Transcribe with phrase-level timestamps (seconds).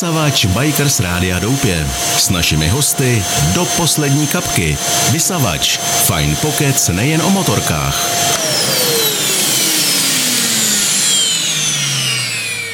[0.00, 1.86] Vysavač Bikers Rádia Doupě.
[2.16, 3.22] S našimi hosty
[3.54, 4.76] do poslední kapky.
[5.12, 5.78] Vysavač.
[5.78, 8.08] Fajn pokec nejen o motorkách.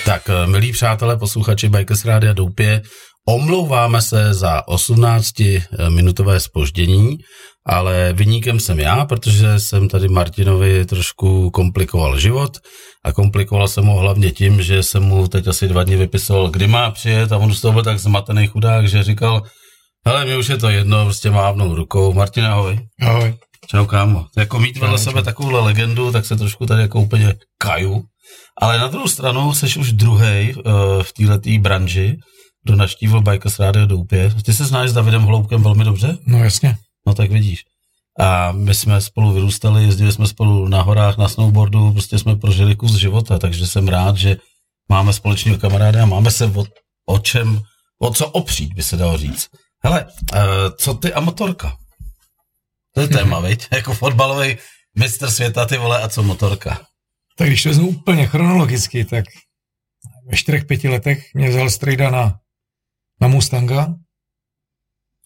[0.04, 2.82] Tak, eh, milí přátelé, posluchači Bikers Rádia Doupě,
[3.28, 7.18] omlouváme se za 18-minutové spoždění,
[7.66, 12.58] ale vyníkem jsem já, protože jsem tady Martinovi trošku komplikoval život
[13.04, 16.66] a komplikoval jsem ho hlavně tím, že jsem mu teď asi dva dny vypisoval, kdy
[16.66, 19.42] má přijet a on z toho byl tak zmatený chudák, že říkal,
[20.06, 22.12] hele, mi už je to jedno, prostě mávnou rukou.
[22.12, 22.78] Martin, ahoj.
[23.02, 23.34] Ahoj.
[23.66, 24.26] Čau, kámo.
[24.36, 28.02] Jako mít vedle sebe takovouhle legendu, tak se trošku tady jako úplně kaju.
[28.62, 30.62] Ale na druhou stranu jsi už druhý uh,
[31.02, 32.16] v této branži,
[32.64, 34.32] kdo naštívil Bikers Radio Doupě.
[34.44, 36.18] Ty se znáš s Davidem Hloubkem velmi dobře?
[36.26, 36.76] No jasně.
[37.06, 37.64] No tak vidíš.
[38.20, 42.76] A my jsme spolu vyrůstali, jezdili jsme spolu na horách, na snowboardu, prostě jsme prožili
[42.76, 44.36] kus života, takže jsem rád, že
[44.88, 46.64] máme společného kamaráda a máme se o,
[47.06, 47.62] o čem,
[47.98, 49.48] o co opřít, by se dalo říct.
[49.84, 50.40] Hele, uh,
[50.78, 51.76] co ty a motorka?
[52.94, 53.68] To je téma, viď?
[53.72, 54.56] Jako fotbalový
[54.98, 56.86] mistr světa, ty vole, a co motorka?
[57.36, 59.24] Tak když to vezmu úplně chronologicky, tak
[60.30, 62.38] ve čtyřech, pěti letech mě vzal strejda na,
[63.20, 63.94] na Mustanga,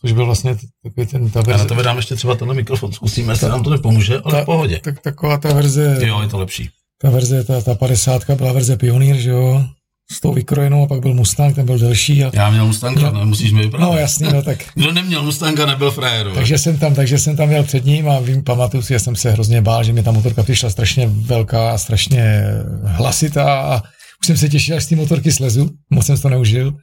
[0.00, 1.62] což byl vlastně takový ten, ta A verze.
[1.64, 4.44] na to vydám ještě třeba tenhle mikrofon, zkusíme, jestli nám to nepomůže, ale ta, v
[4.44, 4.80] pohodě.
[4.84, 6.68] Tak, taková ta verze, Jo, je to lepší.
[7.02, 9.64] ta verze, ta, ta 50 byla verze Pioneer, že jo,
[10.12, 12.24] s tou vykrojenou a pak byl Mustang, ten byl delší.
[12.24, 13.90] A, Já měl Mustanga, no, musíš mi vyprávět.
[13.92, 14.58] no jasný, no tak.
[14.74, 16.34] Kdo neměl Mustanga, nebyl frajeru.
[16.34, 19.16] Takže jsem tam, takže jsem tam jel před ním a vím, pamatuju si, že jsem
[19.16, 22.42] se hrozně bál, že mi ta motorka přišla strašně velká, strašně
[22.84, 23.76] hlasitá a
[24.20, 26.74] už jsem se těšil, až z té motorky slezu, moc jsem to neužil.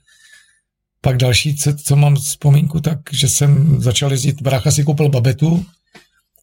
[1.08, 5.66] Pak další, co, co mám vzpomínku, tak, že jsem začal jezdit, brácha si koupil babetu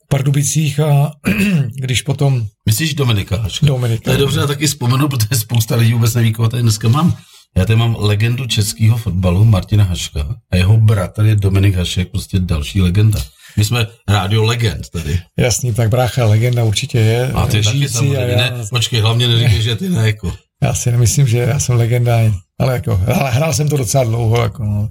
[0.05, 1.13] v Pardubicích a
[1.81, 3.67] když potom Myslíš Dominika Haška?
[3.67, 4.05] Dominika.
[4.05, 7.17] To je dobře, já taky vzpomenu, protože spousta lidí vůbec neví, koho tady dneska mám.
[7.57, 12.39] Já tady mám legendu českého fotbalu Martina Haška a jeho bratr je Dominik Hašek, prostě
[12.39, 13.21] další legenda.
[13.57, 15.21] My jsme rádio legend tady.
[15.39, 17.33] Jasný, tak brácha legenda určitě je.
[17.33, 18.19] A ty taky samozřejmě.
[18.19, 20.33] a já, Ne, počkej, hlavně neříkej, že ty ne, jako.
[20.65, 22.19] Já si nemyslím, že já jsem legenda,
[22.59, 24.43] ale jako, ale hrál jsem to docela dlouho.
[24.43, 24.89] Jako, no.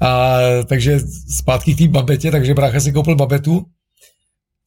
[0.00, 1.00] A takže
[1.38, 3.64] zpátky k té babetě, takže brácha si koupil babetu,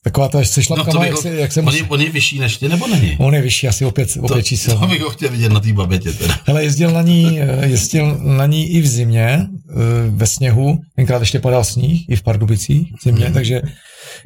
[0.04, 1.68] taková ta se šlapkama, bych jak, ho- se, jak jsem...
[1.68, 3.16] on, je, on je vyšší než ty, nebo není?
[3.20, 4.78] On je vyšší, asi opět, opět To, čísel.
[4.80, 6.36] to bych ho chtěl vidět na té babetě teda.
[6.46, 9.74] Hele, jezdil na ní, jezdil na ní i v zimě, eh,
[10.10, 13.34] ve sněhu, tenkrát ještě padal sníh, i v Pardubicích v zimě, Mhm.
[13.34, 13.62] takže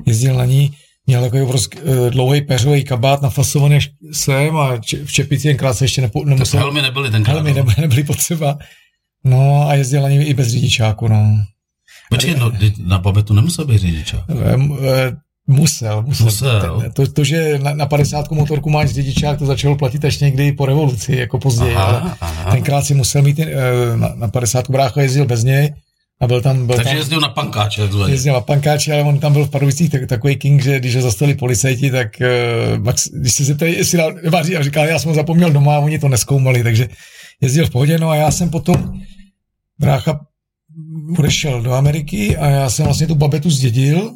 [0.05, 0.71] jezdil na ní,
[1.07, 5.83] měl takový obrovský eh, dlouhý peřový kabát nafasovaný až sem a v čepici tenkrát se
[5.85, 7.33] ještě nepo, nemusel, helmy nebyly tenkrát.
[7.33, 7.55] helmy no.
[7.55, 8.57] nebyly, nebyly potřeba.
[9.23, 11.41] No a jezdil na ní i bez řidičáku, no.
[12.09, 12.51] Počkej, no,
[12.83, 14.23] na babetu nemusel být řidičák.
[14.29, 15.11] Em, eh,
[15.49, 16.25] Musel, musel.
[16.25, 16.83] Musel.
[16.93, 20.65] To, to, že na, na 50 motorku máš řidičák, to začalo platit až někdy po
[20.65, 21.75] revoluci, jako později.
[21.75, 22.51] ale Aha, aha.
[22.51, 23.47] Tenkrát si musel mít eh,
[23.95, 25.73] na, na 50 brácho jezdil bez něj
[26.21, 28.13] a byl tam, byl Takže tam jezdil na pankáče, takzvaně.
[28.13, 31.01] jezdil na pankáči, ale on tam byl v Pardubicích tak, takový king, že když ho
[31.01, 32.07] zastali policajti, tak
[32.77, 35.79] uh, když se zeptali, jestli dá, vaří, a říkal, já jsem ho zapomněl doma a
[35.79, 36.89] oni to neskoumali, takže
[37.41, 38.93] jezdil v pohodě, no a já jsem potom,
[39.79, 40.19] brácha
[41.19, 44.13] odešel do Ameriky a já jsem vlastně tu babetu zdědil,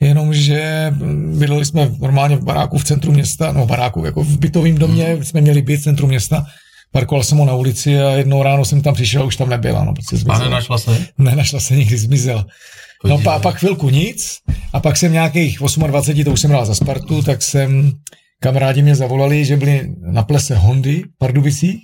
[0.00, 0.92] jenomže
[1.38, 5.24] bydleli jsme normálně v baráku v centru města, no baráku, jako v bytovém domě, Hmm.
[5.24, 6.46] jsme měli byt v centru města,
[6.92, 9.84] parkoval jsem ho na ulici a jednou ráno jsem tam přišel a už tam nebyla,
[9.84, 10.44] no, prostě A zmizela.
[10.44, 11.06] nenašla se?
[11.18, 12.44] Nenašla se nikdy, zmizel.
[13.04, 14.38] No pa, pak chvilku nic
[14.72, 17.92] a pak jsem nějakých 28, to už jsem hrál za Spartu, tak jsem,
[18.40, 21.80] kamarádi mě zavolali, že byli na plese Hondy v Pardubicích.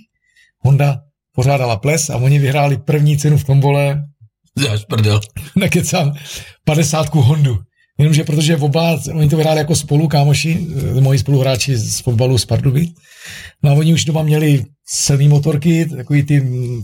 [0.59, 0.99] Honda
[1.35, 4.03] pořádala ples a oni vyhráli první cenu v tombole,
[4.73, 5.19] Až prdel.
[5.55, 6.13] nekecám,
[6.65, 7.59] 50 Hondu.
[7.99, 10.67] Jenomže protože oba, oni to vyhráli jako spolu kámoši,
[10.97, 12.91] eh, moji spoluhráči z fotbalu z Pardubic.
[13.63, 16.81] No a oni už doma měli silný motorky, takový ty, mm,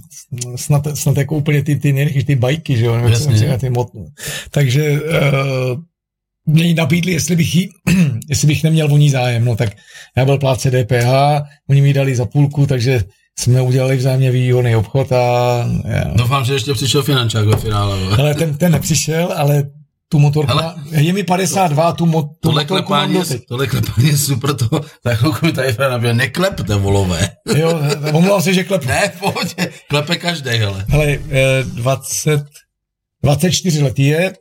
[0.55, 2.95] snad, snad jako úplně ty, ty nejrychlejší ty bajky, že jo?
[2.95, 3.37] nebo Jasně.
[3.37, 3.87] říká, Ty mot...
[4.51, 5.79] Takže uh,
[6.45, 7.69] mě ji nabídli, jestli bych, jí,
[8.29, 9.45] jestli bych neměl o ní zájem.
[9.45, 9.69] No tak
[10.17, 11.07] já byl plátce DPH,
[11.69, 13.03] oni mi dali za půlku, takže
[13.39, 15.57] jsme udělali vzájemně výhodný obchod a
[15.88, 17.97] já, Doufám, že ještě přišel finančák ve finále.
[18.18, 19.63] ale ten, ten nepřišel, ale
[20.15, 23.19] tu motorku, Hele, má, je mi 52, tu, mo, tu Tohle motorku mám klepání, je,
[23.19, 23.47] doteď.
[23.47, 24.69] tohle klepání je super, to,
[25.03, 27.29] tak mi tady Fran nabíje, neklepte, volové.
[27.56, 27.79] Jo,
[28.13, 28.85] omlouvám se, že klep.
[28.85, 30.85] Ne, v pohodě, klepe každý, hele.
[30.89, 32.45] Hele, eh, 20,
[33.23, 34.33] 24 letý je,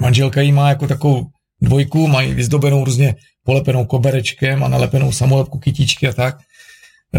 [0.00, 1.26] manželka jí má jako takovou
[1.62, 3.14] dvojku, mají vyzdobenou různě
[3.44, 6.36] polepenou koberečkem a nalepenou samolepku, kytičky a tak.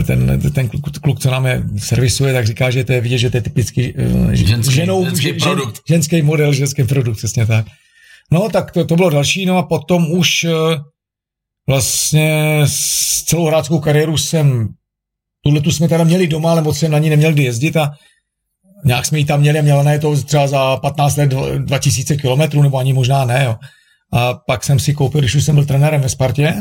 [0.06, 3.30] Ten, ten kluk, kluk, co nám je servisuje, tak říká, že to je vidět, že
[3.30, 5.82] to je typicky uh, Ženský- ženou, ženský produkt.
[5.90, 7.66] ženský model, ženský produkt, přesně tak.
[8.32, 10.52] No, tak to, to bylo další, no a potom už eh,
[11.68, 14.68] vlastně s celou hráčskou kariéru jsem,
[15.44, 17.92] tuhle tu jsme teda měli doma, ale moc jsem na ní neměl kdy jezdit a
[18.86, 22.62] nějak jsme ji tam měli, měla na je to třeba za 15 let 2000 kilometrů,
[22.62, 23.56] nebo ani možná ne, jo.
[24.14, 26.54] A pak jsem si koupil, když už jsem byl trenérem ve Spartě,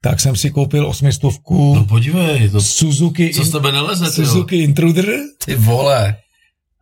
[0.00, 5.06] tak jsem si koupil osmistovku No podívej, to, Suzuki, co z tebe neleze, Suzuki Intruder.
[5.44, 6.16] Ty vole.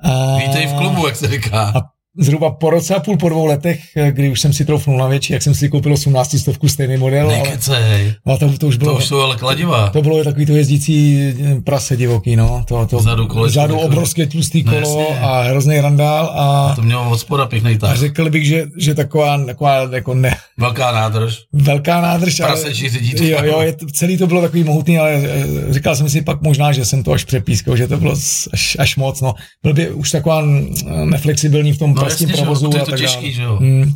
[0.01, 1.73] A, Vítej v klubu, jak se říká.
[1.77, 3.81] A zhruba po roce a půl, po dvou letech,
[4.11, 7.27] kdy už jsem si troufnul na větší, jak jsem si koupil 18 stovku stejný model.
[7.31, 8.15] Ale, Nekecej.
[8.27, 9.89] ale to, to, už bylo, To už jsou ale kladiva.
[9.91, 11.19] to bylo takový to jezdící
[11.65, 12.65] prase divoký, no.
[12.69, 15.19] To, to, Vzadu kolečko vzadu obrovské tlustý No kolo jasně.
[15.21, 17.97] a hrozný randál a, To mělo od spoda pěkný a tak.
[17.97, 21.39] řekl bych, že, že taková, taková jako ne, Velká nádrž.
[21.53, 22.35] velká nádrž.
[22.37, 23.25] Prasečí řidítko.
[23.25, 26.43] Jo, jo, je, to- celý to bylo takový mohutný, ale eh, říkal jsem si pak
[26.43, 28.13] možná, že jsem to až přepískal, že to bylo
[28.53, 29.35] až, až moc, no.
[29.63, 30.75] Byl by už taková mm,
[31.05, 33.33] neflexibilní v tom No prastním jasně, že provozu to je a to tak těžký, dále.
[33.33, 33.57] že jo.
[33.57, 33.95] Hmm.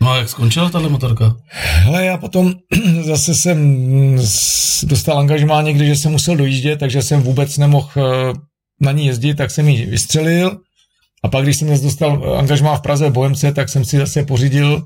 [0.00, 1.36] No a jak skončila tahle motorka?
[1.48, 2.52] Hele, já potom
[3.02, 4.18] zase jsem mm,
[4.82, 8.32] dostal angažmá někdy, že jsem musel dojíždět, takže jsem vůbec nemohl eh,
[8.80, 10.58] na ní jezdit, tak jsem ji vystřelil.
[11.24, 14.82] A pak, když jsem dostal angažmá v Praze v Bohemce, tak jsem si zase pořídil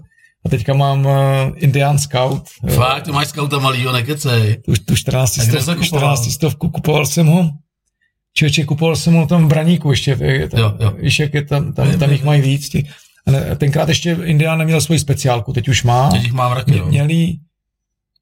[0.47, 1.13] a teďka mám uh,
[1.57, 2.43] Indian Scout.
[2.69, 4.57] eh, Fakt, ty máš skauta malýho, nekecej.
[4.65, 6.17] tu, tu 14 A kde jsi stovku, ho kupoval?
[6.17, 7.51] 14 stovku, kupoval jsem ho.
[8.35, 10.93] Člověče, kupoval jsem ho tam v Braníku ještě, je tam, Jo, jo.
[10.99, 12.69] víš, jak je tam, tam, tam jich mají víc.
[12.69, 12.85] Těch.
[13.27, 16.11] A tenkrát ještě Indián neměl svoji speciálku, teď už má.
[16.11, 16.83] Teď jich raky, Mě-.
[16.83, 17.33] Měli,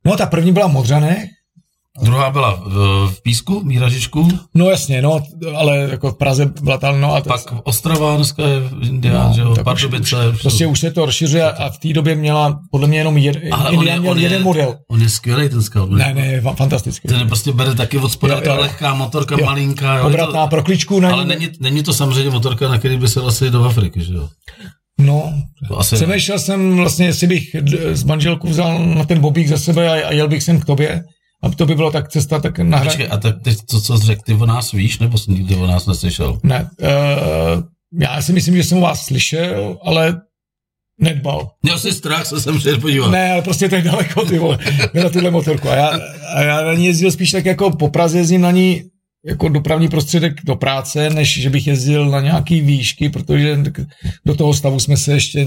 [0.04, 1.28] no ta první byla modřané,
[2.02, 2.74] Druhá byla v,
[3.14, 5.20] v Písku, Míra Žižku, no jasně, no,
[5.56, 8.56] ale jako v Praze byla ta, no a to, pak Ostrava, dneska je
[8.88, 10.16] Indián, No, že jo, tak už- Pardubice.
[10.40, 13.70] prostě už se to rozšiřuje a- v té době měla podle mě jenom jed, Ale
[13.70, 14.76] on je- měl on je- jeden model.
[14.90, 15.90] On je skvělý ten scout.
[15.90, 17.08] Ne, ne, je fa- fantastický.
[17.08, 19.46] Ten prostě bere taky od spoda, ta lehká motorka, Jo.
[19.46, 19.96] malinká.
[19.98, 21.28] Jo, je Obratná to, pro kličku na ale ní.
[21.28, 24.28] není, není to samozřejmě motorka, na který by se vlastně do Afriky, že jo?
[25.00, 25.32] No,
[25.68, 27.56] To asi přemýšlel jsem vlastně, jestli bych
[27.92, 31.02] s manželkou vzal na ten bobík za sebe a, a jel bych sem k tobě.
[31.42, 32.90] A to by bylo tak cesta, tak na hra...
[32.90, 35.56] Počkej, a tak ty, to, co jsi řekl, ty o nás víš, nebo jsi nikdy
[35.56, 36.38] o nás neslyšel?
[36.42, 37.62] Ne, uh,
[38.00, 40.20] já si myslím, že jsem u vás slyšel, ale
[41.00, 41.50] nedbal.
[41.62, 43.10] Měl jsi strach, se sem přijet podívat.
[43.10, 44.58] Ne, ale prostě to je daleko, ty vole,
[44.94, 45.68] na tuhle motorku.
[45.68, 46.00] A já,
[46.34, 48.82] a já na ní jezdil spíš tak jako po Praze jezdím na ní
[49.26, 53.58] jako dopravní prostředek do práce, než že bych jezdil na nějaký výšky, protože
[54.26, 55.46] do toho stavu jsme se ještě,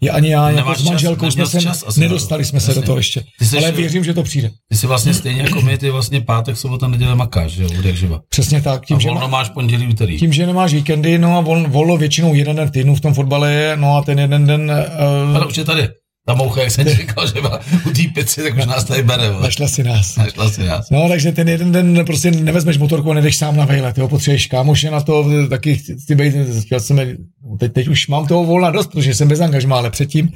[0.00, 2.80] je ani já, jako s čas, manželkou jsme neměl se, čas nedostali jsme se jasně.
[2.80, 3.22] do toho ještě.
[3.42, 4.50] Jsi Ale věřím, že to přijde.
[4.68, 8.20] Ty jsi vlastně stejně jako my, ty vlastně pátek, sobota, neděle makáš, že jo, živa.
[8.28, 8.82] Přesně tak.
[8.82, 10.18] A Tím, že, volno má, máš pondělí, úterý.
[10.18, 13.14] tím, že nemáš víkendy, no a vol, volno většinou jeden den v týdnu v tom
[13.14, 15.88] fotbale je, no a ten jeden den Ale uh, už je tady.
[16.30, 19.30] Ta moucha, jak jsem říkal, že má u té pici, tak už nás tady bere.
[19.30, 19.42] vole.
[19.42, 20.16] našla si nás.
[20.16, 20.90] Našla si nás.
[20.90, 24.46] No, takže ten jeden den prostě nevezmeš motorku a nejdeš sám na vejlet, jo, potřebuješ
[24.46, 26.34] kámoše na to, taky chci být,
[26.78, 27.18] jsem,
[27.58, 30.30] teď, teď už mám toho volna dost, protože jsem bez angažmá, ale předtím,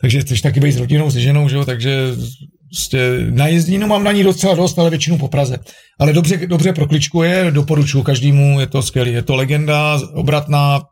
[0.00, 2.12] takže chceš taky být s rodinou, se ženou, že jo, takže
[2.70, 5.58] prostě na jezdínu mám na ní docela dost, ale většinou po Praze.
[5.98, 10.82] Ale dobře, dobře pro kličku je, doporučuji každému, je to skvělý, je to legenda, obratná,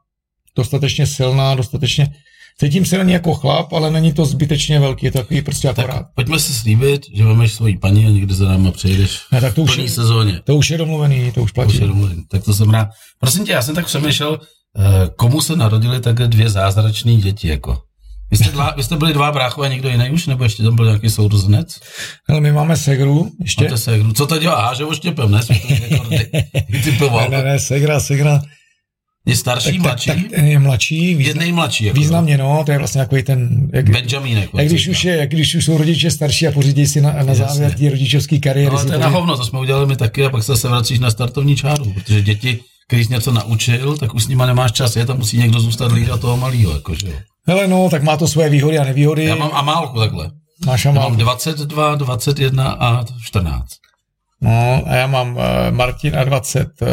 [0.56, 2.10] dostatečně silná, dostatečně,
[2.60, 5.68] cítím se na ní jako chlap, ale není to zbytečně velký, je to takový prostě
[5.68, 5.96] akorát.
[5.98, 9.54] Tak pojďme si slíbit, že vemeš svoji paní a někdy za náma přejdeš Ne, tak
[9.54, 10.40] to v už, plný sezóně.
[10.44, 11.80] to už je domluvený, to už Už platí.
[11.80, 12.22] je domluven.
[12.30, 12.88] Tak to jsem rád.
[13.20, 14.40] Prosím tě, já jsem tak přemýšlel,
[14.78, 14.82] eh,
[15.16, 17.78] komu se narodili takhle dvě zázračné děti, jako.
[18.30, 20.76] Vy jste, dva, vy jste byli dva bráchové a někdo jiný už, nebo ještě tam
[20.76, 21.80] byl nějaký sourozenec?
[22.28, 23.64] Ale my máme segru, ještě.
[23.64, 24.62] Máte se, co to dělá?
[24.66, 25.40] Háže oštěpem, ne?
[26.68, 27.28] Vytipoval.
[27.30, 28.40] Ne, ne, ne, segra, segra.
[29.28, 30.10] Je starší, Tak, tak, mladší?
[30.10, 31.84] tak, ten je mladší, je význam, nejmladší.
[31.84, 34.50] Jako, významně, no, to je vlastně takový ten, jak, Benjamínek.
[34.58, 37.34] jak, když už je, jak když už jsou rodiče starší a pořídí si na, na
[37.34, 38.72] závěr té rodičovské kariéry.
[38.72, 40.68] No, ale to je na hovno, to jsme udělali my taky a pak se zase
[40.68, 44.72] vracíš na startovní čáru, protože děti, který jsi něco naučil, tak už s nima nemáš
[44.72, 47.18] čas, je tam musí někdo zůstat hlídat toho malého, jakože.
[47.46, 49.24] Hele, no, tak má to svoje výhody a nevýhody.
[49.24, 50.30] Já mám Amálku takhle.
[50.66, 51.16] Máš a mám mám.
[51.16, 53.66] 22, 21 a 14.
[54.40, 56.88] No, a já mám uh, Martin a 20, uh,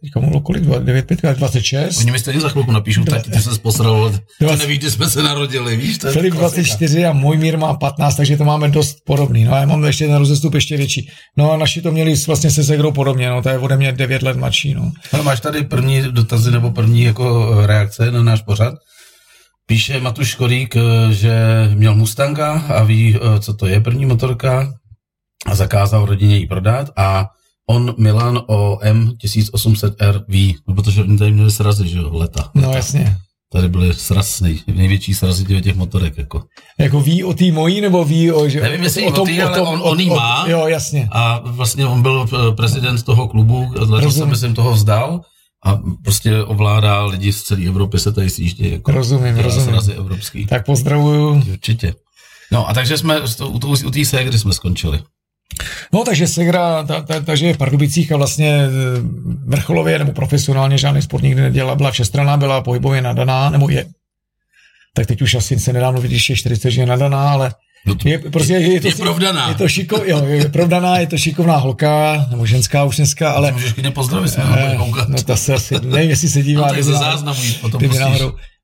[0.00, 1.98] teďka mu bylo kolik, 9, 5, 26.
[1.98, 5.22] Oni mi stejně za chvilku napíšou, tati, ty se posral, ty nevíš, kdy jsme se
[5.22, 5.98] narodili, víš?
[5.98, 6.62] To Filip klasika.
[6.62, 9.44] 24 a můj mír má 15, takže to máme dost podobný.
[9.44, 11.08] No a já mám ještě ten rozestup ještě větší.
[11.36, 14.22] No a naši to měli vlastně se Segrou podobně, no to je ode mě 9
[14.22, 14.92] let mladší, no.
[15.12, 18.74] Ale máš tady první dotazy nebo první jako reakce na náš pořad.
[19.66, 21.34] Píše Matuš Škodík, eh, že
[21.74, 24.72] měl Mustanga a ví, eh, co to je první motorka
[25.46, 27.26] a zakázal rodině ji prodat a
[27.70, 32.50] on Milan o M1800R ví, no, protože oni tady měli srazy, že jo, leta.
[32.54, 32.76] No leta.
[32.76, 33.16] jasně.
[33.52, 36.42] Tady byly sraz, nej, největší srazy těch těch motorek, jako.
[36.78, 38.48] Jako ví o té mojí, nebo ví o...
[38.48, 40.44] Že, Nevím, jestli o té, ale on- on jí má.
[40.48, 41.08] Jo, jasně.
[41.12, 45.20] A vlastně on byl eh, prezident toho klubu, letos se myslím toho vzdal
[45.66, 48.70] a prostě ovládá lidi z celé Evropy se tady sjíždí.
[48.70, 49.68] Jako Rozumím, rozumím.
[49.68, 50.46] srazy evropský.
[50.46, 51.42] Tak pozdravuju.
[51.52, 51.94] Určitě.
[52.52, 53.20] No a takže jsme,
[53.86, 55.00] u té ségry jsme skončili.
[55.92, 58.68] No, takže Segra, ta, ta, takže je v Pardubicích a vlastně eh,
[59.46, 63.86] vrcholově nebo profesionálně žádný sport nikdy nedělala, byla všestraná, byla pohybově nadaná, nebo je.
[64.94, 67.52] Tak teď už asi se nedá mluvit, když je 40, že je nadaná, ale
[67.86, 69.48] No to je, prostě je, je, to, je provdaná.
[69.48, 73.52] Je to, šiko, jo, je provdaná, je to šikovná holka, nebo ženská už dneska, ale...
[73.52, 74.78] Můžeš klidně pozdravit, jsme Eh,
[75.08, 76.66] no to se asi, nevím, jestli se dívá.
[76.66, 77.80] No, tak ze záznamu potom.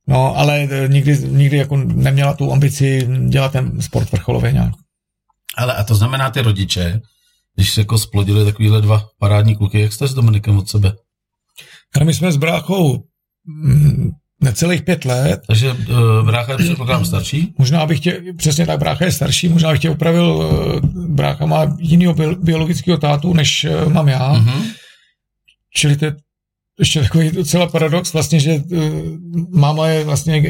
[0.08, 4.72] No, ale eh, nikdy, nikdy jako neměla tu ambici dělat ten sport vrcholově nějak.
[5.56, 7.00] Ale a to znamená ty rodiče,
[7.54, 10.92] když se jako splodili takovýhle dva parádní kluky, jak jste s Dominikem od sebe?
[11.94, 13.04] Ale my jsme s bráchou
[13.44, 14.10] mm,
[14.40, 19.04] necelých pět let, Takže uh, brácha je předpokládám starší, možná bych tě, přesně tak, brácha
[19.04, 23.84] je starší, možná bych tě upravil, eh, brácha má jinýho bio- biologického tátu, než eh,
[23.88, 24.46] mám já, mm.
[24.46, 24.62] uh-huh.
[25.74, 26.16] čili to je
[26.78, 28.80] ještě takový docela paradox vlastně, že uh,
[29.50, 30.42] máma je vlastně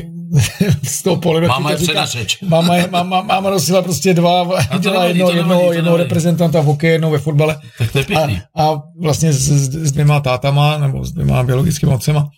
[0.82, 2.38] z toho pohledu, máma je předařeč.
[2.42, 4.44] Máma, máma, máma nosila prostě dva,
[4.78, 7.56] dělá nevadí, jedno, jedno, nevadí, jednoho reprezentanta v hokeji, jednou ve fotbale.
[7.78, 8.40] Tak to je A, pěkný.
[8.56, 12.28] a vlastně s, s, s dvěma tátama, nebo s dvěma biologickými otcema.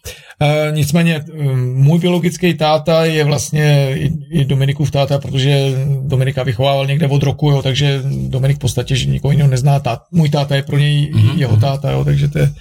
[0.43, 6.87] E, nicméně um, můj biologický táta je vlastně i, i Dominikův táta, protože Dominika vychovával
[6.87, 9.81] někde od roku, jo, takže Dominik v podstatě, že nikoho jiného nezná.
[9.81, 11.39] Tát, můj táta je pro něj Mhm, mm-hmm.
[11.39, 12.53] jeho táta, jo, takže to je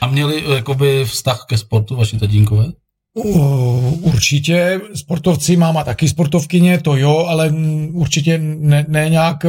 [0.00, 2.64] A měli eh, jakoby vztah ke sportu vaši tatínkové?
[3.14, 7.54] Určitě sportovci, máma taky sportovkyně, to jo, ale
[7.92, 9.46] určitě ne, ne nějak,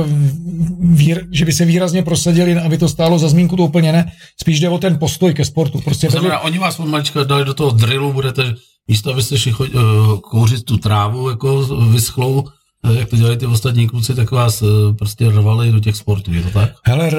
[0.80, 4.12] vír, že by se výrazně prosadili, aby to stálo za zmínku, to úplně ne.
[4.42, 5.82] Spíš jde o ten postoj ke sportu.
[5.82, 8.56] Prostě To znamená, oni vás malička dali do toho drillu, budete
[8.88, 12.52] místo, abyste šli uh, kouřit tu trávu jako vyschlou, eh,
[12.94, 16.42] jak to dělají ty ostatní kluci, tak vás uh, prostě rvali do těch sportů, je
[16.42, 16.70] to tak?
[16.84, 17.12] Hele,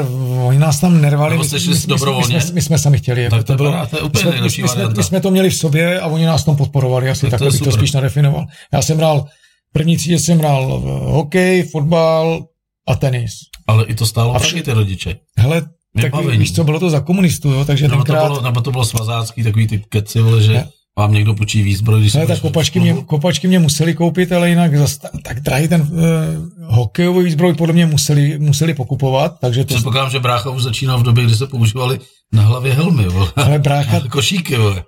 [0.45, 1.39] oni nás tam nervali.
[1.39, 2.35] My- my- my, my, dobrovolně?
[2.35, 3.31] my, jsme, my jsme sami chtěli.
[3.31, 4.95] Tak to to bylo, to je úplně my, jsme, my, jsme, varianta.
[4.97, 7.11] my jsme to měli v sobě a oni nás tom podporovali.
[7.11, 8.47] Asi Tak to takhle je bych to spíš nadefinoval.
[8.73, 9.27] Já jsem hrál,
[9.73, 12.45] první třídě jsem hrál v hokej, fotbal
[12.89, 13.33] a tenis.
[13.67, 15.17] Ale i to stálo A taky ty rodiče.
[15.39, 15.63] Hele,
[16.01, 18.27] tak víš co, bylo to za komunistů, jo, takže Nebo to, tenkrát...
[18.27, 20.69] bylo, nebo to bylo svazácký, takový ty keci, že Ne.
[20.99, 24.77] Vám někdo počí výzbroj, když Ne, tak kopačky mě, kopačky mě museli koupit, ale jinak
[24.79, 29.75] zas, ta- tak drahý ten uh, hokejový výzbroj podle mě museli, museli pokupovat, takže to...
[29.75, 31.99] Předpokládám, že brácha už začínal v době, kdy se používali
[32.33, 33.33] na hlavě helmy, vole.
[33.37, 34.83] Ale brácha, košíky, vole.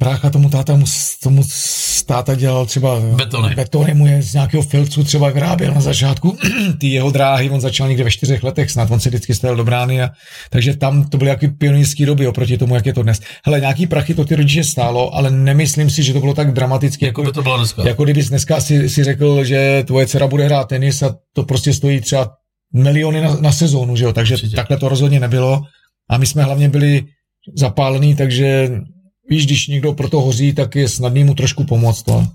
[0.00, 0.84] Brácha tomu táta, mu,
[1.22, 1.42] tomu
[2.06, 3.00] táta dělal třeba...
[3.00, 3.54] Betony.
[3.54, 6.38] Betony mu je z nějakého filcu třeba vyráběl na začátku
[6.78, 9.64] ty jeho dráhy, on začal někde ve čtyřech letech snad, on se vždycky stajel do
[9.64, 10.10] brány a
[10.50, 13.20] takže tam to byly jaký pionýrský doby oproti tomu, jak je to dnes.
[13.44, 17.04] Hele, nějaký prachy to ty rodiče stálo, ale nemyslím si, že to bylo tak dramaticky,
[17.04, 17.88] Jako jako, by to bylo dneska.
[17.88, 21.74] Jako kdybys dneska si, si řekl, že tvoje dcera bude hrát tenis a to prostě
[21.74, 22.32] stojí třeba
[22.74, 24.12] miliony na, na sezónu, že jo?
[24.12, 24.46] Takže Určitě.
[24.46, 24.56] Určitě.
[24.56, 25.62] takhle to rozhodně nebylo.
[26.10, 27.04] A my jsme hlavně byli
[27.56, 28.70] zapálení, takže
[29.30, 32.02] víš, když někdo pro to hoří, tak je snadný mu trošku pomoct.
[32.02, 32.26] To.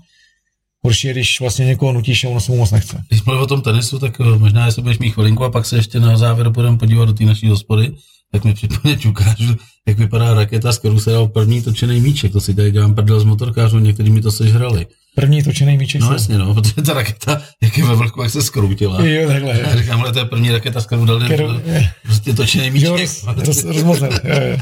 [0.84, 3.02] Horší je, když vlastně někoho nutíš a ono se mu moc nechce.
[3.08, 5.76] Když mluvím o tom tenisu, tak eh, možná, jestli budeš mít chvilinku a pak se
[5.76, 7.92] ještě na závěr půjdeme podívat do té naší hospody,
[8.32, 9.56] tak mi připomněť ukážu,
[9.88, 12.32] jak vypadá raketa, z kterou se dal první točený míček.
[12.32, 14.86] To si tady dělám prdel z motorkářů, někteří mi to sežrali.
[15.14, 16.00] První točený míček.
[16.00, 19.02] No jasně, no, protože ta raketa, jak je ve vrchu, jak se skroutila.
[19.06, 19.60] Jo, takhle.
[19.60, 21.60] Já říkám, ale to je první raketa, s kterou dali Kterou-
[22.02, 22.90] prostě točený míček.
[22.90, 24.10] roz, roz, rozmozel.
[24.24, 24.56] Jo, jo.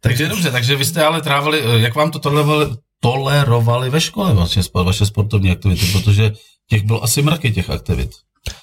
[0.00, 2.66] Takže dobře, takže vy jste ale trávili, eh, jak vám to tolerovali,
[3.00, 6.32] tolerovali ve škole vaše, spo- vaše sportovní aktivity, protože
[6.70, 8.10] těch bylo asi mraky těch aktivit.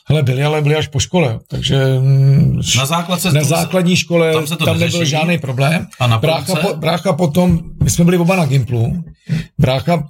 [0.08, 4.48] Hele, byli, ale byli až po škole, takže mm, Na základce na základní škole tam
[4.48, 5.88] se to tam nebyl žádný problém.
[6.00, 9.04] a na Brácha, po, brácha potom, my jsme byli oba na Gimplu,
[9.60, 10.04] brácha,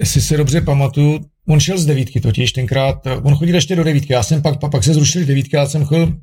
[0.00, 3.84] jestli si dobře pamatuju, on šel z devítky totiž tenkrát, eh, on chodil ještě do
[3.84, 6.14] devítky, já jsem pak, pak, pak se zrušili devítky, já jsem chodil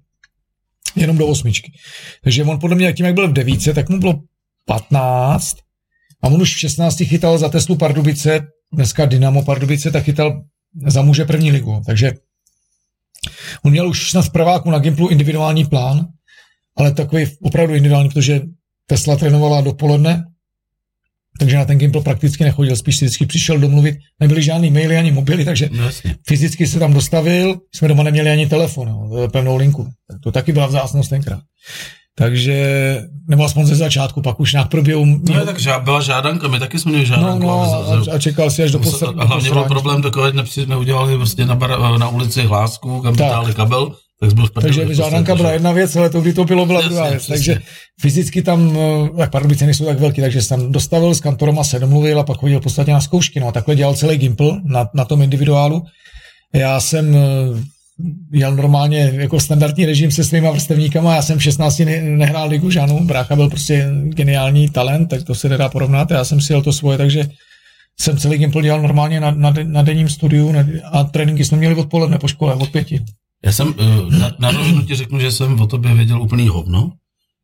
[0.96, 1.72] jenom do osmičky.
[2.24, 4.22] Takže on podle mě, tím jak byl v devítce, tak mu bylo
[4.66, 5.58] 15
[6.24, 10.42] a on už v 16 chytal za Teslu Pardubice, dneska Dynamo Pardubice, tak chytal
[10.86, 11.82] za muže první ligu.
[11.86, 12.12] Takže
[13.64, 16.08] on měl už snad prváku na Gimplu individuální plán,
[16.78, 18.42] ale takový opravdu individuální, protože
[18.86, 20.24] Tesla trénovala dopoledne,
[21.40, 25.12] takže na ten Gimpl prakticky nechodil, spíš si vždycky přišel domluvit, nebyly žádný maily ani
[25.12, 26.16] mobily, takže no jasně.
[26.28, 29.88] fyzicky se tam dostavil, jsme doma neměli ani telefon, jo, pevnou linku.
[30.12, 31.40] Tak to taky byla vzácnost tenkrát.
[32.16, 32.58] Takže,
[33.30, 35.06] nebo aspoň ze začátku, pak už nějak proběhu.
[35.06, 37.48] No, tak žá, byla žádanka, my taky jsme měli no, žádanku.
[37.48, 37.66] no,
[38.06, 39.22] za- a, a, čekal si až do za- poslední.
[39.22, 43.16] a hlavně byl problém takový, že jsme udělali prostě na, bar, na ulici hlásku, kam
[43.16, 43.26] Tak.
[43.28, 46.80] vytáhli kabel, tak byl Takže žádanka byla jedna věc, ale to, kdy to bylo, byla
[46.80, 47.24] Jasně, druhá věc.
[47.24, 47.36] přesně.
[47.36, 47.60] Takže
[48.02, 51.64] fyzicky tam, eh, tak Pardubice nejsou tak velký, takže jsem tam dostavil s kantorem a
[51.64, 53.40] se domluvil a pak chodil v podstatě na zkoušky.
[53.40, 55.84] No a takhle dělal celý Gimpl na, na tom individuálu.
[56.54, 57.20] Já jsem eh,
[58.32, 62.70] jel normálně jako standardní režim se svýma vrstevníkama, já jsem v 16 ne, nehrál ligu
[62.70, 66.62] žádnou, brácha byl prostě geniální talent, tak to se nedá porovnat, já jsem si jel
[66.62, 67.30] to svoje, takže
[68.00, 71.76] jsem celý Gimpl dělal normálně na, na, na denním studiu na, a tréninky jsme měli
[71.76, 73.06] odpoledne po škole, od pěti.
[73.46, 76.92] Já jsem, uh, na, na rovinu ti řeknu, že jsem o tobě věděl úplný hovno,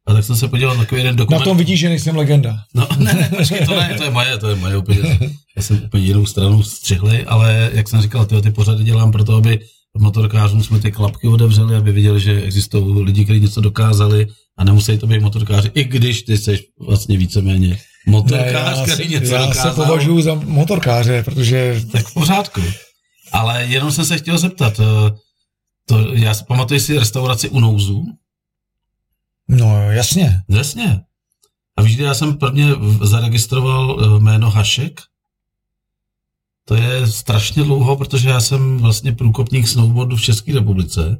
[0.07, 1.39] a tak jsem se podíval na takový jeden dokument.
[1.39, 2.57] Na tom vidíš, že nejsem legenda.
[2.75, 5.19] No, ne, ne, počkej, to ne, to je moje, to je moje úplně.
[5.57, 9.35] Já jsem úplně jinou stranu střihli, ale jak jsem říkal, tyhle ty pořady dělám proto,
[9.35, 9.59] aby
[9.97, 14.97] motorkářům jsme ty klapky otevřeli, aby viděli, že existují lidi, kteří něco dokázali a nemusí
[14.97, 19.71] to být motorkáři, i když ty jsi vlastně víceméně motorkář, ne, který něco já dokázal.
[19.71, 21.81] se považuji za motorkáře, protože...
[21.91, 22.61] Tak v pořádku.
[23.31, 25.11] Ale jenom jsem se chtěl zeptat, eh,
[25.85, 28.05] to, já si pamatuju si restauraci u Nouzu,
[29.49, 30.41] No jasně.
[30.49, 31.01] Jasně.
[31.77, 32.67] A víš, já jsem prvně
[33.01, 35.01] zaregistroval eh, jméno Hašek?
[36.65, 41.17] To je strašně dlouho, protože já jsem vlastně průkopník snowboardu v České republice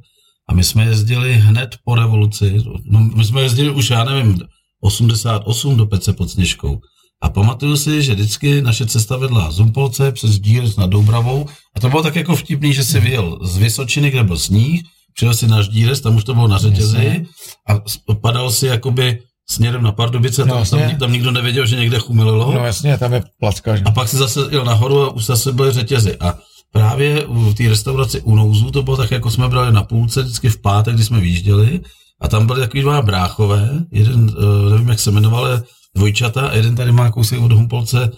[0.49, 2.63] a my jsme jezdili hned po revoluci.
[2.85, 4.39] No, my jsme jezdili už, já nevím,
[4.81, 6.81] 88 do Pece pod Sněžkou.
[7.23, 11.79] A pamatuju si, že vždycky naše cesta vedla z Umpolce přes Díř na Doubravou a
[11.79, 14.81] to bylo tak jako vtipný, že si vyjel z Vysočiny, kde byl sníh,
[15.15, 17.25] přijel si na Ždírec, tam už to bylo na řetězi
[17.69, 17.79] a
[18.21, 22.51] padal si jakoby směrem na Pardubice, No, tam, tam, tam nikdo nevěděl, že někde chumililo.
[22.53, 23.83] No jasně, tam je placka, že?
[23.83, 26.17] A pak si zase jel nahoru a už zase byly řetězy.
[26.19, 26.35] A
[26.71, 30.49] právě v té restauraci u Nouzu to bylo tak, jako jsme brali na půlce, vždycky
[30.49, 31.81] v pátek, kdy jsme vyjížděli.
[32.21, 35.63] A tam byli takový dva bráchové, jeden, eh, nevím, jak se jmenoval, ale
[35.95, 38.11] dvojčata, a jeden tady má kousek od Humpolce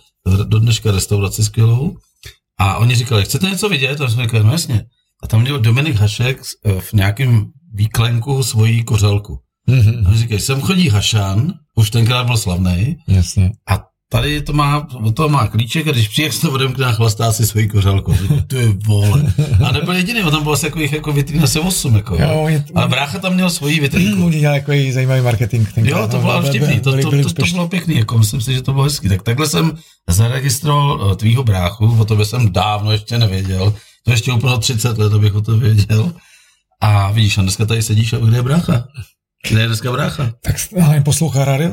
[0.44, 1.98] do dneška restauraci skvělou.
[2.60, 4.01] A oni říkali, chcete něco vidět?
[4.01, 4.86] A jsme říkali, no jasně.
[5.24, 9.39] A tam měl Dominik Hašek eh, v nějakém výklenku svoji kořelku.
[9.67, 13.51] Mhm, A oni říkají, sem chodí Hašan, už tenkrát byl slavný, jasně.
[13.70, 13.79] a
[14.12, 17.46] tady to má, od toho má klíček a když přijde, to odemkne a chlastá si.
[17.46, 18.02] Říkám,
[18.48, 19.34] To je vole.
[19.66, 21.96] A nebyl jediný, on tam bylo asi jako jich jako vitrín asi 8.
[21.96, 22.62] Jako, Jo, jo.
[22.76, 24.26] Ale brácha tam měl svoji vitrínku.
[24.26, 25.68] Oni dělali takový zajímavý marketing.
[25.76, 27.56] tenkrát, Jo, to no, bylo byli- vtipný, to, byli- to, to, to úspěšní.
[27.56, 29.10] bylo pěkný, jako myslím si, že to bylo hezký.
[29.10, 29.72] Tak takhle jsem
[30.10, 33.74] zaregistroval eh, tvýho bráchu, o tobě jsem dávno ještě nevěděl,
[34.06, 36.14] to ještě úplně 30 let, abych o to věděl.
[36.82, 38.88] A vidíš, a dneska tady sedíš a kde je brácha?
[39.50, 40.32] Kde je dneska brácha?
[40.42, 41.72] Tak ale poslouchá rádio?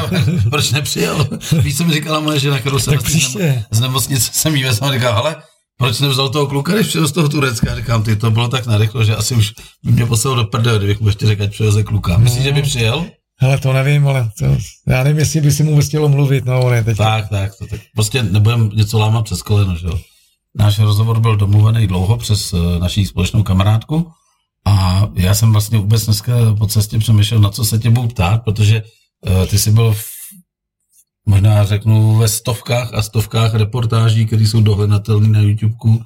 [0.50, 1.28] Proč nepřijel?
[1.62, 3.64] Víš, co mi říkala moje žena, kterou jsem Tak příště.
[3.70, 5.36] z nemocnice jsem jí vezl a říkal, hele,
[5.78, 7.76] proč nevzal toho kluka, když přijel z toho Turecka?
[7.76, 9.52] Říkám, ty to bylo tak narychlo, že asi už
[9.84, 12.16] by mě poslal do prdele, kdybych mu ještě řekl, ať přiveze kluka.
[12.18, 13.06] Myslíš, že by přijel?
[13.40, 14.56] Hele, to nevím, ale to,
[14.88, 16.96] já nevím, jestli by si mu chtělo mluvit, no, on je teď.
[16.96, 17.80] Tak, tak, to tak.
[17.94, 19.98] Prostě nebudem něco lámat přes koleno, že jo.
[20.58, 24.10] Náš rozhovor byl domluvený dlouho přes uh, naší společnou kamarádku
[24.64, 28.44] a já jsem vlastně vůbec dneska po cestě přemýšlel, na co se tě budu ptát,
[28.44, 28.82] protože
[29.28, 30.04] uh, ty jsi byl v,
[31.26, 36.02] možná řeknu ve stovkách a stovkách reportáží, které jsou dohledatelné na YouTubeku.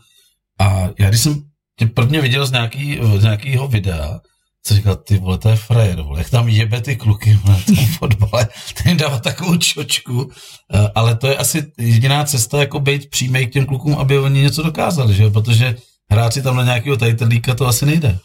[0.61, 1.43] A já když jsem
[1.79, 4.21] tě prvně viděl z, nějaký, z nějakého videa,
[4.67, 7.87] co říkal, ty vole, to je frajer, vole, jak tam jebe ty kluky na tom
[7.87, 10.31] fotbale, ten jim dává takovou čočku,
[10.75, 14.43] eh, ale to je asi jediná cesta, jako být přímý k těm klukům, aby oni
[14.43, 15.77] něco dokázali, že protože
[16.11, 18.19] hrát si tam na nějakého tajtelíka to asi nejde.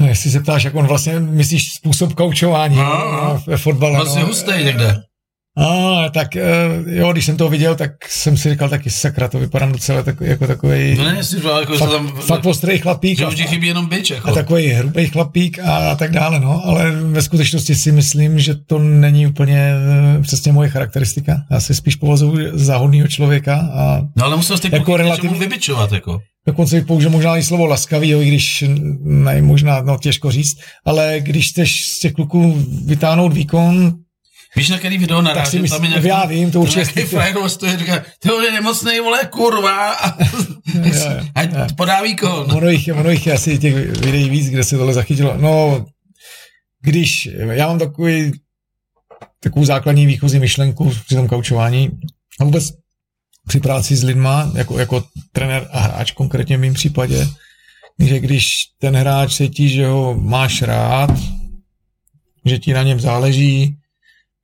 [0.00, 3.42] No, jestli se ptáš, jak on vlastně, myslíš způsob koučování No, no, no.
[3.46, 3.96] ve fotbale.
[3.96, 4.26] Vlastně no.
[4.26, 5.02] hustý někde.
[5.58, 6.42] A, tak eh,
[6.86, 10.30] jo, když jsem to viděl, tak jsem si říkal taky sakra, to vypadám docela takový,
[10.30, 13.42] jako takový No ne, že jako, fakt, tam, fakt ostrý chlapík že a, už ti
[13.42, 14.34] chybí jenom bič, a jako.
[14.34, 19.26] takový hrubý chlapík a tak dále, no, ale ve skutečnosti si myslím, že to není
[19.26, 19.72] úplně
[20.18, 21.36] eh, přesně moje charakteristika.
[21.50, 25.92] Já se spíš považuji za hodného člověka a No ale musel jsi Jako relativně- vybičovat,
[25.92, 26.18] jako.
[26.46, 28.64] dokonce bych použil možná i slovo laskavý, jo, i když
[29.02, 33.94] ne, možná, no těžko říct, ale když chceš z těch kluků vytáhnout výkon,
[34.56, 36.80] Víš, na který video tak si narážím, myslím, tam je nějaký, já vím, to určitě
[36.80, 40.22] nějaký frajer stojí a říká, ty je nemocnej, vole, kurva, a,
[41.42, 41.66] jo.
[41.76, 42.52] podá výkon.
[42.56, 45.36] Ono jich, ono jich asi těch videí víc, kde se tohle zachytilo.
[45.36, 45.86] No,
[46.82, 48.32] když, já mám takový,
[49.40, 51.90] takovou základní výchozí myšlenku při tom kaučování
[52.40, 52.70] a vůbec
[53.48, 57.28] při práci s lidma, jako, jako trenér a hráč konkrétně v mém případě,
[57.98, 61.10] že když ten hráč cítí, že ho máš rád,
[62.44, 63.76] že ti na něm záleží,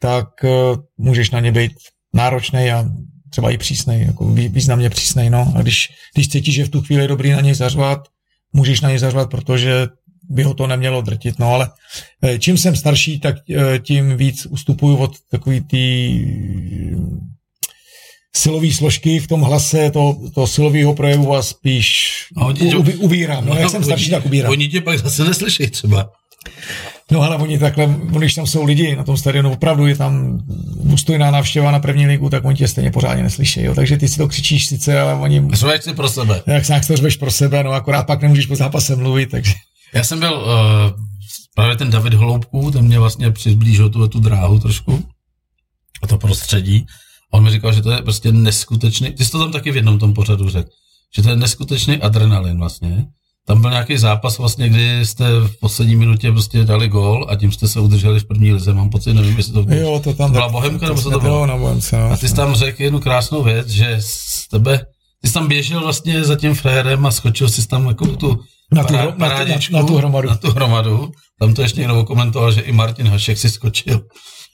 [0.04, 0.50] tak uh,
[0.98, 1.72] můžeš na ně být
[2.14, 2.84] náročný a
[3.30, 5.52] třeba i přísnej, jako vý- významně přísnej, no.
[5.56, 8.08] A když, když cítíš, že v tu chvíli je dobrý na něj zařvat,
[8.52, 9.86] můžeš na něj zařvat, protože
[10.30, 11.70] by ho to nemělo drtit, no ale
[12.24, 15.84] eh, čím jsem starší, tak eh, tím víc ustupuju od takový ty
[18.36, 22.92] silový složky v tom hlase, to, to silového projevu a spíš No, oni- u, u,
[23.00, 23.46] ubírám.
[23.46, 24.50] No, jak jsem starší, tak ubírám.
[24.50, 26.10] Oni tě pak zase neslyší třeba.
[27.12, 30.40] No ale oni takhle, když tam jsou lidi na tom stadionu, opravdu je tam
[30.84, 33.62] důstojná návštěva na první ligu, tak oni tě stejně pořádně neslyší.
[33.62, 33.74] Jo?
[33.74, 36.42] Takže ty si to křičíš sice, ale oni, Řveš si pro sebe.
[36.46, 39.52] jak se to řveš pro sebe, no akorát pak nemůžeš po zápase mluvit, takže
[39.94, 41.00] Já jsem byl, uh,
[41.54, 45.04] právě ten David Holoubků, ten mě vlastně přiblížil tu, tu dráhu trošku,
[46.02, 46.86] a to prostředí.
[47.32, 49.76] A on mi říkal, že to je prostě neskutečný, ty jsi to tam taky v
[49.76, 50.70] jednom tom pořadu řekl,
[51.16, 53.06] že to je neskutečný adrenalin vlastně,
[53.46, 57.52] tam byl nějaký zápas vlastně, kdy jste v poslední minutě prostě dali gól a tím
[57.52, 59.80] jste se udrželi v první lize, mám pocit, nevím, jestli to bylo.
[59.80, 61.46] Jo, to tam to byla Bohemka, nebo co to bylo?
[61.46, 62.12] Na Bohemce, no.
[62.12, 64.87] A ty jsi tam řekl jednu krásnou věc, že z tebe,
[65.22, 68.40] ty jsi tam běžel vlastně za tím frérem a skočil jsi tam jako tu
[68.72, 70.28] na tu, na, na, na, tu hromadu.
[70.28, 71.12] Na tu hromadu.
[71.40, 74.00] Tam to ještě někdo komentoval, že i Martin Hašek si skočil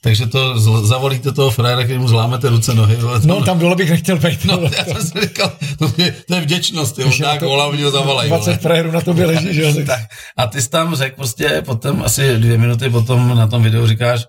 [0.03, 2.97] takže to zavolíte toho fréra, který mu zlámete ruce, nohy.
[3.25, 4.45] No, tam dole bych nechtěl být.
[4.45, 8.29] No, já jsem si říkal, to je, to je vděčnost, jo, góla, oni ho zavolají.
[8.29, 9.73] 20 frérů na tobě leží, že jo.
[9.85, 9.99] tak.
[10.37, 14.25] A ty jsi tam řekl prostě potom, asi dvě minuty potom na tom videu říkáš,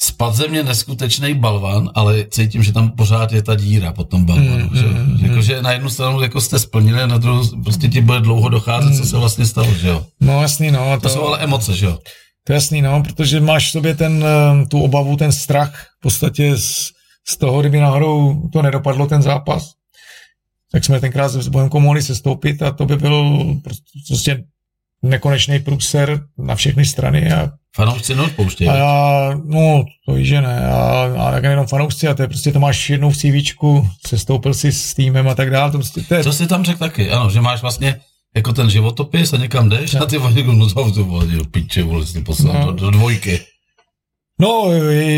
[0.00, 4.24] spad ze mě neskutečný balvan, ale cítím, že tam pořád je ta díra pod tom
[4.24, 4.68] balvanu.
[4.70, 4.86] Mm, že?
[4.86, 5.62] Mm, Jakože mm.
[5.62, 8.96] na jednu stranu jako jste splnili, na druhou prostě ti bude dlouho docházet, mm.
[8.96, 10.06] co se vlastně stalo, že jo?
[10.20, 10.94] No jasný, no.
[10.94, 11.98] To, to jsou ale emoce, že jo?
[12.44, 16.02] To je jasný, no, protože máš v sobě ten, eh, tu obavu, ten strach v
[16.02, 16.90] podstatě z,
[17.28, 19.72] z toho, kdyby náhodou to nedopadlo, ten zápas,
[20.72, 23.44] tak jsme tenkrát s Bohemkou mohli se stoupit a to by byl
[24.08, 24.44] prostě
[25.02, 27.32] nekonečný průser na všechny strany.
[27.32, 28.70] A, fanoušci neodpouštějí.
[28.70, 30.66] A já, no, to víš, že ne.
[30.66, 34.18] A, a tak jenom fanoušci, a to je prostě, to máš jednou v CVčku, se
[34.18, 35.72] stoupil si s týmem a tak dále.
[35.72, 36.24] To prostě, to je...
[36.24, 38.00] Co jsi tam řekl taky, ano, že máš vlastně
[38.36, 42.20] jako ten životopis a někam jdeš a ty vole, no to, vole, piče, vole, si
[42.20, 42.66] poslal no.
[42.66, 43.40] do, do, dvojky.
[44.40, 44.70] No,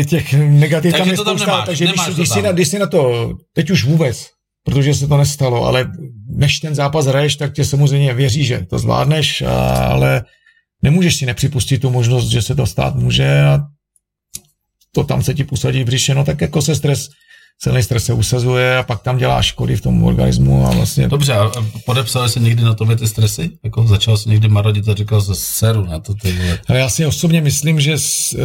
[0.09, 2.87] těch negativ tam je spousta, nemáš, takže nemáš když, když, si na, když si na
[2.87, 4.27] to, teď už vůbec,
[4.63, 5.91] protože se to nestalo, ale
[6.29, 9.41] než ten zápas hraješ, tak tě samozřejmě věří, že to zvládneš,
[9.89, 10.25] ale
[10.81, 13.59] nemůžeš si nepřipustit tu možnost, že se to stát může a
[14.91, 17.09] to tam se ti posadí v břiše, no tak jako se stres
[17.59, 21.07] celý stres se usazuje a pak tam dělá škody v tom organismu a vlastně...
[21.07, 21.51] Dobře, a
[21.85, 23.49] podepsali se někdy na tobě ty stresy?
[23.63, 26.59] Jako začal jsi někdy marodit a říkal se seru na to ty vole.
[26.67, 28.37] Ale já si osobně myslím, že s, e,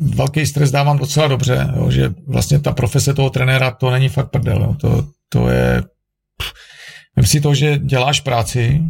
[0.00, 4.30] velký stres dávám docela dobře, jo, že vlastně ta profese toho trenéra to není fakt
[4.30, 5.82] prdel, jo, to, to je...
[7.16, 8.80] Vím si to, že děláš práci,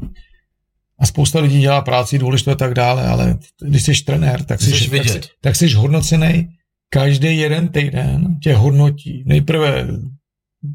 [0.98, 4.90] a spousta lidí dělá práci důležitou a tak dále, ale když jsi trenér, tak jsi,
[4.90, 6.48] tak jsi, tak jsi hodnocený
[6.88, 9.24] každý jeden týden tě hodnotí.
[9.26, 9.86] Nejprve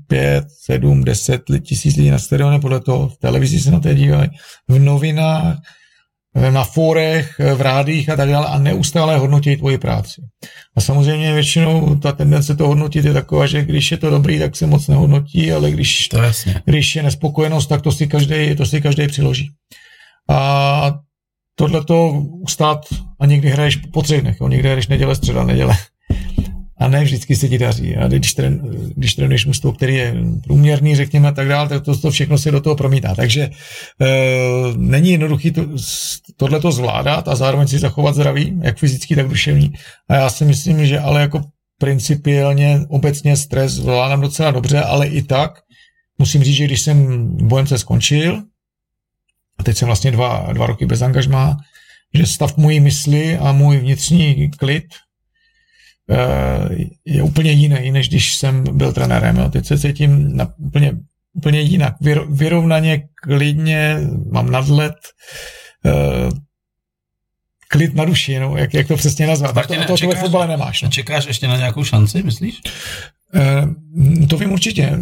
[0.07, 4.29] pět, sedm, deset tisíc lidí na stadionu, podle toho v televizi se na to dívají,
[4.67, 5.57] v novinách,
[6.49, 10.21] na fórech, v rádích a tak dále a neustále hodnotí tvoji práci.
[10.75, 14.55] A samozřejmě většinou ta tendence to hodnotit je taková, že když je to dobrý, tak
[14.55, 16.61] se moc nehodnotí, ale když, to jasně.
[16.65, 19.49] když je nespokojenost, tak to si každý, to si každý přiloží.
[20.29, 20.99] A
[21.55, 22.09] tohle to
[22.41, 22.85] ustát
[23.19, 24.47] a někdy hraješ po třech dnech, jo?
[24.47, 25.75] někdy hraješ neděle, středa, neděle
[26.79, 27.95] a ne vždycky se ti daří.
[27.95, 28.59] A když, tren,
[28.95, 32.51] když trénuješ mužstvo, který je průměrný, řekněme, a tak dále, tak to, to všechno se
[32.51, 33.15] do toho promítá.
[33.15, 33.49] Takže e,
[34.77, 35.65] není jednoduchý to,
[36.37, 39.73] tohleto zvládat a zároveň si zachovat zdraví, jak fyzický, tak duševní.
[40.09, 41.41] A já si myslím, že ale jako
[41.77, 45.51] principiálně obecně stres zvládám docela dobře, ale i tak
[46.17, 48.43] musím říct, že když jsem bojemce skončil,
[49.59, 51.57] a teď jsem vlastně dva, dva roky bez angažmá,
[52.13, 54.85] že stav mojí mysli a můj vnitřní klid
[57.05, 59.37] je úplně jiný, než když jsem byl trenérem.
[59.37, 59.49] Jo.
[59.49, 60.91] Teď se cítím na, úplně,
[61.33, 61.95] úplně jinak.
[62.29, 63.97] vyrovnaně, klidně,
[64.31, 64.95] mám nadhled,
[65.85, 66.31] uh,
[67.67, 69.55] klid na duši, no, jak, jak to přesně nazvat.
[69.55, 70.81] Martine, to, to, to ve fotbale nemáš.
[70.81, 70.89] No.
[70.89, 72.61] Čekáš ještě na nějakou šanci, myslíš?
[73.35, 74.99] Uh, to vím určitě.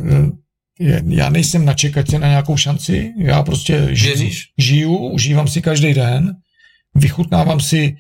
[1.08, 6.36] Já nejsem na čekačce na nějakou šanci, já prostě žiju, žiju, užívám si každý den,
[6.96, 7.96] vychutnávám si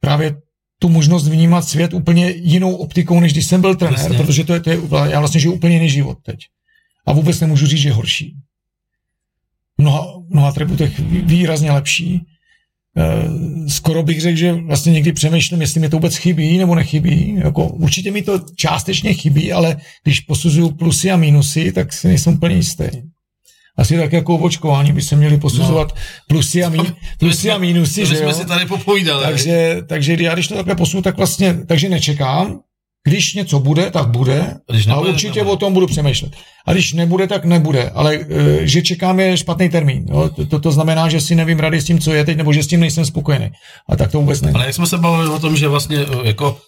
[0.00, 0.36] právě
[0.78, 4.18] tu možnost vnímat svět úplně jinou optikou, než když jsem byl trenér, Jasně.
[4.18, 4.78] protože to je, to je,
[5.10, 6.38] já vlastně žiju úplně jiný život teď.
[7.06, 8.36] A vůbec nemůžu říct, že je horší.
[9.78, 12.14] Mnoha, mnoha atributech výrazně lepší.
[12.14, 12.20] E,
[13.68, 17.34] skoro bych řekl, že vlastně někdy přemýšlím, jestli mi to vůbec chybí nebo nechybí.
[17.34, 22.34] Jako, určitě mi to částečně chybí, ale když posuzuju plusy a minusy, tak si nejsem
[22.34, 22.84] úplně jistý
[23.76, 26.00] asi tak jako očkování by se měli posuzovat no.
[26.28, 26.80] plusy a, mí,
[27.18, 28.32] plusy a mínusy, to že jsme jo?
[28.32, 29.24] si tady popovídali.
[29.24, 32.60] Takže, takže já když to takhle posuju, tak vlastně, takže nečekám,
[33.06, 35.52] když něco bude, tak bude, když nebude, a určitě nebude.
[35.52, 36.32] o tom budu přemýšlet.
[36.66, 37.90] A když nebude, tak nebude.
[37.90, 40.06] Ale e, že čekám je špatný termín.
[40.08, 40.30] Jo?
[40.48, 42.66] To, to, znamená, že si nevím rady s tím, co je teď, nebo že s
[42.66, 43.50] tím nejsem spokojený.
[43.88, 44.54] A tak to vůbec není.
[44.54, 46.58] Ale jak jsme se bavili o tom, že vlastně e, jako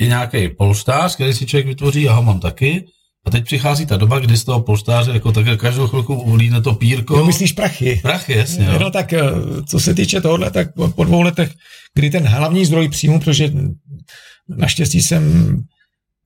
[0.00, 2.84] je nějaký polštář, který si člověk vytvoří, já ho mám taky,
[3.26, 6.74] a teď přichází ta doba, kdy z toho polštáře jako také každou chvilku ulíne to
[6.74, 7.16] pírko.
[7.16, 8.00] Jo, myslíš prachy.
[8.02, 8.64] Prachy, jasně.
[8.64, 8.78] Jo.
[8.78, 9.22] No tak eh,
[9.66, 11.50] co se týče tohohle, tak po dvou letech,
[11.94, 13.52] kdy ten hlavní zdroj příjmu, protože
[14.48, 15.56] naštěstí jsem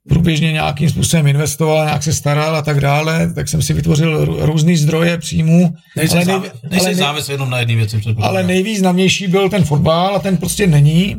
[0.09, 4.77] průběžně nějakým způsobem investoval, nějak se staral a tak dále, tak jsem si vytvořil různý
[4.77, 5.75] zdroje příjmů.
[5.97, 6.25] Nejsi, ale
[6.71, 8.01] nej, ale závis jenom na jedné věci.
[8.17, 11.17] Ale nejvýznamnější byl ten fotbal a ten prostě není.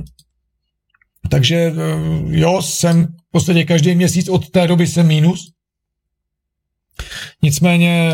[1.30, 1.72] Takže eh,
[2.30, 5.55] jo, jsem v podstatě každý měsíc od té doby jsem mínus.
[7.44, 8.12] Nicméně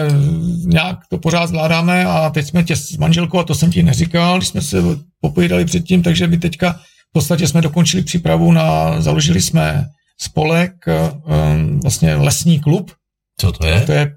[0.65, 4.37] nějak to pořád zvládáme a teď jsme tě s manželkou, a to jsem ti neříkal,
[4.37, 4.77] když jsme se
[5.21, 6.73] popovídali předtím, takže my teďka
[7.09, 9.85] v podstatě jsme dokončili přípravu na, založili jsme
[10.21, 12.91] spolek, um, vlastně lesní klub.
[13.37, 13.81] Co to je?
[13.81, 14.11] To je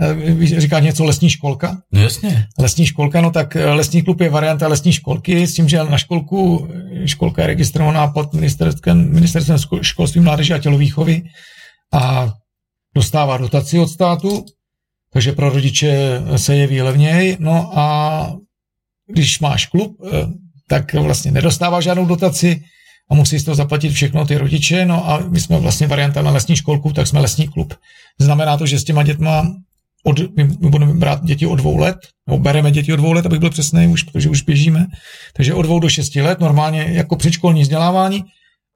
[0.00, 1.78] eh, říká něco lesní školka?
[1.92, 2.46] No jasně.
[2.58, 5.98] Lesní školka, no tak eh, lesní klub je varianta lesní školky s tím, že na
[5.98, 6.68] školku,
[7.04, 11.22] školka je registrovaná pod ministerstvem, ministerstvem školství, mládeže a tělovýchovy
[11.92, 12.32] a
[12.94, 14.44] dostává dotaci od státu,
[15.12, 17.36] takže pro rodiče se jeví levněji.
[17.40, 18.36] No a
[19.06, 20.26] když máš klub, eh,
[20.68, 22.62] tak vlastně nedostává žádnou dotaci
[23.10, 24.84] a musí z toho zaplatit všechno ty rodiče.
[24.84, 27.74] No a my jsme vlastně varianta na lesní školku, tak jsme lesní klub.
[28.20, 29.54] Znamená to, že s těma dětma
[30.04, 33.26] od, my, my budeme brát děti od dvou let, nebo bereme děti od dvou let,
[33.26, 34.86] abych byl přesný už, protože už běžíme.
[35.36, 38.24] Takže od dvou do šesti let, normálně jako předškolní vzdělávání,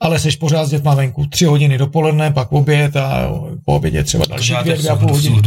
[0.00, 1.26] ale seš pořád s dětma venku.
[1.26, 3.30] Tři hodiny dopoledne, pak oběd a
[3.64, 5.42] po obědě třeba další dvě, dvě a půl hodiny.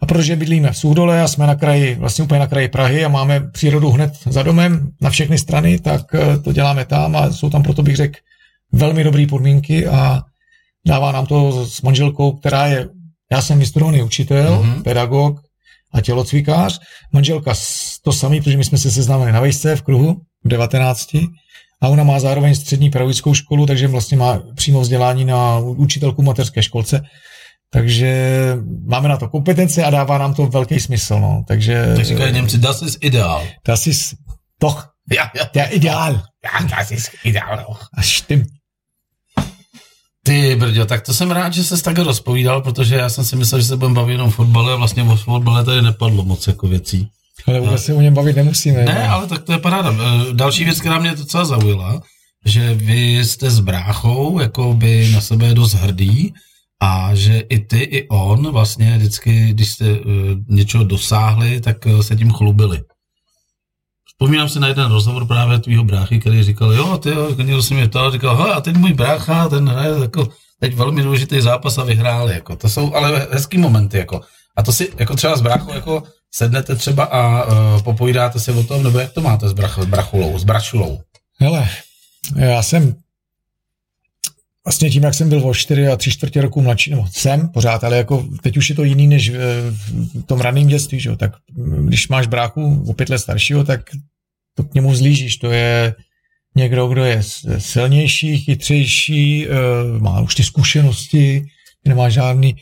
[0.00, 3.08] A protože bydlíme v Suhdole a jsme na kraji, vlastně úplně na kraji Prahy a
[3.08, 7.50] máme přírodu hned za domem na všechny strany, tak eh, to děláme tam a jsou
[7.50, 8.18] tam proto bych řekl
[8.72, 10.22] velmi dobré podmínky a
[10.86, 12.88] dává nám to s manželkou, která je,
[13.32, 14.82] já jsem vystudovaný učitel, mm-hmm.
[14.82, 15.40] pedagog
[15.92, 16.80] a tělocvikář,
[17.12, 17.54] manželka
[18.02, 21.16] to samý, protože my jsme se seznámili na vejce v kruhu v 19
[21.82, 26.62] a ona má zároveň střední pedagogickou školu, takže vlastně má přímo vzdělání na učitelku mateřské
[26.62, 27.02] školce.
[27.72, 31.20] Takže máme na to kompetence a dává nám to velký smysl.
[31.20, 31.44] No.
[31.48, 33.42] Takže, tak říkají Němci, das ist ideál.
[33.66, 34.14] Das ist
[34.60, 35.44] doch ja, ja.
[35.54, 36.22] der Ideal.
[36.44, 37.78] Ja, das ist ideál.
[37.92, 38.46] A stimmt.
[40.22, 43.60] Ty brďo, tak to jsem rád, že se takhle rozpovídal, protože já jsem si myslel,
[43.60, 47.08] že se budeme bavit jenom fotbale a vlastně o fotbale tady nepadlo moc jako věcí.
[47.46, 48.84] Ale vůbec se o něm bavit nemusíme.
[48.84, 49.92] Ne, ale tak to je paráda.
[49.92, 52.02] E, další věc, která mě docela zaujala,
[52.44, 56.34] že vy jste s bráchou jako by na sebe dost hrdý
[56.82, 60.00] a že i ty, i on vlastně vždycky, když jste uh,
[60.48, 62.80] něčeho dosáhli, tak uh, se tím chlubili.
[64.08, 67.74] Vzpomínám si na jeden rozhovor právě tvýho bráchy, který říkal, jo, ty jo, někdo se
[67.74, 70.28] mě ptal, říkal, a teď můj brácha, ten hraje jako
[70.60, 74.20] teď velmi důležitý zápas a vyhráli, jako, to jsou ale hezký momenty, jako.
[74.56, 78.62] A to si jako třeba s bráchou jako sednete třeba a uh, popovídáte si o
[78.62, 81.00] tom, nebo jak to máte s, brach, s brachulou, s brašulou?
[81.40, 81.68] Hele,
[82.36, 82.94] já jsem
[84.64, 87.84] vlastně tím, jak jsem byl o 4 a 3 čtvrtě roku mladší, nebo jsem pořád,
[87.84, 91.16] ale jako teď už je to jiný než v tom raném dětství, že?
[91.16, 91.32] tak
[91.84, 93.80] když máš bráchu o pět let staršího, tak
[94.54, 95.94] to k němu zlížíš, to je
[96.56, 97.22] někdo, kdo je
[97.58, 99.50] silnější, chytřejší, eh,
[99.98, 101.46] má už ty zkušenosti,
[101.84, 102.56] nemá žádný,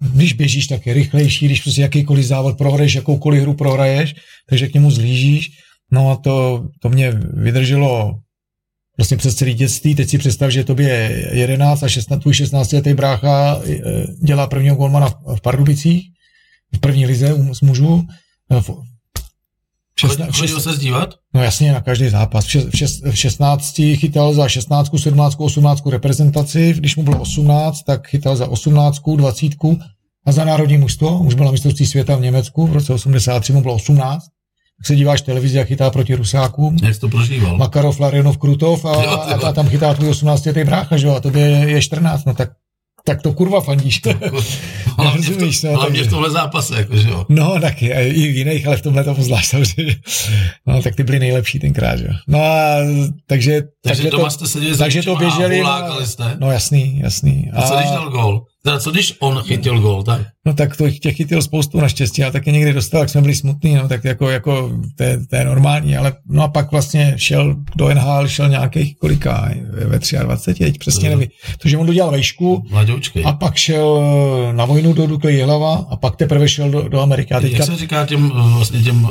[0.00, 4.14] když běžíš, tak je rychlejší, když prostě jakýkoliv závod prohraješ, jakoukoliv hru prohraješ,
[4.48, 5.50] takže k němu zlížíš.
[5.92, 8.18] No a to, to mě vydrželo
[8.96, 9.94] vlastně přes celý dětství.
[9.94, 13.80] Teď si představ, že tobě je 11 a 16, tvůj 16 letý brácha e,
[14.22, 16.10] dělá prvního golmana v Pardubicích,
[16.72, 18.06] v první lize z mužů.
[20.04, 21.14] E, Chodil se zdívat?
[21.34, 22.44] No jasně, na každý zápas.
[22.46, 28.08] V, šest, v 16 chytal za 16, 17, 18 reprezentaci, když mu bylo 18, tak
[28.08, 29.52] chytal za 18, 20
[30.26, 33.62] a za národní mužstvo, už byl na mistrovství světa v Německu, v roce 83 mu
[33.62, 34.24] bylo 18
[34.80, 36.76] tak se díváš televizi a chytá proti Rusákům.
[36.82, 37.56] Jak to prožíval?
[37.56, 41.14] Makarov, Larionov, Krutov a, jo, a, a tam chytá tvůj 18 letý brácha, že jo,
[41.14, 42.50] a tobě je, je 14, no tak
[43.04, 44.02] tak to kurva fandíš.
[44.98, 47.26] hlavně, v, to, no, hlavně v tomhle zápase, jako, že jo.
[47.28, 49.96] No, taky, i v jiných, ale v tomhle to zvlášť samozřejmě.
[50.66, 52.12] No, tak ty byly nejlepší tenkrát, že jo.
[52.26, 52.76] No a
[53.26, 53.62] takže...
[53.84, 56.36] Takže doma to, jste seděli takže to běželi, a jste?
[56.40, 57.50] No jasný, jasný.
[57.52, 58.44] A, a co když dal gol?
[58.64, 60.26] Teda co když on chytil gol, tak?
[60.46, 63.74] No tak to těch chytil spoustu naštěstí, a taky někdy dostal, jak jsme byli smutní,
[63.74, 67.56] no tak jako, jako to, je, to je normální, ale no a pak vlastně šel
[67.76, 69.50] do NHL, šel nějakých kolika,
[69.86, 71.14] ve 23, teď přesně uh.
[71.14, 73.22] nevím, protože on dodělal vejšku Mladoučkej.
[73.26, 74.00] a pak šel
[74.48, 77.34] eh, na vojnu do Dukly hlava a pak teprve šel do, do Ameriky.
[77.34, 77.58] A teďka...
[77.58, 79.10] Jak se říká těm eh, vlastně těm uh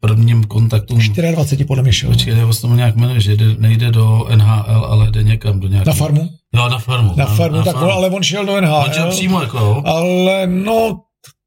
[0.00, 0.94] prvním kontaktu.
[0.94, 2.10] 24 podle mě šel.
[2.10, 5.94] Počkej, já to nějak jmenuje, že jde, nejde do NHL, ale jde někam do nějakého...
[5.94, 6.28] Na farmu?
[6.56, 7.14] Jo, na farmu.
[7.16, 7.90] Na farmu, na tak farmu.
[7.90, 8.84] ale on šel do NHL.
[8.86, 9.82] On šel přímo jako, jo?
[9.84, 11.00] Ale no,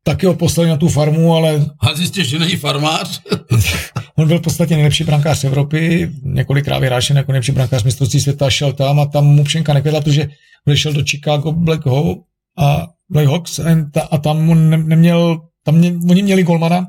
[0.03, 1.65] taky ho poslali na tu farmu, ale...
[1.79, 3.21] A zjistil, že není farmář?
[4.17, 8.73] on byl v podstatě nejlepší brankář Evropy, několikrát vyrášen jako nejlepší brankář mistrovství světa, šel
[8.73, 10.29] tam a tam mu pšenka nekvedla, protože
[10.73, 12.17] šel do Chicago Black Hawk
[12.57, 16.87] a Black Hawks a, a tam on ne, neměl, tam mě, oni měli golmana,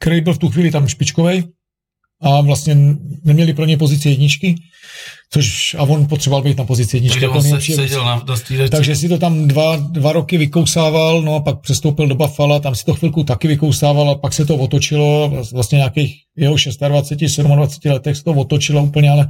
[0.00, 1.44] který byl v tu chvíli tam špičkový
[2.22, 2.76] a vlastně
[3.24, 4.54] neměli pro ně pozici jedničky,
[5.30, 7.20] což a on potřeboval být na pozici jedničky.
[7.20, 8.24] Takže on se, seděl na,
[8.58, 12.60] na Takže si to tam dva, dva roky vykousával, no a pak přestoupil do Buffalo,
[12.60, 16.56] tam si to chvilku taky vykousával a pak se to otočilo, vlastně nějakých jeho
[16.88, 19.28] 26, 27 letech se to otočilo úplně, ale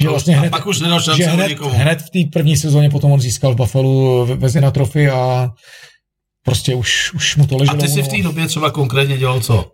[0.00, 3.12] že vlastně hned, a pak už nedal že hned, hned v té první sezóně potom
[3.12, 5.48] on získal v Buffalo vezena trofy a
[6.44, 7.78] prostě už, už mu to leželo.
[7.78, 9.70] A ty jsi v té době třeba konkrétně dělal co?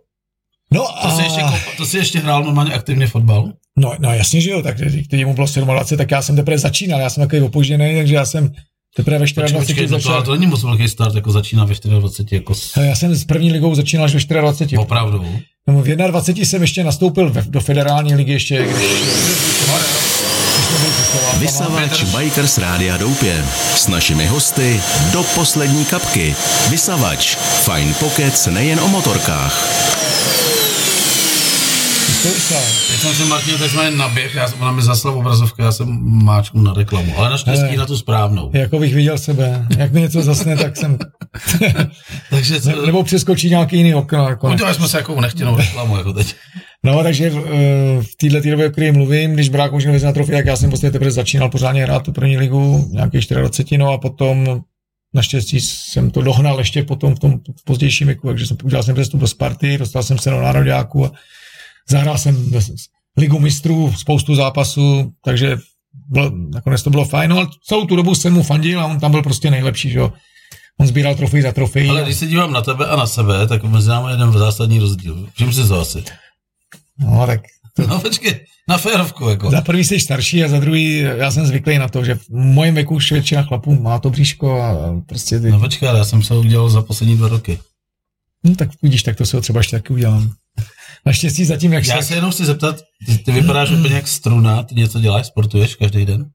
[0.73, 1.09] No a...
[1.09, 1.41] To jsi ještě,
[1.77, 3.53] to jsi ještě hrál normálně aktivně fotbal?
[3.77, 6.99] No, no jasně, že jo, tak když mu bylo 27, tak já jsem teprve začínal,
[6.99, 8.51] já jsem takový opožděný, takže já jsem
[8.95, 10.15] teprve ve 24 počkej, počkej, začal.
[10.15, 12.35] No to, to není moc velký start, jako začíná ve 24.
[12.35, 12.53] Jako...
[12.81, 14.77] Já jsem s první ligou začínal až ve 24.
[14.77, 15.25] Opravdu?
[15.67, 18.87] No, v 21 jsem ještě nastoupil do federální ligy ještě, když...
[21.39, 23.45] Vysavač Bikers Rádia Doupě.
[23.75, 24.81] S našimi hosty
[25.13, 26.35] do poslední kapky.
[26.69, 27.35] Vysavač.
[27.35, 29.96] Fine Pockets nejen o motorkách.
[32.87, 36.73] Teď jsem si Martin takzvaně naběh, já, ona mi zaslal obrazovku, já jsem máčku na
[36.73, 38.51] reklamu, ale naštěstí na tu správnou.
[38.53, 40.97] Jako bych viděl sebe, jak mi něco zasne, tak jsem...
[42.29, 42.85] takže co...
[42.85, 44.29] Nebo přeskočí nějaký jiný okno.
[44.29, 46.35] Jako Udělali jsme se jako nechtěnou reklamu, jako teď.
[46.83, 50.33] No, takže v, eh, v této době, o které mluvím, když brák možná na trofy,
[50.33, 53.97] jak já jsem prostě teprve začínal pořádně hrát tu první ligu, nějakých 24, no a
[53.97, 54.61] potom
[55.13, 58.95] Naštěstí jsem to dohnal ještě potom v tom v pozdějším věku, takže jsem udělal jsem
[58.95, 61.11] přestup do Sparty, dostal jsem se do nároďáku a
[61.89, 62.51] zahrál jsem
[63.17, 65.57] ligu mistrů, spoustu zápasů, takže
[66.09, 68.99] bylo, nakonec to bylo fajn, no, ale celou tu dobu jsem mu fandil a on
[68.99, 70.13] tam byl prostě nejlepší, že jo.
[70.79, 71.89] On sbíral trofej za trofej.
[71.89, 75.29] Ale když se dívám na tebe a na sebe, tak mezi námi jeden zásadní rozdíl.
[75.37, 76.03] Čím si to asi?
[76.99, 77.41] No, tak
[77.77, 79.51] No počkej, na férovku jako.
[79.51, 82.75] Za prvý jsi starší a za druhý já jsem zvyklý na to, že v mojem
[82.75, 85.51] věku už většina chlapů má to bříško a prostě ty...
[85.51, 87.59] No počkej, já jsem se udělal za poslední dva roky.
[88.43, 90.31] No tak vidíš, tak to se ho třeba ještě taky udělám.
[91.07, 94.75] Naštěstí zatím, jak Já se jenom chci zeptat, ty, ty vypadáš úplně jak struna, ty
[94.75, 96.25] něco děláš, sportuješ každý den?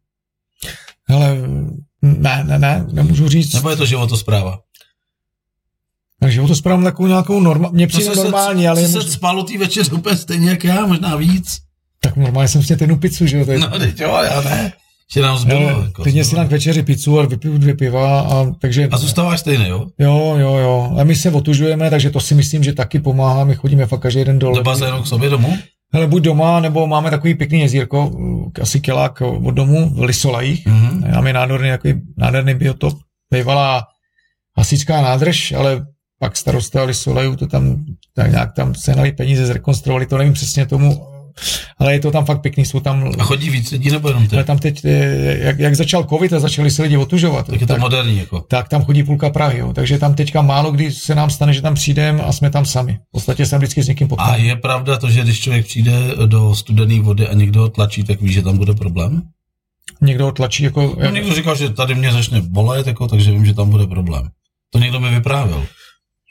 [1.08, 1.36] Ale
[2.02, 3.54] ne, ne, ne, nemůžu říct.
[3.54, 4.58] Nebo je to životospráva?
[6.20, 8.80] Takže to spravím takovou nějakou norma, mě přijde no, normální, ale...
[8.80, 11.58] Jsi se spal tý večer úplně stejně jak já, možná víc.
[12.00, 13.58] Tak normálně jsem si jednu pizzu, že jo?
[13.58, 14.72] No, teď jo, já ne.
[15.14, 15.60] Že nám zbylo.
[15.60, 18.88] Jo, jako teď si dám k večeři pizzu a vypiju dvě piva a takže...
[18.90, 19.86] A zůstáváš stejný, jo?
[19.98, 20.96] Jo, jo, jo.
[20.98, 23.44] A my se otužujeme, takže to si myslím, že taky pomáhá.
[23.44, 24.52] My chodíme fakt každý den do...
[24.52, 25.58] Do bazénu k sobě domů?
[25.94, 28.10] Hele, buď doma, nebo máme takový pěkný jezírko,
[28.62, 30.66] asi kilák od domu v Lisolajích.
[30.66, 31.14] Mm-hmm.
[31.14, 32.94] Máme nádherný, takový nádherný biotop.
[33.32, 33.82] Bývalá
[34.58, 35.86] hasičská nádrž, ale
[36.18, 37.84] pak starosta Lisolajů to tam
[38.14, 41.06] tak nějak tam sehnali peníze, zrekonstruovali, to nevím přesně tomu,
[41.78, 43.12] ale je to tam fakt pěkný, jsou tam...
[43.18, 44.36] A chodí víc lidí nebo jenom ty?
[44.36, 47.46] Ale tam teď, eh, jak, jak začal covid a začali se lidi otužovat.
[47.46, 48.40] Tak je to tak, moderní jako.
[48.40, 49.72] Tak tam chodí půlka Prahy, jo.
[49.72, 52.98] takže tam teďka málo kdy se nám stane, že tam přijdeme a jsme tam sami.
[53.08, 54.30] V podstatě jsem vždycky s někým potkal.
[54.30, 55.92] A je pravda to, že když člověk přijde
[56.26, 59.22] do studené vody a někdo ho tlačí, tak ví, že tam bude problém?
[60.00, 60.96] Někdo ho tlačí jako...
[61.02, 64.28] No, někdo říkal, že tady mě začne bolet, jako, takže vím, že tam bude problém.
[64.70, 65.66] To někdo mi vyprávěl.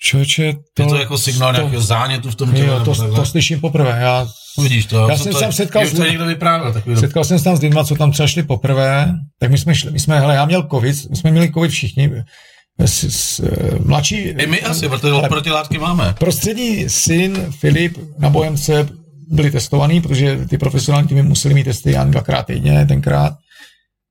[0.04, 2.68] Člověče, to, je to jako signál to, nějakého zánětu v tom těle?
[2.68, 3.98] Jo, to, to, slyším poprvé.
[4.02, 4.28] Já,
[4.62, 5.10] Vidíš to?
[5.10, 5.84] Já jsem to tam setkal...
[5.90, 9.14] to někdo vyprávěl, takový setkal jsem se tam s lidmi, co tam třeba šli poprvé,
[9.40, 12.12] tak my jsme šli, my jsme, hele, já měl covid, my jsme měli covid všichni,
[12.80, 13.42] s, s,
[13.86, 14.16] mladší...
[14.16, 16.16] I my asi, protože protilátky máme.
[16.20, 18.88] Prostřední syn Filip na Bojemce
[19.28, 23.34] byli testovaní, protože ty profesionální týmy museli mít testy jen dvakrát týdně tenkrát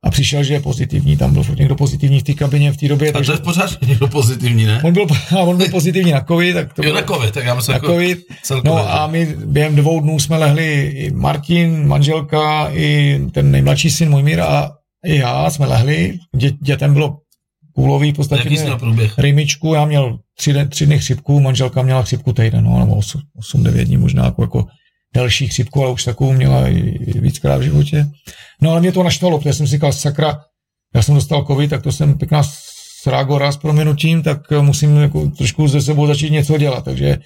[0.03, 3.09] a přišel, že je pozitivní, tam byl někdo pozitivní v té kabině v té době.
[3.09, 3.33] A takže...
[3.33, 4.81] to je pořád někdo pozitivní, ne?
[4.85, 5.07] On byl,
[5.39, 6.55] on byl pozitivní na covid.
[6.55, 8.19] Tak to jo, na covid, tak já myslím na jako COVID.
[8.43, 13.91] Celkově, no a my během dvou dnů jsme lehli i Martin, manželka, i ten nejmladší
[13.91, 14.71] syn můj mír a
[15.07, 16.19] i já jsme lehli.
[16.37, 17.19] Dě, dětem bylo
[17.75, 18.43] kůlový v podstatě.
[18.45, 19.19] Jaký jsi průběh?
[19.19, 23.63] Rýmičku, já měl tři, tři dny chřipku, manželka měla chřipku týden, no, nebo 8, 8
[23.63, 24.67] 9 dní možná, jako, jako
[25.15, 28.07] delší chřipku, ale už takovou měla i víckrát v životě.
[28.63, 30.41] No ale mě to naštvalo, protože jsem si říkal, sakra,
[30.95, 32.43] já jsem dostal covid, tak to jsem pěkná
[33.03, 36.85] srágora s proměnutím, tak musím jako trošku ze sebou začít něco dělat.
[36.85, 37.19] Takže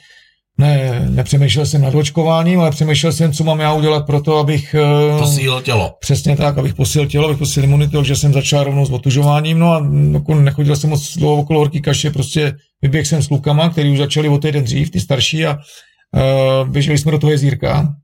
[0.58, 4.74] ne, nepřemýšlel jsem nad očkováním, ale přemýšlel jsem, co mám já udělat pro to, abych...
[4.74, 5.94] Eh, posílil tělo.
[6.00, 9.72] Přesně tak, abych posílil tělo, abych posílil imunitu, takže jsem začal rovnou s otužováním, no
[9.72, 13.90] a jako nechodil jsem moc dlouho okolo horký kaše, prostě vyběhl jsem s klukama, který
[13.90, 15.58] už začali o týden dřív, ty starší a
[16.68, 17.94] běželi jsme do toho jezírka,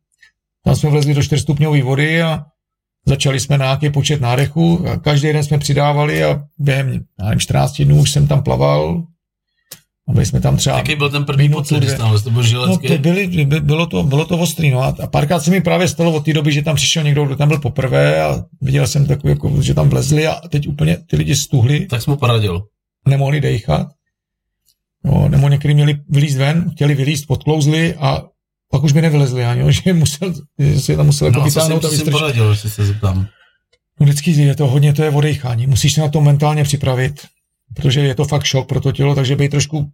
[0.64, 2.44] tam jsme vlezli do 4 stupňové vody a
[3.06, 4.88] začali jsme na nějaký počet nádechů.
[4.88, 9.04] A každý den jsme přidávali a během nevím, 14 dnů už jsem tam plaval.
[10.08, 10.76] A byli jsme tam třeba...
[10.76, 14.02] Jaký byl ten první pocit, když tam to byl no, to byly, by, bylo, to,
[14.02, 14.70] bylo to ostrý.
[14.70, 14.82] No.
[14.82, 17.36] A, a párkrát se mi právě stalo od té doby, že tam přišel někdo, kdo
[17.36, 21.16] tam byl poprvé a viděl jsem takový, jako, že tam vlezli a teď úplně ty
[21.16, 21.86] lidi stuhli.
[21.86, 22.62] Tak jsme poradil.
[23.08, 23.86] Nemohli dejchat.
[25.04, 28.22] No, nebo někdy měli vylízt ven, chtěli vylízt, podklouzli a
[28.70, 31.88] pak už by nevylezli ani, že musel, že si tam musel jako no, vytáhnout a
[31.88, 32.12] vystrčit.
[32.12, 33.26] poradil, jestli se zeptám.
[34.00, 35.66] No vždycky je to hodně, to je odejchání.
[35.66, 37.26] Musíš se na to mentálně připravit,
[37.74, 39.90] protože je to fakt šok pro to tělo, takže být trošku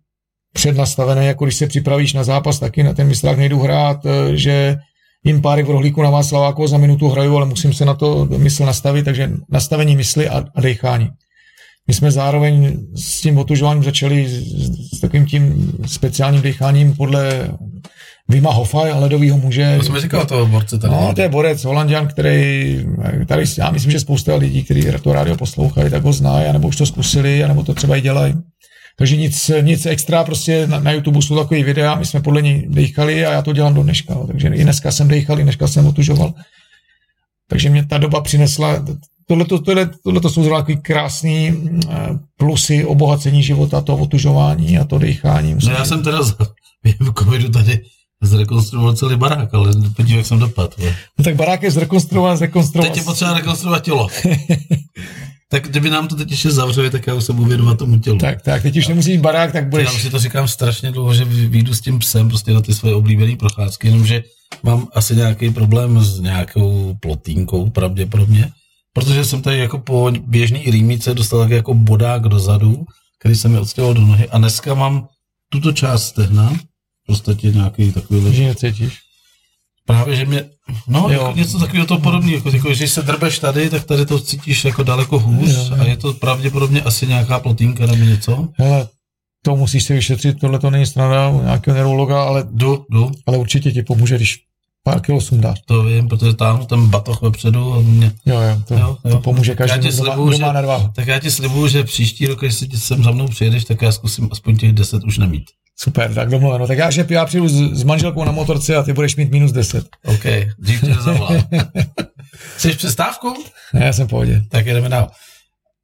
[0.52, 4.76] přednastavený, jako když se připravíš na zápas, taky na ten mistrák nejdu hrát, eh, že
[5.24, 8.66] jim párek v rohlíku na Václaváku za minutu hraju, ale musím se na to mysl
[8.66, 11.10] nastavit, takže nastavení mysli a, a dechání.
[11.88, 17.50] My jsme zároveň s tím otužováním začali s, s takovým tím speciálním decháním podle
[18.28, 19.74] Vima Hoffa, ledového muže.
[19.78, 20.94] To jsme říkal toho borce tady.
[20.94, 22.86] No, to je borec, holandian, který,
[23.26, 26.76] tady já myslím, že spousta lidí, kteří to rádio poslouchají, tak ho znají, nebo už
[26.76, 28.34] to zkusili, nebo to třeba i dělají.
[28.98, 32.66] Takže nic, nic extra, prostě na, na YouTube jsou takový videa, my jsme podle něj
[32.68, 34.14] dechali a já to dělám do dneška.
[34.26, 36.34] Takže i dneska jsem dechal, i dneska jsem otužoval.
[37.48, 38.84] Takže mě ta doba přinesla,
[39.28, 41.54] tohle, tohle, tohle to jsou zrovna takový krásný
[41.90, 45.56] eh, plusy obohacení života, to otužování a to dechání.
[45.64, 46.22] No já jsem teda
[47.00, 47.80] v covidu tady
[48.22, 50.72] zrekonstruoval celý barák, ale podívej, jak jsem dopadl.
[51.18, 52.92] No tak barák je zrekonstruovan, zrekonstruovan.
[52.92, 54.08] Teď je potřeba rekonstruovat tělo.
[55.50, 58.18] tak kdyby nám to teď ještě zavřeli, tak já už se budu věnovat tomu tělu.
[58.18, 59.88] Tak, tak, teď už nemusí barák, tak budeš...
[59.88, 62.74] Já už si to říkám strašně dlouho, že vyjdu s tím psem prostě na ty
[62.74, 64.22] svoje oblíbené procházky, jenomže
[64.62, 68.50] mám asi nějaký problém s nějakou plotínkou pravděpodobně,
[68.96, 72.86] protože jsem tady jako po běžný rýmice dostal tak jako bodák dozadu,
[73.20, 75.08] který se mi odstěhoval do nohy a dneska mám
[75.52, 76.48] tuto část stehna,
[77.04, 78.34] v podstatě nějaký takový...
[78.34, 78.98] Že necítíš?
[79.86, 80.44] Právě, že mě,
[80.88, 81.26] no, jo.
[81.26, 84.64] Jako něco takového to podobného, jako, jako, když se drbeš tady, tak tady to cítíš
[84.64, 85.76] jako daleko hůř jo, jo.
[85.80, 88.48] a je to pravděpodobně asi nějaká plotínka nebo něco.
[88.54, 88.88] Hele,
[89.44, 93.10] to musíš si vyšetřit, tohle to není strana nějakého neurologa, ale, jdu, jdu.
[93.26, 94.38] ale určitě ti pomůže, když
[94.86, 95.60] pár kilo sundáš.
[95.66, 98.12] To vím, protože táhnu ten batoh vepředu a mě...
[98.26, 99.10] Jo, jo, to, jo, jo.
[99.10, 100.88] to pomůže každému, kdo, slibuju, kdo má nadváhu.
[100.94, 104.28] Tak já ti slibuju, že příští rok, jestli sem za mnou přijedeš, tak já zkusím
[104.32, 105.44] aspoň těch deset už nemít.
[105.78, 106.66] Super, tak domluveno.
[106.66, 109.52] Tak já, že já přijdu s, s manželkou na motorce a ty budeš mít minus
[109.52, 109.88] 10.
[110.04, 110.24] OK,
[110.58, 111.42] dřív tě zavolám.
[112.58, 113.34] Jsi přestávku?
[113.74, 114.42] Ne, já jsem v pohodě.
[114.50, 115.10] Tak jdeme dál.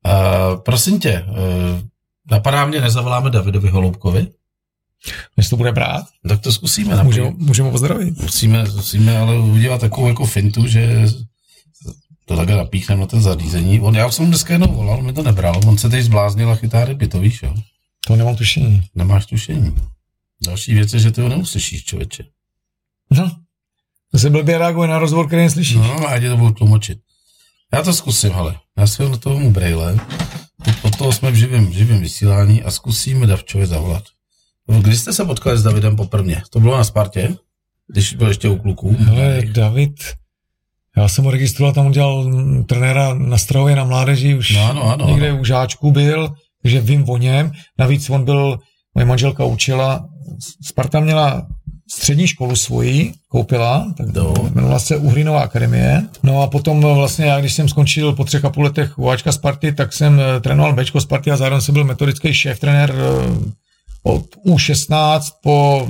[0.07, 1.81] Uh, prosím tě, uh,
[2.31, 4.27] napadá mě, nezavoláme Davidovi Holoubkovi?
[5.37, 6.07] Jestli to bude brát?
[6.29, 7.03] Tak to zkusíme.
[7.03, 8.21] Můžeme, můžeme pozdravit.
[8.21, 11.07] Musíme, musíme ale udělat takovou jako fintu, že
[12.25, 13.81] to takhle napíchneme na ten zařízení.
[13.81, 15.61] On, já jsem dneska jenom volal, on mi to nebral.
[15.67, 17.55] On se teď zbláznil a chytá ryby, to víš, jo?
[18.07, 18.83] To nemám tušení.
[18.95, 19.77] Nemáš tušení.
[20.47, 22.25] Další věc je, že ty ho neuslyšíš, člověče.
[23.11, 23.31] No,
[24.11, 25.77] to se blbě reaguje na rozhovor, který neslyšíš.
[25.77, 26.99] No, a to budu tlumočit.
[27.75, 29.97] Já to zkusím, ale já si do toho mu brejle,
[30.83, 34.05] od toho jsme v živém, živém vysílání a zkusíme Davčovi zavolat.
[34.69, 36.43] Kdy jste se potkali s Davidem poprvně?
[36.51, 37.37] To bylo na Spartě?
[37.93, 38.97] Když byl ještě u kluků?
[38.99, 39.95] Hele, David,
[40.97, 42.31] já jsem ho registroval, tam udělal
[42.67, 45.41] trenéra na Strahově na mládeži, už no, ano, ano, někde ano.
[45.41, 47.53] u žáčku byl, takže vím o něm.
[47.79, 48.59] Navíc on byl,
[48.95, 50.09] moje manželka učila,
[50.63, 51.47] Sparta měla
[51.93, 54.35] střední školu svoji, koupila, tak no.
[54.51, 56.03] jmenovala se Uhrinová akademie.
[56.23, 59.33] No a potom vlastně já, když jsem skončil po třech a půl letech u Ačka
[59.33, 63.53] Sparty, tak jsem eh, trénoval Bčko Sparty a zároveň jsem byl metodický šéf, trenér eh,
[64.03, 65.89] od U16 po,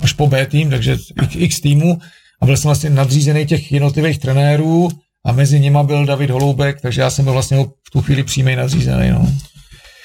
[0.00, 0.96] až po B tým, takže
[1.34, 1.98] x, týmu
[2.40, 4.88] a byl jsem vlastně nadřízený těch jednotlivých trenérů
[5.24, 8.56] a mezi nima byl David Holoubek, takže já jsem byl vlastně v tu chvíli přímý
[8.56, 9.10] nadřízený.
[9.10, 9.28] No.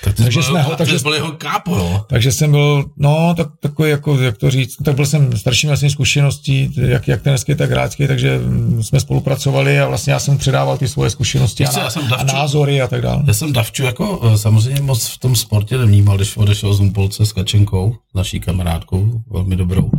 [0.03, 2.05] Tak takže byl, jsme ho, takže, byl jeho kápo, jo?
[2.09, 5.89] Takže jsem byl, no, tak, takový, jako, jak to říct, tak byl jsem starší vlastně
[5.89, 8.39] zkušeností, jak, jak tenerský, tak hráčský, takže
[8.81, 12.33] jsme spolupracovali a vlastně já jsem předával ty svoje zkušenosti a, já jsem davču, a
[12.33, 13.23] názory a tak dále.
[13.27, 17.25] Já jsem Davču jako eh, samozřejmě moc v tom sportě nevnímal, když odešel z Umpolce
[17.25, 19.91] s Kačenkou, naší kamarádkou, velmi dobrou.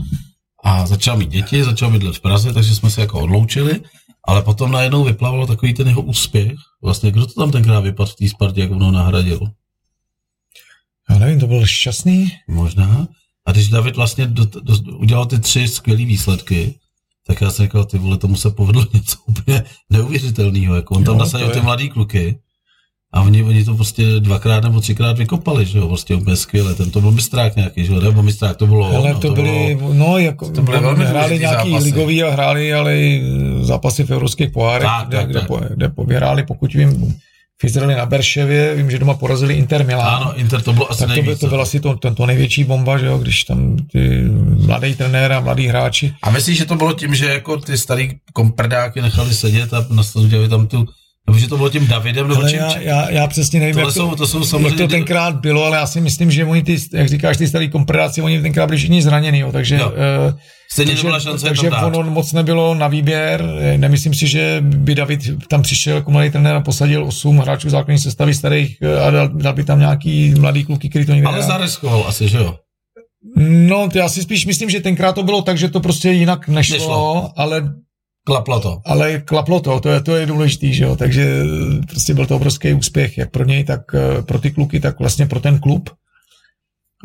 [0.65, 3.81] A začal mít děti, začal bydlet v Praze, takže jsme se jako odloučili,
[4.29, 6.53] ale potom najednou vyplavalo takový ten jeho úspěch.
[6.83, 9.41] Vlastně kdo to tam tenkrát vypadl v té Spartě, jak ono nahradil?
[11.13, 12.33] Já nevím, to byl šťastný?
[12.49, 13.09] Možná.
[13.47, 16.75] A když David vlastně do, do, udělal ty tři skvělé výsledky,
[17.27, 20.75] tak já jsem říkal, ty vole, tomu se povedlo něco úplně neuvěřitelného.
[20.75, 22.39] Jako on tam nasadil ty mladý kluky
[23.13, 26.75] a oni, oni to prostě dvakrát nebo třikrát vykopali, že jo, prostě úplně skvěle.
[26.75, 28.87] Ten to byl mistrák nějaký, že jo, nebo mistrák to bylo.
[28.87, 31.85] Ale no, to, to byly, bylo, no, jako, to byly velmi hráli nějaký zápasy.
[31.85, 32.97] ligový a hráli, ale
[33.61, 35.49] zápasy v evropských pohárech, tak, kde, tak, kde, tak.
[35.49, 37.15] kde, kde vyhráli, pokud vím,
[37.63, 40.23] v Izraeli na Berševě, vím, že doma porazili Inter Milan.
[40.23, 42.65] Ano, Inter to bylo asi tak to, nejvíc, to, byl asi to, to, to největší
[42.65, 44.23] bomba, že jo, když tam ty
[44.67, 46.15] mladý trenér a mladí hráči.
[46.23, 50.49] A myslíš, že to bylo tím, že jako ty starý komprdáky nechali sedět a nastavili
[50.49, 50.89] tam tu
[51.27, 53.93] nebo že to bylo tím Davidem, nebo čím, já, já, já, přesně nevím, jak to,
[53.93, 54.69] jsou, to, jsou samozřejmě...
[54.69, 57.69] jak to tenkrát bylo, ale já si myslím, že oni ty, jak říkáš, ty starý
[57.69, 59.91] kompredáci, oni tenkrát byli všichni zraněný, jo, takže, jo.
[60.29, 60.35] Uh,
[60.73, 63.45] Stejně takže, šance takže ono moc nebylo na výběr.
[63.77, 67.99] Nemyslím si, že by David tam přišel jako mladý trenér a posadil 8 hráčů základní
[67.99, 71.43] sestavy starých eh, a dal, dal by tam nějaký mladý kluky, který to někde Ale
[71.43, 72.57] zareskoval asi, že jo?
[73.47, 76.77] No, já si spíš myslím, že tenkrát to bylo tak, že to prostě jinak nešlo,
[76.77, 77.33] nešlo.
[77.37, 77.63] ale
[78.25, 78.81] Klaplo to.
[78.87, 81.43] Ale klaplo to, to je, to je důležitý, že jo, takže
[81.89, 85.27] prostě byl to obrovský úspěch, jak pro něj, tak eh, pro ty kluky, tak vlastně
[85.27, 85.91] pro ten klub.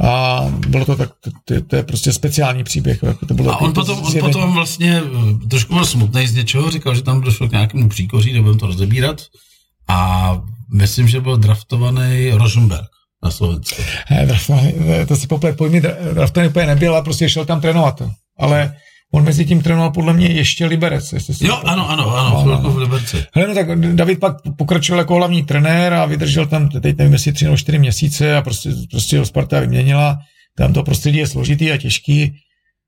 [0.04, 1.10] A bylo to tak,
[1.46, 3.04] to, to je prostě speciální příběh.
[3.04, 5.02] Jako to bylo a on potom, on potom vlastně
[5.50, 9.22] trošku byl smutný z něčeho, říkal, že tam došlo k nějakému příkoří, nebudeme to rozebírat.
[9.88, 10.42] A
[10.74, 12.88] myslím, že byl draftovaný Rosenberg
[13.24, 13.82] na Slovensku.
[14.12, 14.74] Ne, draftovaný,
[15.08, 15.82] to si poplet pojmy,
[16.14, 18.02] draftovaný úplně nebyl, ale prostě šel tam trénovat.
[18.40, 18.76] Ale
[19.14, 21.14] On mezi tím trénoval podle mě ještě Liberec.
[21.42, 22.72] Jo, ano, ano, ano, no, no.
[22.72, 23.26] v Liberci.
[23.34, 27.34] Hele, no tak David pak pokračoval jako hlavní trenér a vydržel tam, teď nevím, jestli
[27.34, 30.18] tři nebo čtyři měsíce a prostě, prostě ho Sparta vyměnila.
[30.58, 32.34] Tam to prostředí je složitý a těžký.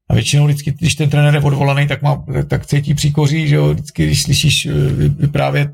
[0.10, 3.70] A většinou vždycky, když ten trenér je odvolaný, tak, má, tak cítí příkoří, že jo,
[3.70, 4.72] vždycky, když slyšíš eh,
[5.10, 5.70] vyprávět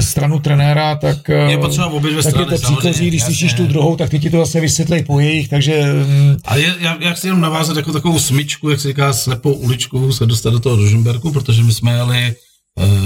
[0.00, 3.52] stranu trenéra, tak, eh, je potřeba obě dvě tak strany, je to příkozí, když slyšíš
[3.52, 5.92] tu druhou, tak ty ti to zase vysvětlej po jejich, takže...
[6.06, 9.52] Mm, A je, já, já chci jenom navázat jako takovou smyčku, jak se říká, slepou
[9.52, 12.34] uličku se dostat do toho Rožemberku, protože my jsme jeli,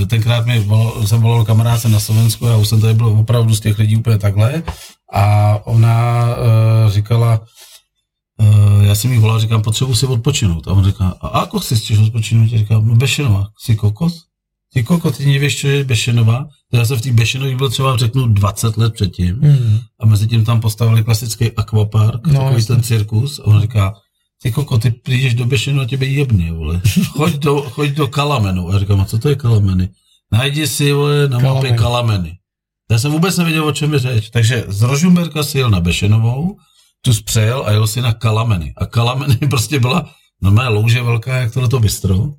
[0.06, 3.60] tenkrát mi volal, jsem volal kamarád na Slovensku a už jsem tady byl opravdu z
[3.60, 4.62] těch lidí úplně takhle
[5.12, 7.40] a ona uh, říkala,
[8.40, 10.68] uh, já jsem jí volal, říkám, potřebuji si odpočinout.
[10.68, 12.52] A on říká, a si chceš odpočinout?
[12.52, 14.22] Já říkám, no Bešenova, jsi kokos?
[14.72, 16.46] Ty koko, ty nevíš, co je Bešenova?
[16.72, 19.36] Já jsem v té Bešenově byl třeba, řeknu, 20 let předtím.
[19.36, 19.80] Mm.
[20.00, 22.74] A mezi tím tam postavili klasický akvapark, no, takový jasný.
[22.74, 23.38] ten cirkus.
[23.38, 23.94] A on říká,
[24.42, 26.80] ty koko, ty přijdeš do Bešenu a tebe jebně, vole.
[27.10, 28.68] Choď do, choď do Kalamenu.
[28.68, 29.88] A já říkám, a co to je Kalameny?
[30.32, 32.38] Najdi si, vole, na mapě Kalameny.
[32.90, 34.30] Já jsem vůbec nevěděl, o čem je řeč.
[34.30, 36.56] Takže z Rožumberka si jel na Bešenovou,
[37.00, 38.74] tu spřejel a jel si na Kalameny.
[38.76, 40.10] A Kalameny prostě byla
[40.42, 42.30] normálně louže velká, jak to to bistro,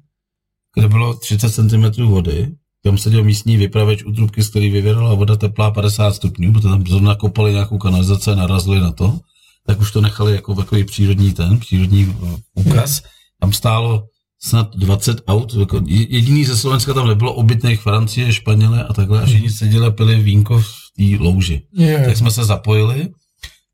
[0.75, 2.51] kde bylo 30 cm vody.
[2.87, 6.87] Tam seděl místní vypraveč u trubky, z který vyvěrala voda teplá 50 stupňů, protože tam
[6.87, 9.19] zrovna kopali nějakou kanalizaci a narazili na to.
[9.65, 13.01] Tak už to nechali jako takový přírodní ten, přírodní eh, úkaz.
[13.41, 14.03] Tam stálo
[14.41, 19.25] snad 20 aut, jako jediný ze Slovenska tam nebylo, obytných Francie, Španěle a takhle, a
[19.25, 20.67] všichni seděli a pili vínko v
[20.97, 21.61] té louži.
[21.73, 22.05] Yeah.
[22.05, 23.09] Tak jsme se zapojili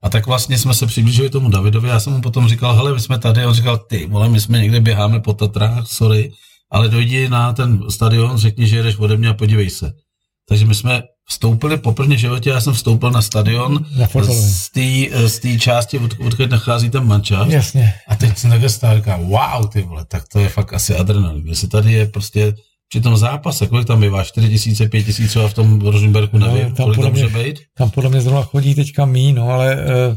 [0.03, 2.99] a tak vlastně jsme se přiblížili tomu Davidovi, já jsem mu potom říkal, hele, my
[2.99, 6.31] jsme tady, a on říkal, ty vole, my jsme někde běháme po Tatrách, sorry,
[6.73, 9.91] ale dojdi na ten stadion, řekni, že jedeš ode mě a podívej se.
[10.49, 13.85] Takže my jsme vstoupili po první životě, já jsem vstoupil na stadion
[15.27, 17.45] z té části, od, odkud nachází ten manča.
[17.49, 17.93] Jasně.
[18.07, 21.47] A teď jsem takhle stál říká, wow, ty vole, tak to je fakt asi adrenalin.
[21.47, 22.53] Jestli tady je prostě
[22.89, 26.69] při tom zápase, kolik tam bývá, 4 tisíce, 5 tisíc a v tom Rosenbergu nevím,
[26.69, 27.59] no, tam kolik tam může být?
[27.77, 29.75] Tam podle mě zrovna chodí teďka mí, no ale...
[29.75, 30.15] Uh,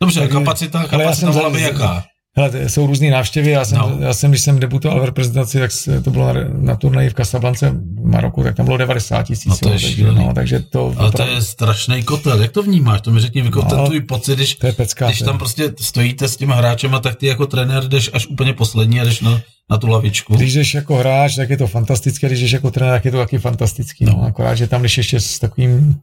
[0.00, 2.04] Dobře, kapacita, kapacita ale já jsem jaká?
[2.36, 3.50] Hele, jsou různé návštěvy.
[3.50, 3.96] Já jsem, no.
[4.00, 5.70] já jsem, když jsem debutoval v reprezentaci, tak
[6.04, 9.46] to bylo na, na turnaji v Kasablance v Maroku, tak tam bylo 90 tisíc.
[9.46, 12.42] No to je takže, no, takže to, Ale to je strašný kotel.
[12.42, 13.00] Jak to vnímáš?
[13.00, 15.72] To mi řekni, jako no, ten tvůj pocit, když, to je pecka, když tam prostě
[15.80, 19.40] stojíte s těma hráčema, tak ty jako trenér jdeš až úplně poslední a jdeš na,
[19.70, 20.36] na tu lavičku.
[20.36, 23.18] Když jdeš jako hráč, tak je to fantastické, když jdeš jako trenér, tak je to
[23.18, 24.04] taky fantastický.
[24.04, 24.12] No.
[24.12, 24.22] no.
[24.22, 25.96] Akorát, že tam jdeš ještě s takovým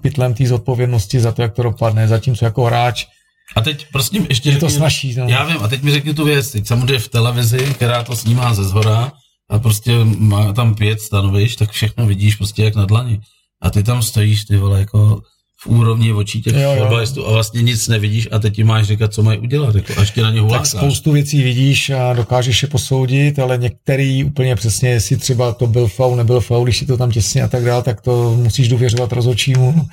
[0.00, 3.06] pytlem té zodpovědnosti za to, jak to dopadne, zatímco jako hráč
[3.54, 4.50] a teď prostě ještě...
[4.50, 5.14] Je to snaží.
[5.14, 5.24] No.
[5.28, 6.50] Já vím, a teď mi řekni tu věc.
[6.50, 9.12] Teď samozřejmě v televizi, která to snímá ze zhora
[9.50, 13.20] a prostě má tam pět stanoviš, tak všechno vidíš prostě jak na dlani.
[13.62, 15.22] A ty tam stojíš, ty vole, jako
[15.62, 19.22] v úrovni očí těch fotbalistů a vlastně nic nevidíš a teď ti máš říkat, co
[19.22, 20.70] mají udělat, jako až tě na ně hulákáš.
[20.70, 25.66] Tak spoustu věcí vidíš a dokážeš je posoudit, ale některý úplně přesně, jestli třeba to
[25.66, 28.68] byl faul, nebyl faul, když si to tam těsně a tak dále, tak to musíš
[28.68, 29.86] důvěřovat rozhodčímu.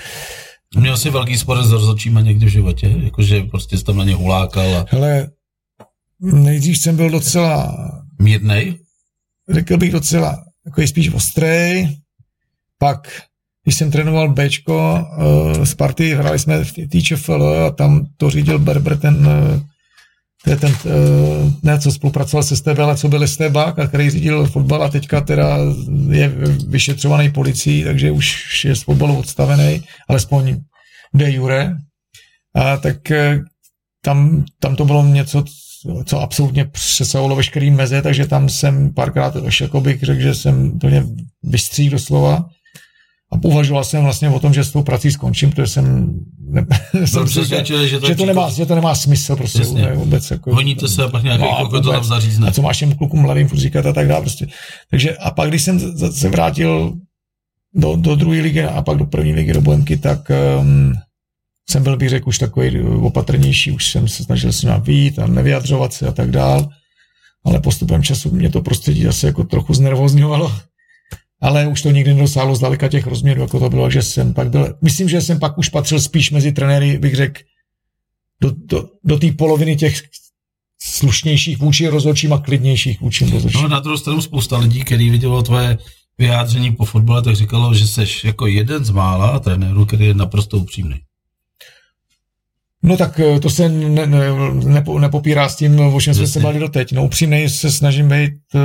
[0.78, 2.96] Měl jsi velký spor s rozhodčíma někdy v životě?
[3.04, 4.86] Jakože prostě jsi tam na ně hulákal a...
[4.90, 5.30] Hele,
[6.20, 7.76] nejdřív jsem byl docela...
[8.22, 8.80] Mírnej?
[9.50, 11.98] Řekl bych docela jako spíš ostrej.
[12.78, 13.22] Pak,
[13.64, 15.06] když jsem trénoval Bčko
[15.58, 19.62] uh, z party, hráli jsme v TČFL a tam to řídil Berber, ten, uh,
[20.44, 24.10] to je ten, uh, ne, co spolupracoval se STB, ale co byl STBák a který
[24.10, 25.58] řídil fotbal a teďka teda
[26.10, 26.34] je
[26.68, 30.58] vyšetřovaný policií, takže už je z fotbalu odstavený, alespoň
[31.14, 31.78] de jure.
[32.56, 33.44] A tak uh,
[34.02, 35.44] tam, tam to bylo něco,
[36.06, 40.72] co absolutně přesahovalo veškerý meze, takže tam jsem párkrát až jako bych řekl, že jsem
[40.72, 41.06] úplně
[41.44, 42.46] vystřík doslova.
[43.32, 46.14] A uvažoval jsem vlastně o tom, že s tou prací skončím, protože jsem,
[46.50, 46.66] ne,
[47.06, 49.82] jsem si, že, že, to, že, to nemá, že to nemá smysl prostě Jasně.
[49.82, 50.32] ne, vůbec.
[50.32, 52.48] Jako, Honíte se a pak nějaký no, kluk to tam zařízne.
[52.48, 54.48] A co máš těm klukům mladým furt říkat a tak dále prostě.
[54.90, 56.94] Takže a pak, když jsem se vrátil
[57.74, 60.94] do, do druhé ligy a pak do první ligy do Bohemky, tak um,
[61.70, 65.28] jsem byl, bych řekl, už takový opatrnější, už jsem se snažil s ním vyjít a
[65.28, 66.70] nevyjadřovat se a tak dál.
[67.46, 70.52] Ale postupem času mě to prostředí zase jako trochu znervozňovalo
[71.42, 74.78] ale už to nikdy nedosáhlo zdaleka těch rozměrů, jako to bylo, že jsem pak byl,
[74.82, 77.42] myslím, že jsem pak už patřil spíš mezi trenéry, bych řekl,
[78.42, 80.02] do, do, do té poloviny těch
[80.82, 83.62] slušnějších vůči rozhodčím a klidnějších vůči rozhodčím.
[83.62, 85.78] No, na druhou stranu spousta lidí, který vidělo tvoje
[86.18, 90.58] vyjádření po fotbale, tak říkalo, že jsi jako jeden z mála trenérů, který je naprosto
[90.58, 90.96] upřímný.
[92.84, 94.20] No tak eh, to se ne, ne,
[94.66, 96.92] nepo, nepopírá s tím, o čem jsme se bavili doteď.
[96.92, 98.62] No upřímnej se snažím být uh,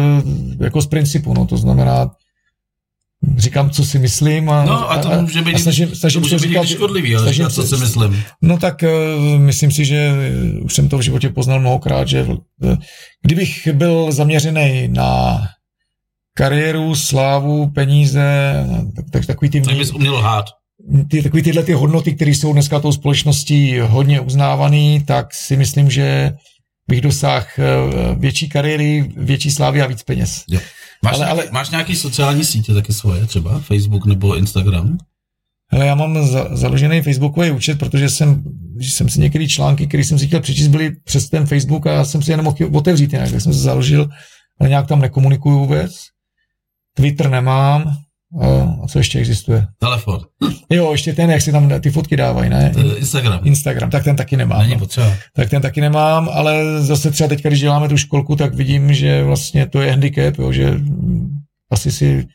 [0.60, 2.10] jako z principu, no to znamená,
[3.36, 4.50] říkám, co si myslím.
[4.50, 7.24] A, no a to může být, a snažím, snažím to může být říkat, škodlivý, ale
[7.24, 8.22] snažím, co si myslím.
[8.42, 10.12] No tak uh, myslím si, že
[10.62, 12.76] už jsem to v životě poznal mnohokrát, že uh,
[13.22, 15.40] kdybych byl zaměřený na
[16.36, 18.54] kariéru, slávu, peníze,
[18.96, 19.60] tak, tak takový ty...
[19.60, 20.44] Tak bys uměl lhát.
[21.10, 25.90] Ty, takový tyhle ty hodnoty, které jsou dneska tou společností hodně uznávaný, tak si myslím,
[25.90, 26.32] že
[26.88, 27.46] bych dosáhl
[28.16, 30.44] větší kariéry, větší slávy a víc peněz.
[30.48, 30.60] Jo.
[31.02, 31.50] Máš, ale, nějaký, ale...
[31.52, 34.98] máš nějaký sociální sítě taky svoje, třeba Facebook nebo Instagram?
[35.70, 38.42] Hele, já mám za, založený Facebookový účet, protože jsem,
[38.80, 41.92] že jsem si některé články, které jsem si chtěl přečíst, byly přes ten Facebook a
[41.92, 44.08] já jsem si je nemohl otevřít jinak, tak jsem se založil,
[44.60, 45.96] ale nějak tam nekomunikuju vůbec.
[46.94, 47.96] Twitter nemám,
[48.40, 49.66] a co ještě existuje?
[49.78, 50.20] Telefon.
[50.70, 52.72] Jo, ještě ten, jak si tam ty fotky dávají, ne?
[52.96, 53.40] Instagram.
[53.44, 54.60] Instagram, tak ten taky nemám.
[54.60, 54.78] Není no.
[54.78, 55.12] potřeba.
[55.32, 59.24] Tak ten taky nemám, ale zase třeba teď, když děláme tu školku, tak vidím, že
[59.24, 60.80] vlastně to je handicap, jo, že
[61.70, 62.26] asi si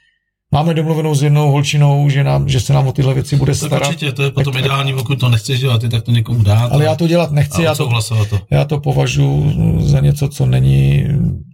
[0.52, 3.80] máme domluvenou s jednou holčinou, že, nám, že se nám o tyhle věci bude starat.
[3.80, 6.44] To určitě, to je potom tak, ideální, pokud to nechceš dělat, ty tak to někomu
[6.44, 6.72] dát.
[6.72, 7.90] Ale já to dělat nechci, já to,
[8.30, 8.40] to.
[8.52, 11.06] já to považuji za něco, co není,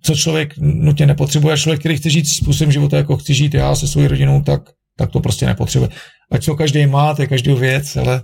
[0.03, 1.53] co člověk nutně nepotřebuje.
[1.53, 4.61] A člověk, který chce žít způsobem života, jako chci žít já se svou rodinou, tak,
[4.97, 5.89] tak to prostě nepotřebuje.
[6.31, 8.21] Ať to každý má, to je každý věc, ale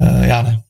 [0.00, 0.60] uh, já ne.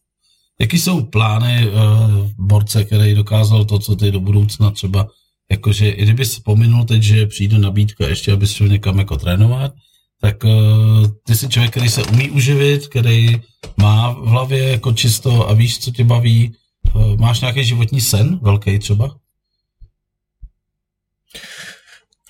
[0.61, 5.07] Jaký jsou plány uh, borce, který dokázal to, co ty do budoucna třeba
[5.51, 9.72] jakože i kdyby vzpomenul teď, že přijde nabídka ještě, aby šel někam jako trénovat,
[10.20, 13.40] tak uh, ty jsi člověk, který se umí uživit, který
[13.76, 16.53] má v hlavě jako čisto a víš, co tě baví.
[16.94, 19.16] Uh, máš nějaký životní sen, velký třeba?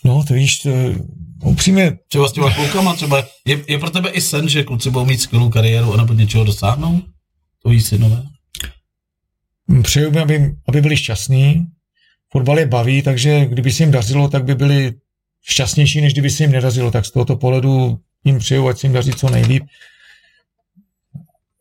[0.05, 0.71] No, to víš, to,
[1.45, 1.99] upřímně...
[2.09, 5.21] Třeba s těma klukama, třeba je, je pro tebe i sen, že kluci budou mít
[5.21, 7.03] skvělou kariéru a nebo něčeho dosáhnou?
[7.63, 8.23] Tvojí synové?
[9.83, 11.67] Přeju mi, aby, aby byli šťastní,
[12.33, 14.95] fotbal je baví, takže kdyby se jim dařilo, tak by byli
[15.43, 16.91] šťastnější, než kdyby se jim nedařilo.
[16.91, 19.65] Tak z tohoto pohledu jim přeju, ať se jim daří co nejlíp.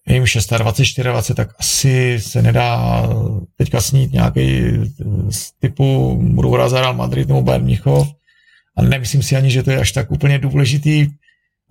[0.07, 0.23] Je jim
[0.57, 3.03] 26, 24, tak asi se nedá
[3.57, 4.61] teďka snít nějaký
[5.29, 8.07] z typu budou hrát za Real Madrid nebo Bayern Mnichov.
[8.77, 11.07] A nemyslím si ani, že to je až tak úplně důležitý,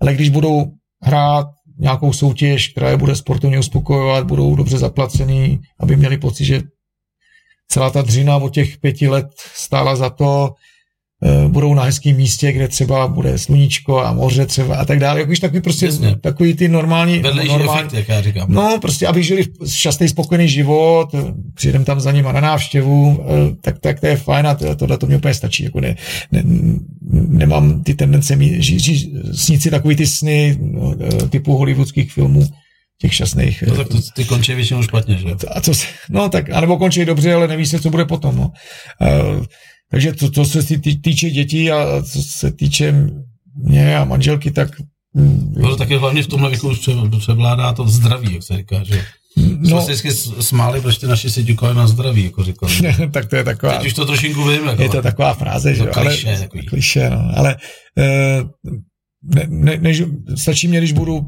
[0.01, 0.71] ale když budou
[1.01, 1.47] hrát
[1.79, 6.61] nějakou soutěž, která je bude sportovně uspokojovat, budou dobře zaplacený, aby měli pocit, že
[7.71, 10.53] celá ta dřina od těch pěti let stála za to,
[11.23, 15.19] eh, budou na hezkém místě, kde třeba bude sluníčko a moře třeba a tak dále.
[15.19, 16.15] Jakož takový prostě Jasně.
[16.15, 17.21] takový ty normální...
[17.21, 18.51] normální efekt, jak já říkám.
[18.51, 21.09] No, prostě, aby žili šťastný, spokojený život,
[21.53, 25.05] přijdem tam za nima na návštěvu, eh, tak, tak to je fajn a tohle to
[25.05, 25.63] mě úplně stačí.
[25.63, 25.95] Jako ne,
[26.31, 26.43] ne,
[27.11, 32.13] nemám ty tendence mít, ži, ži, snít si takový ty sny no, eh, typu hollywoodských
[32.13, 32.47] filmů,
[33.01, 33.63] těch šťastných.
[33.67, 35.27] No tak to, ty končí většinou špatně, že?
[35.47, 35.71] A co,
[36.09, 38.35] no tak, anebo končí dobře, ale neví se, co bude potom.
[38.35, 38.51] No.
[39.01, 39.45] Uh,
[39.91, 40.63] takže to, to se
[41.01, 42.93] týče dětí a co se týče
[43.55, 44.69] mě a manželky, tak...
[45.55, 46.89] No, taky hlavně v tomhle věku už
[47.19, 49.05] převládá to zdraví, jak se říká, že?
[49.37, 52.73] No, jsme se vždycky smáli, protože naši si ťukali na zdraví, jako říkali.
[53.11, 53.77] tak to je taková...
[53.77, 54.67] Teď už to trošinku vím.
[54.67, 55.85] Jako, je to taková fráze, že?
[55.85, 57.31] Kliše, ale, kliše, no.
[57.35, 57.55] Ale
[57.97, 58.49] uh,
[59.35, 60.03] ne, ne, než,
[60.35, 61.21] stačí mě, když budu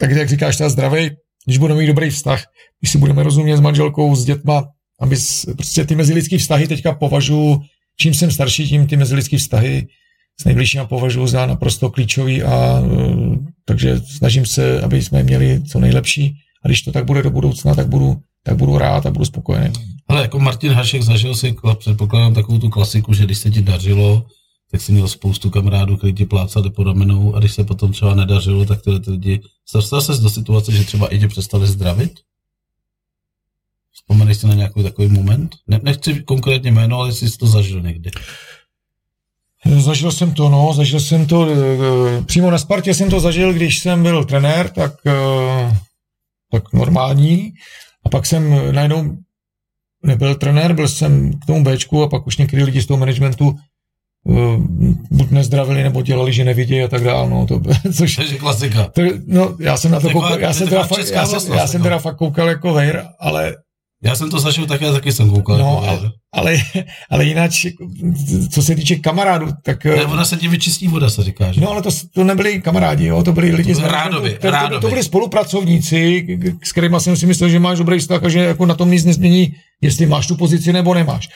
[0.00, 1.10] tak jak říkáš, ta zdravý,
[1.46, 2.44] když budeme mít dobrý vztah,
[2.80, 4.64] když si budeme rozumět s manželkou, s dětma,
[5.00, 5.16] aby
[5.56, 7.60] prostě ty mezilidský vztahy teďka považuji,
[7.96, 9.86] čím jsem starší, tím ty mezilidský vztahy
[10.40, 12.88] s nejbližšíma považuji za naprosto klíčový a e,
[13.64, 16.34] takže snažím se, aby jsme měli co nejlepší
[16.64, 19.72] a když to tak bude do budoucna, tak budu, tak budu rád a budu spokojený.
[20.08, 24.26] Ale jako Martin Hašek zažil si, předpokládám takovou tu klasiku, že když se ti dařilo,
[24.70, 28.14] tak jsi měl spoustu kamarádů, kteří ti plácali po ramenou a když se potom třeba
[28.14, 29.42] nedařilo, tak tyhle ty lidi,
[29.74, 32.12] dostal se do situace, že třeba i tě přestali zdravit?
[33.92, 35.56] Vzpomeneš si na nějaký takový moment?
[35.66, 38.10] Ne, nechci konkrétně jméno, ale jsi to zažil někdy.
[39.78, 43.78] Zažil jsem to, no, zažil jsem to, e, přímo na Spartě jsem to zažil, když
[43.78, 45.12] jsem byl trenér, tak, e,
[46.50, 47.52] tak normální,
[48.04, 49.16] a pak jsem najednou
[50.02, 53.56] nebyl trenér, byl jsem k tomu Bčku a pak už některý lidi z toho managementu
[53.56, 53.69] Eh,
[55.10, 57.30] buď nezdravili, nebo dělali, že nevidí a tak dále.
[57.30, 57.60] No, to,
[57.96, 58.84] což, je klasika.
[58.94, 61.82] To, no, já jsem na to koukal, já jsem, teda fakt, já, jsem, já jsem
[61.82, 63.56] teda fakt koukal jako vejr, ale
[64.02, 65.58] já jsem to zažil tak, já taky jsem koukal.
[65.58, 66.62] No, jako ale, ale,
[67.10, 67.50] ale jinak,
[68.50, 69.84] co se týče kamarádů, tak...
[69.84, 71.60] Ne, ona se ti vyčistí voda, se říká, že?
[71.60, 74.68] No, ale to, to nebyli kamarádi, jo, to byli lidi to z rádoby, to, to,
[74.68, 76.26] to, to, byli spolupracovníci,
[76.64, 79.04] s kterými jsem si myslel, že máš dobrý vztah a že jako na tom nic
[79.04, 81.28] nezmění, jestli máš tu pozici nebo nemáš.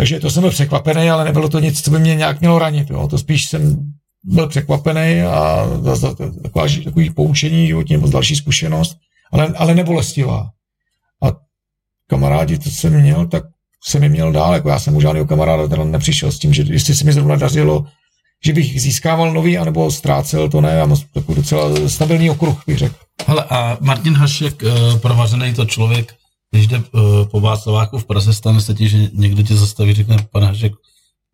[0.00, 2.90] Takže to jsem byl překvapený, ale nebylo to nic, co by mě nějak mělo ranit.
[2.90, 3.08] Jo.
[3.08, 3.92] To spíš jsem
[4.24, 5.66] byl překvapený a
[6.42, 8.96] taková, takový poučení životní nebo další zkušenost,
[9.32, 10.48] ale, ale nebolestivá.
[11.22, 11.26] A
[12.06, 13.44] kamarádi, co jsem měl, tak
[13.84, 14.54] jsem je měl dál.
[14.54, 17.36] Jako já jsem u žádného kamaráda teda nepřišel s tím, že jestli se mi zrovna
[17.36, 17.84] dařilo,
[18.44, 22.78] že bych získával nový, anebo ztrácel, to ne, já mám takový docela stabilní okruh, bych
[22.78, 22.94] řekl.
[23.26, 26.14] Ale a Martin Hašek, uh, provařený to člověk,
[26.50, 30.16] když jde uh, po Václaváku v Praze, stane se ti, že někdo tě zastaví, řekne,
[30.32, 30.72] pane Hašek,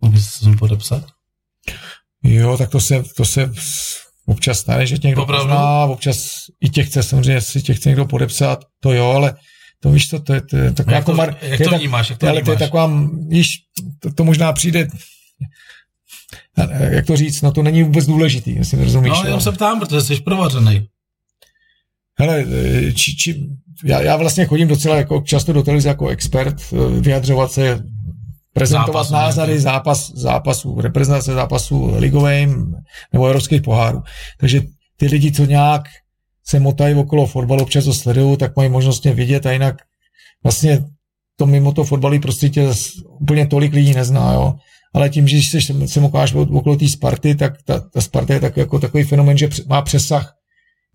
[0.01, 1.05] mohl se sem podepsat?
[2.23, 3.53] Jo, tak to se, to se
[4.27, 5.47] občas stane, že tě někdo Opravdu?
[5.47, 9.37] pozná, občas i tě chce, samozřejmě, si tě chce někdo podepsat, to jo, ale
[9.81, 12.11] to víš co, to je, to je taková Jak to, jako mar, jak to vnímáš?
[12.11, 12.91] Jak to ale to je taková,
[13.29, 13.49] víš,
[13.99, 14.89] to, to možná přijde,
[16.91, 19.13] jak to říct, no to není vůbec důležitý, jestli mi rozumíš.
[19.13, 20.89] No, jenom se ptám, protože jsi provařený.
[22.19, 22.45] Hele,
[22.95, 23.49] či, či,
[23.85, 27.83] já, já vlastně chodím docela jako často do televize jako expert, eh, vyjadřovat se,
[28.53, 32.75] prezentovat Zápasu názory zápas, zápasů, reprezentace zápasů ligovým
[33.13, 34.03] nebo evropských pohárů.
[34.39, 34.63] Takže
[34.97, 35.83] ty lidi, co nějak
[36.45, 39.77] se motají okolo fotbalu, občas to sledují, tak mají možnost mě vidět a jinak
[40.43, 40.85] vlastně
[41.37, 42.21] to mimo to fotbalí
[42.67, 42.91] zas
[43.21, 44.55] úplně tolik lidí nezná, jo.
[44.95, 48.57] Ale tím, že se, se mokáš okolo té Sparty, tak ta, ta Sparta je tak,
[48.57, 50.35] jako takový fenomen, že má přesah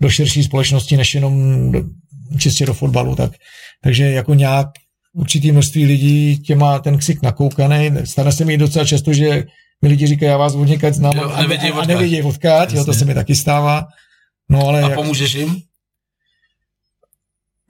[0.01, 1.83] do širší společnosti, než jenom do,
[2.37, 3.15] čistě do fotbalu.
[3.15, 3.31] Tak,
[3.83, 4.67] takže jako nějak
[5.13, 7.91] určitý množství lidí tě má ten ksik nakoukaný.
[8.03, 9.43] Stane se mi docela často, že
[9.81, 11.41] mi lidi říkají, já vás od někať znám Jo, a,
[11.85, 13.87] nevědí a, a odkud, jo, to se mi taky stává.
[14.49, 15.61] No ale A jak, pomůžeš jim?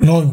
[0.02, 0.32] No,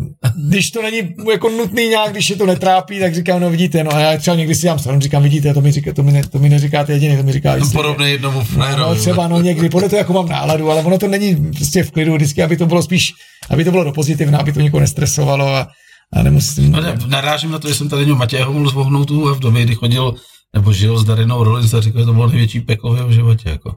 [0.49, 0.99] když to není
[1.31, 4.37] jako nutný nějak, když je to netrápí, tak říkám, no vidíte, no a já třeba
[4.37, 6.93] někdy si dám stranu, říkám, vidíte, to mi, říká, to mi, ne, to mi neříkáte
[6.93, 7.77] jediný, to mi říká No, jistě.
[7.77, 8.81] podobný jednomu frérovi.
[8.81, 11.91] No, třeba no někdy, podle toho, jako mám náladu, ale ono to není prostě v
[11.91, 13.13] klidu, vždycky, aby to bylo spíš,
[13.51, 15.69] aby to bylo do pozitivna, aby to nikoho nestresovalo a,
[16.13, 16.73] a nemusím...
[16.73, 19.41] No, ne, narážím na to, že jsem tady měl Matěje Homolu z tu a v
[19.41, 20.15] době, kdy chodil
[20.55, 23.49] nebo žil s Darinou Rollins a říkal, že to bylo největší peko v jeho životě.
[23.49, 23.75] Jako.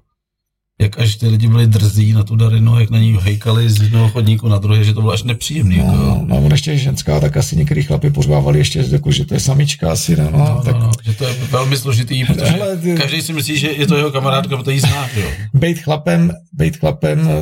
[0.82, 4.10] Jak až ty lidi byli drzí na tu Darinu, jak na ní hejkali z jednoho
[4.10, 5.76] chodníku na druhé, že to bylo až nepříjemný.
[5.78, 6.22] Jako, No, jo.
[6.28, 9.40] no, no, ještě je ženská, tak asi některý chlapi pořvávali ještě, jako, že to je
[9.40, 12.78] samička asi, no, no, No, tak no, no, že to je velmi složitý, protože Hele,
[12.78, 15.10] ty- každý si myslí, že je to jeho kamarádka, protože ji zná.
[15.16, 15.28] Jo.
[15.54, 17.42] bejt chlapem, bejt chlapem eh,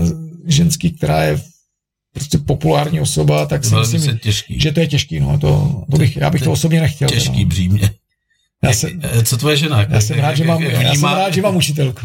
[0.51, 1.41] ženský, která je
[2.13, 4.59] prostě populární osoba, tak si Velmi myslím, těžký.
[4.59, 7.09] že to je těžký, no, to, to bych, já bych to osobně nechtěl.
[7.09, 7.49] Těžký no.
[7.49, 7.91] břímě.
[8.63, 9.81] Já, Jak, jsem, eh, co tvoje žena?
[9.89, 12.01] já jsem rád, že mám, já jsem rád, že mám učitelku.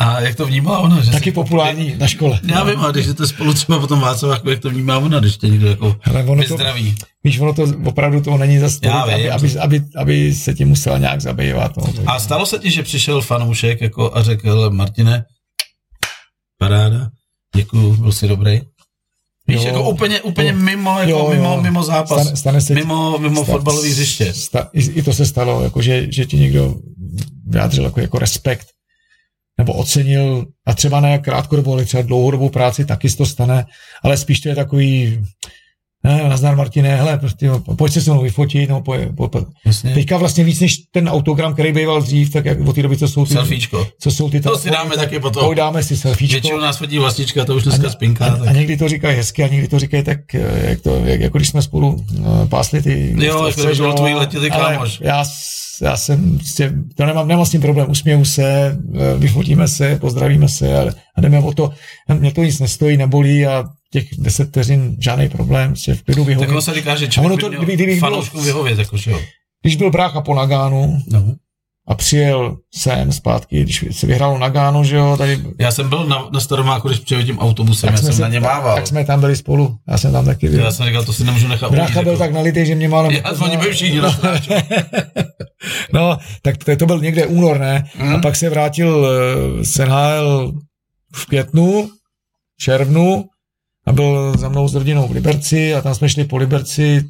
[0.00, 1.00] A jak to vnímala ona?
[1.00, 2.40] Že Taky populární na škole.
[2.48, 5.48] Já vím, ale když jdete spolu třeba potom Václaváku, jak to vnímá ona, když tě
[5.48, 6.94] někdo jako Hele, ono to, vyzdraví.
[7.24, 9.32] víš, ono to opravdu to není za Já aby, vím.
[9.32, 11.76] aby, aby, aby, se tím musela nějak zabývat.
[11.76, 15.24] No, to, A stalo se ti, že přišel fanoušek jako a řekl, "Hele, Martine,
[16.58, 17.08] paráda,
[17.56, 18.60] děkuju, byl jsi dobrý.
[19.52, 19.66] Víš, Jo.
[19.68, 21.30] jako úplně, úplně mimo, jako Jo, jo.
[21.30, 24.32] mimo, mimo zápas, Stane, stane se mimo, mimo sta- fotbalový hřiště.
[24.34, 26.74] Sta, i, I to se stalo, jako že, že ti někdo
[27.46, 28.66] vyjádřil jako, jako respekt
[29.58, 33.64] nebo ocenil a třeba ne krátkodobou, ale třeba dlouhodobou práci, taky se to stane,
[34.04, 35.20] ale spíš to je takový
[36.04, 39.44] ne, nazdar Martine, hele, prostě, jo, pojď se se mnou vyfotit, no, pojď, pojď.
[39.66, 39.94] Jasně.
[39.94, 43.08] Teďka vlastně víc než ten autogram, který býval dřív, tak jak od té doby, co
[43.08, 43.86] jsou ty, Selfiečko.
[44.00, 45.44] co jsou ty To si dáme taky potom.
[45.46, 46.34] Pojď dáme si selfiečko.
[46.34, 48.26] Většinou nás fotí vlastička, to už dneska a, spinká.
[48.26, 51.20] a, a někdy to říkají hezky a někdy to říkají tak, eh, jak to, jak,
[51.20, 53.14] jako když jsme spolu uh, pásli ty...
[53.18, 54.98] Jo, jako by že byl jo, tvůj letělý ale kámoš.
[55.00, 55.24] Já,
[55.82, 60.48] já jsem, prostě, to nemám, nemám s tím problém, usměju se, eh, vyfotíme se, pozdravíme
[60.48, 61.70] se a, a jdeme o to,
[62.18, 66.28] mě to nic nestojí, nebolí a těch deset vteřin žádný problém, prostě v klidu Tak
[66.28, 66.50] vyhovím.
[66.50, 69.20] ono se říká, že člověk to, by kdyby- byl- fanouškům vyhovět, jako, že jo.
[69.62, 71.34] Když byl brácha po Nagánu No.
[71.88, 76.28] a přijel sem zpátky, když se vyhrálo Nagánu, že jo, tady Já jsem byl na,
[76.32, 78.76] na Staromáku, když přijel tím autobusem, já jsem se, na ně mával.
[78.76, 80.60] tak jsme tam byli spolu, já jsem tam taky byl.
[80.64, 82.22] Já jsem říkal, to si nemůžu nechat Brácha ujít, byl jako.
[82.24, 83.12] tak nalitý, že mě málem...
[83.12, 84.00] Já, oni byli všichni.
[85.92, 87.84] No, tak to, to byl někde únor, ne?
[87.94, 88.14] Hmm.
[88.14, 89.06] A pak se vrátil
[89.60, 90.52] eh, z NHL
[91.14, 91.90] v květnu,
[92.60, 93.24] červnu
[93.86, 97.04] a byl za mnou s rodinou v Liberci a tam jsme šli po Liberci,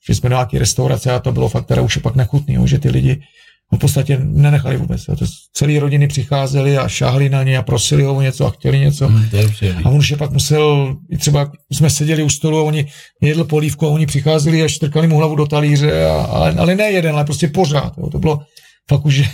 [0.00, 2.66] šli jsme do nějaké restaurace a to bylo fakt teda už je pak nechutný, jo,
[2.66, 3.22] že ty lidi
[3.68, 5.08] ho v podstatě nenechali vůbec.
[5.08, 5.16] Jo.
[5.16, 8.78] To celé rodiny přicházely a šáhli na ně a prosili ho o něco a chtěli
[8.78, 9.08] něco.
[9.08, 9.84] Hm, příjemný.
[9.84, 12.86] A on už je pak musel, i třeba jsme seděli u stolu a oni
[13.22, 16.90] jedl polívku a oni přicházeli a štrkali mu hlavu do talíře, a, ale, ale ne
[16.90, 17.98] jeden, ale prostě pořád.
[17.98, 18.10] Jo.
[18.10, 18.40] To bylo
[18.88, 19.24] fakt už, že,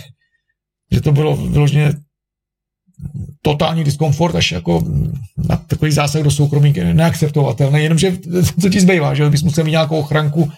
[0.91, 1.93] že to bylo vyloženě
[3.53, 4.83] totální diskomfort, až jako
[5.49, 8.17] na takový zásah do soukromí neakceptovatelný, jenomže
[8.61, 10.51] co ti zbývá, že bys musel mít nějakou ochranku,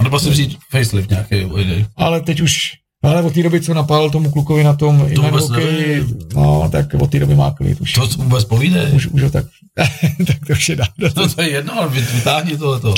[0.00, 1.84] A nebo si vzít facelift nějaký, ojde.
[1.96, 2.58] ale teď už,
[3.02, 6.94] ale od té doby, co napálil tomu klukovi na tom To vůbec hokeji, no, tak
[6.94, 7.92] od té doby má klid už.
[7.92, 8.90] To co vůbec povíde.
[8.94, 9.46] Už, už ho tak,
[10.26, 11.08] tak to už je dávno.
[11.16, 12.94] No to je jedno, ale vy- vytáhni tohleto.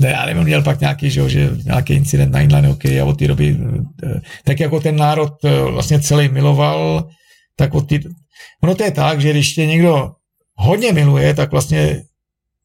[0.00, 3.18] Ne, já nevím, měl pak nějaký, že, že nějaký incident na inline hokej a od
[3.18, 3.56] té doby,
[4.06, 7.08] eh, tak jako ten národ eh, vlastně celý miloval,
[7.56, 7.98] tak od té,
[8.62, 10.10] ono to je tak, že když tě někdo
[10.54, 12.02] hodně miluje, tak vlastně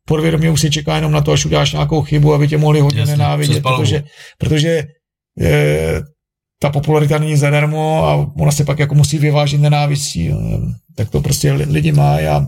[0.05, 2.99] podvědomě už si čeká jenom na to, až uděláš nějakou chybu, aby tě mohli hodně
[2.99, 4.03] Jasně, nenávidět, protože,
[4.37, 4.83] protože
[5.41, 6.01] eh,
[6.59, 10.33] ta popularita není zadarmo a ona se pak jako musí vyvážit nenávistí.
[10.95, 12.45] Tak to prostě lidi má a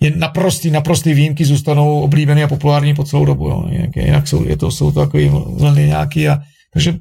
[0.00, 3.48] je naprostý, naprostý výjimky zůstanou oblíbený a populární po celou dobu.
[3.48, 3.64] Jo.
[3.96, 6.38] Jinak jsou, je to, jsou to takový vlny nějaký a
[6.72, 6.98] takže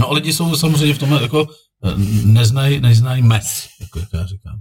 [0.00, 1.46] No a lidi jsou samozřejmě v tom jako
[2.24, 4.60] neznají, neznají mes, jako já říkám.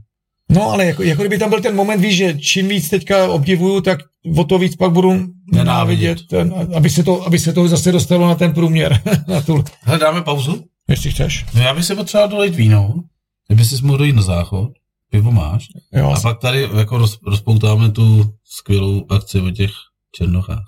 [0.50, 3.82] No ale jako, jako kdyby tam byl ten moment, víš, že čím víc teďka obdivuju,
[3.82, 4.00] tak
[4.36, 8.28] o to víc pak budu nenávidět, ten, aby, se to, aby se to zase dostalo
[8.28, 9.02] na ten průměr.
[9.28, 9.64] na tu...
[9.82, 10.66] Hele, dáme pauzu?
[10.90, 11.46] Jestli chceš.
[11.54, 13.04] No já bych se potřeboval dolejt víno,
[13.48, 14.70] kdyby si mohl dojít na záchod,
[15.12, 16.10] pivo máš, jo.
[16.10, 19.72] a pak tady jako roz, rozpoutáme tu skvělou akci o těch
[20.12, 20.66] černochách.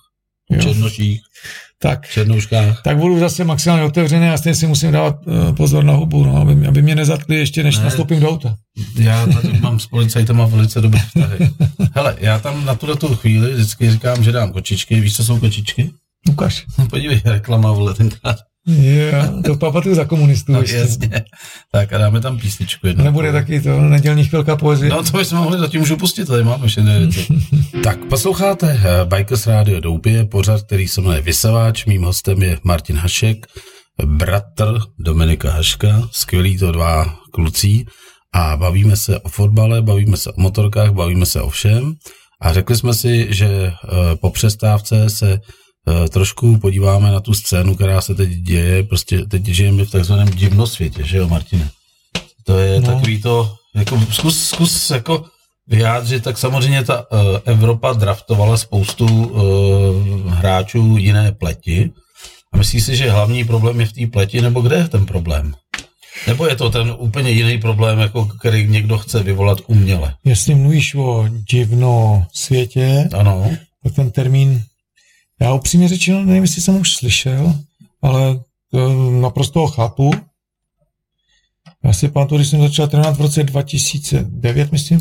[0.50, 0.62] Jo.
[0.62, 1.22] Černoších.
[1.82, 2.18] Tak,
[2.84, 6.38] tak budu zase maximálně otevřený a stejně si musím dávat uh, pozor na hubu, no,
[6.42, 8.56] aby, aby mě nezatkli ještě, než ne, nastoupím do auta.
[8.96, 11.50] Já tady mám s policajtama velice dobré vztahy.
[11.94, 15.00] Hele, já tam na tuhle tu chvíli vždycky říkám, že dám kočičky.
[15.00, 15.92] Víš, co jsou kočičky?
[16.30, 16.66] Ukaž.
[16.78, 18.38] No, podívej, reklama, vole, tenkrát.
[18.70, 20.52] Yeah, to pamatuju za komunistů.
[20.52, 21.26] No, jasně.
[21.72, 23.04] Tak a dáme tam písničku jednu.
[23.04, 24.90] Nebude taky to nedělní chvilka poezie.
[24.90, 27.28] No to bychom mohli, zatím můžu pustit, tady máme ještě věci.
[27.84, 31.86] tak posloucháte eh, Bikers Radio Doupě, pořad, který se jmenuje Vysavač.
[31.86, 33.48] Mým hostem je Martin Hašek,
[34.06, 37.86] bratr Dominika Haška, skvělý to dva kluci
[38.34, 41.94] a bavíme se o fotbale, bavíme se o motorkách, bavíme se o všem.
[42.42, 43.76] A řekli jsme si, že eh,
[44.22, 45.40] po přestávce se
[46.10, 51.04] trošku podíváme na tu scénu, která se teď děje, prostě teď žijeme v takzvaném divnosvětě,
[51.04, 51.70] že jo, Martine?
[52.46, 52.88] To je no.
[52.88, 55.26] takový to, jako zkus, zkus jako
[55.68, 61.92] vyjádřit, tak samozřejmě ta uh, Evropa draftovala spoustu uh, hráčů jiné pleti.
[62.54, 65.54] A myslíš si, že hlavní problém je v té pleti, nebo kde je ten problém?
[66.28, 70.14] Nebo je to ten úplně jiný problém, jako který někdo chce vyvolat uměle?
[70.26, 73.52] Jestli mluvíš o divno světě, ano.
[73.84, 74.64] tak ten termín
[75.42, 77.56] já upřímně řečeno nevím, jestli jsem už slyšel,
[78.02, 78.40] ale
[78.72, 80.12] to naprosto ho chápu.
[81.84, 85.00] Já si pamatuju, když jsem začal trénovat v roce 2009, myslím,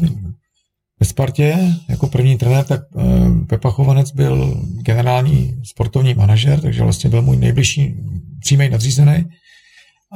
[1.01, 3.05] ve Spartě jako první trenér, tak eh,
[3.47, 7.95] Pepa Chovanec byl generální sportovní manažer, takže vlastně byl můj nejbližší
[8.41, 9.25] přímý nadřízený.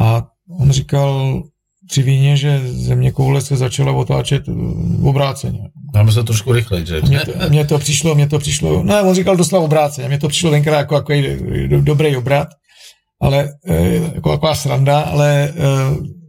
[0.00, 0.26] A
[0.58, 1.42] on říkal,
[1.88, 5.70] při víně, že země koule se začala otáčet v obráceně.
[5.94, 7.00] Máme se trošku rychleji, že?
[7.00, 10.28] Mně to, mně to přišlo, mně to přišlo, no on říkal doslova obráceně, mně to
[10.28, 12.48] přišlo tenkrát jako, jako dobrý obrat,
[13.20, 15.52] ale eh, jako taková sranda, ale eh,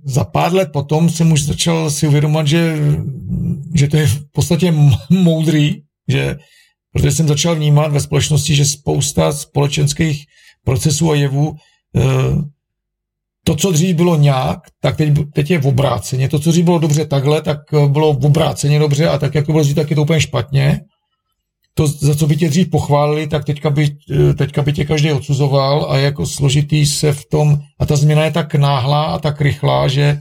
[0.06, 2.78] za pár let potom jsem už začal si uvědomovat, že,
[3.76, 4.74] že to je v podstatě
[5.10, 6.38] moudrý, že
[6.94, 10.26] protože jsem začal vnímat ve společnosti, že spousta společenských
[10.64, 11.56] procesů a jevů
[11.96, 12.02] eh,
[13.44, 16.30] to, co dřív bylo nějak, tak teď, teď je v obráceně.
[16.30, 19.52] To, co dřív bylo dobře takhle, tak eh, bylo v obráceně dobře a tak, jako
[19.52, 20.80] bylo dřív, tak je to úplně špatně.
[21.76, 25.12] To, za co by tě dřív pochválili, tak teďka by, eh, teďka by tě každý
[25.12, 29.42] odsuzoval a jako složitý se v tom, a ta změna je tak náhlá a tak
[29.42, 30.20] rychlá, že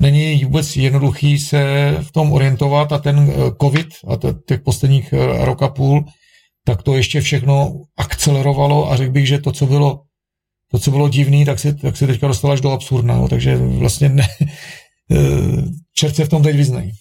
[0.00, 1.62] není vůbec jednoduchý se
[2.00, 6.04] v tom orientovat a ten eh, covid a to, těch posledních rok a půl,
[6.66, 10.00] tak to ještě všechno akcelerovalo a řekl bych, že to, co bylo
[10.74, 13.56] to, co bylo divný, tak se, tak se teďka dostala až do absurdna, no, takže
[13.56, 14.28] vlastně ne,
[15.10, 15.64] eh,
[15.94, 16.92] čert se v tom teď vyznají.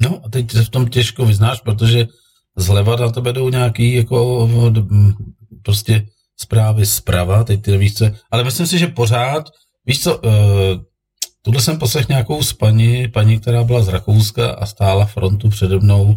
[0.00, 2.06] No a teď se v tom těžko vyznáš, protože
[2.56, 4.48] zleva na tebe jdou nějaký jako
[5.62, 6.06] prostě
[6.40, 9.44] zprávy zprava, teď ty nevíš co, ale myslím si, že pořád,
[9.86, 10.32] víš co, uh,
[11.42, 15.78] tuhle jsem poslech nějakou z paní, paní, která byla z Rakouska a stála frontu přede
[15.78, 16.16] mnou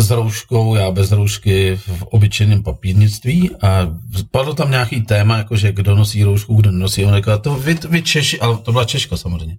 [0.00, 3.86] s rouškou, já bez roušky v obyčejném papírnictví a
[4.30, 7.04] padlo tam nějaký téma, jakože kdo nosí roušku, kdo nenosí.
[7.04, 9.56] On říkal, to vy, vy Češi, ale to byla Češka samozřejmě.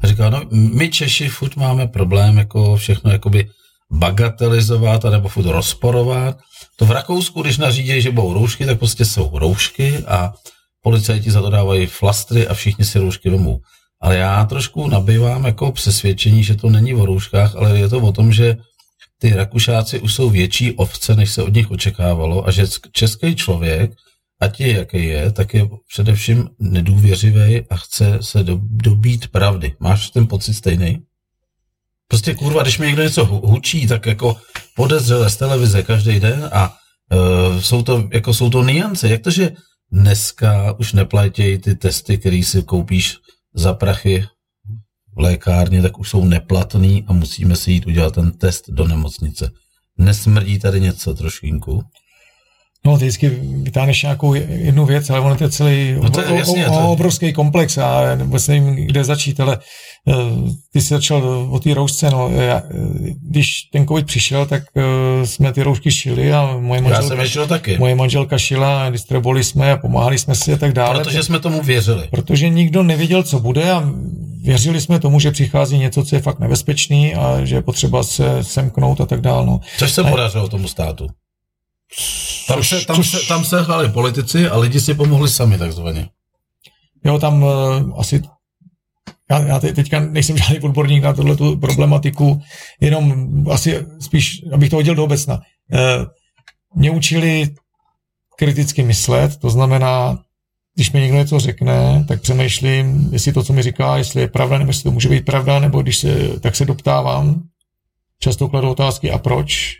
[0.00, 3.48] A říkal, no my Češi furt máme problém jako všechno jakoby
[3.92, 6.38] bagatelizovat nebo furt rozporovat.
[6.76, 10.32] To v Rakousku, když nařídí, že budou roušky, tak prostě jsou roušky a
[10.82, 13.60] policajti za to dávají flastry a všichni si roušky domů.
[14.02, 18.12] Ale já trošku nabývám jako přesvědčení, že to není o rouškách, ale je to o
[18.12, 18.56] tom, že
[19.20, 23.90] ty Rakušáci už jsou větší ovce, než se od nich očekávalo a že český člověk,
[24.40, 29.74] ať je jaký je, tak je především nedůvěřivý a chce se do, dobít pravdy.
[29.80, 31.02] Máš ten pocit stejný?
[32.08, 34.36] Prostě kurva, když mi někdo něco hučí, tak jako
[34.76, 36.74] podezřele z televize každý den a
[37.12, 39.08] uh, jsou, to, jako jsou to niance.
[39.08, 39.52] Jak to, že
[39.92, 43.16] dneska už neplatějí ty testy, který si koupíš
[43.54, 44.24] za prachy
[45.16, 49.50] lékárně, tak už jsou neplatný a musíme si jít udělat ten test do nemocnice.
[49.98, 51.82] Nesmrdí tady něco trošinku?
[52.84, 53.28] No, ty vždycky
[53.62, 56.92] vytáhneš nějakou jednu věc, ale ono to je celý no to je, jasně, o, o,
[56.92, 59.58] obrovský komplex a vůbec nevím, kde začít, ale
[60.04, 62.62] uh, ty jsi začal o té roušce, no, já,
[63.30, 64.82] když ten covid přišel, tak uh,
[65.24, 67.78] jsme ty roušky šili a moje manželka, já jsem taky.
[67.78, 70.98] moje manželka šila, distribuovali jsme a pomáhali jsme si a tak dále.
[70.98, 72.08] Protože jsme tomu věřili.
[72.10, 73.90] Protože nikdo nevěděl, co bude a
[74.42, 78.44] věřili jsme tomu, že přichází něco, co je fakt nebezpečný a že je potřeba se
[78.44, 79.46] semknout a tak dále.
[79.46, 79.60] No.
[79.78, 81.06] Což se podařilo tomu státu.
[82.46, 86.08] Tam se, tam, se, tam se hlali politici a lidi si pomohli sami takzvaně.
[87.04, 88.22] Jo, tam uh, asi
[89.30, 92.42] já, já teďka nejsem žádný odborník na tuhle problematiku,
[92.80, 95.40] jenom asi spíš, abych to hodil do obecna.
[95.72, 96.06] Uh,
[96.74, 97.54] mě učili
[98.36, 100.18] kriticky myslet, to znamená,
[100.74, 104.58] když mi někdo něco řekne, tak přemýšlím, jestli to, co mi říká, jestli je pravda,
[104.58, 107.42] nebo jestli to může být pravda, nebo když se, tak se doptávám.
[108.18, 109.74] Často kladu otázky, a proč?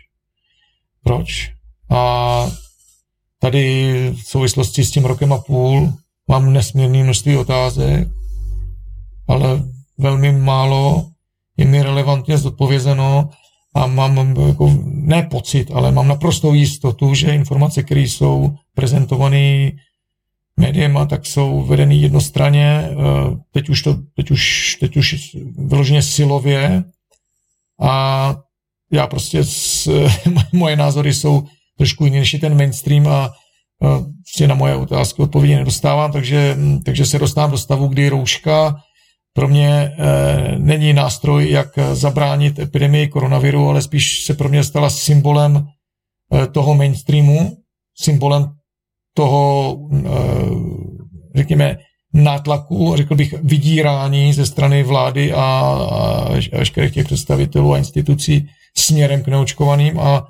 [1.03, 1.51] Proč?
[1.91, 2.51] A
[3.39, 5.93] tady v souvislosti s tím rokem a půl
[6.27, 8.07] mám nesmírné množství otázek,
[9.27, 9.63] ale
[9.97, 11.09] velmi málo
[11.57, 13.29] je mi relevantně zodpovězeno
[13.75, 19.71] a mám jako, ne pocit, ale mám naprostou jistotu, že informace, které jsou prezentované
[20.57, 22.93] médiema, tak jsou vedeny jednostranně, eh,
[23.51, 26.83] teď už, to, teď už, teď už vyloženě silově.
[27.81, 28.35] A
[28.91, 29.89] já prostě, s,
[30.53, 33.31] moje názory jsou trošku jiný než je ten mainstream a
[34.31, 38.75] prostě na moje otázky odpovědi nedostávám, takže, takže se dostávám do stavu, kdy rouška
[39.33, 39.91] pro mě e,
[40.57, 45.67] není nástroj, jak zabránit epidemii koronaviru, ale spíš se pro mě stala symbolem
[46.33, 47.57] e, toho mainstreamu,
[48.01, 48.51] symbolem
[49.15, 50.09] toho, e,
[51.35, 51.77] řekněme,
[52.13, 55.77] nátlaku, řekl bych, vydírání ze strany vlády a
[56.51, 58.47] veškerých těch představitelů a institucí
[58.77, 60.27] směrem k neočkovaným a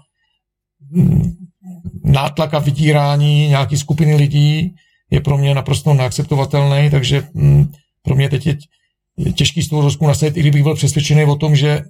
[2.04, 4.76] nátlak a vydírání nějaké skupiny lidí
[5.12, 7.72] je pro mě naprosto neakceptovatelný, takže mm,
[8.02, 8.58] pro mě teď je
[9.34, 11.82] těžký z toho rozku nastavit, i kdybych byl přesvědčený o tom, že,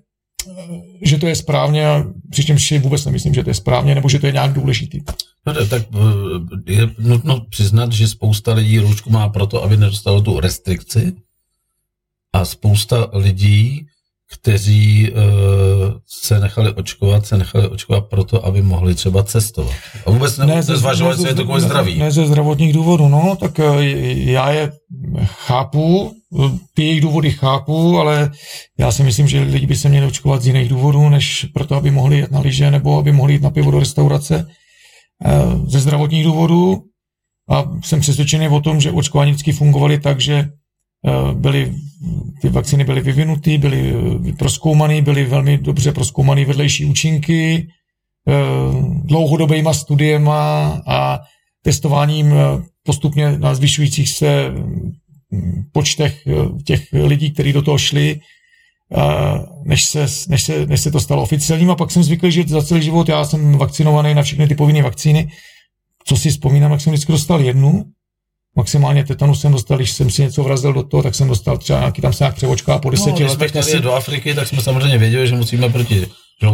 [1.01, 1.85] že to je správně,
[2.29, 4.99] přičemž si vůbec nemyslím, že to je správně, nebo že to je nějak důležitý.
[5.47, 10.39] No, tak eh, je nutno přiznat, že spousta lidí roušku má proto, aby nedostalo tu
[10.39, 11.13] restrikci
[12.33, 13.87] a spousta lidí
[14.31, 15.19] kteří uh,
[16.07, 19.73] se nechali očkovat, se nechali očkovat proto, aby mohli třeba cestovat.
[20.05, 21.99] A vůbec ne, zvažovat, co je to kvůli zdraví.
[21.99, 23.81] Ne ze zdravotních důvodů, no, tak uh,
[24.15, 24.71] já je
[25.23, 26.11] chápu,
[26.73, 28.31] ty jejich důvody chápu, ale
[28.79, 31.91] já si myslím, že lidi by se měli očkovat z jiných důvodů, než proto, aby
[31.91, 34.47] mohli jít na lyže nebo aby mohli jít na pivo do restaurace.
[35.67, 36.81] Ze zdravotních důvodů
[37.49, 40.60] a jsem přesvědčený o tom, že očkování vždycky fungovaly tak, že Eh,
[41.33, 41.73] byly,
[42.41, 43.93] ty vakcíny byly vyvinuty, byly
[44.29, 47.67] eh, proskoumané, byly velmi dobře proskoumané vedlejší účinky,
[48.27, 48.33] eh,
[49.03, 51.19] dlouhodobýma studiema a
[51.63, 52.33] testováním
[52.83, 56.27] postupně na zvyšujících se hm, počtech
[56.65, 58.19] těch lidí, kteří do toho šli,
[59.65, 61.71] než se, než, se, než se to stalo oficiálním.
[61.71, 63.09] A pak jsem zvyklý žít za celý život.
[63.09, 65.31] Já jsem vakcinovaný na všechny ty povinné vakcíny.
[66.05, 67.85] Co si vzpomínám, jak jsem vždycky dostal jednu,
[68.55, 71.79] maximálně tetanu jsem dostal, když jsem si něco vrazil do toho, tak jsem dostal třeba
[71.79, 73.51] nějaký tam se nějak převočka po deseti no, letech.
[73.51, 76.07] Když jsme do Afriky, tak jsme samozřejmě věděli, že musíme proti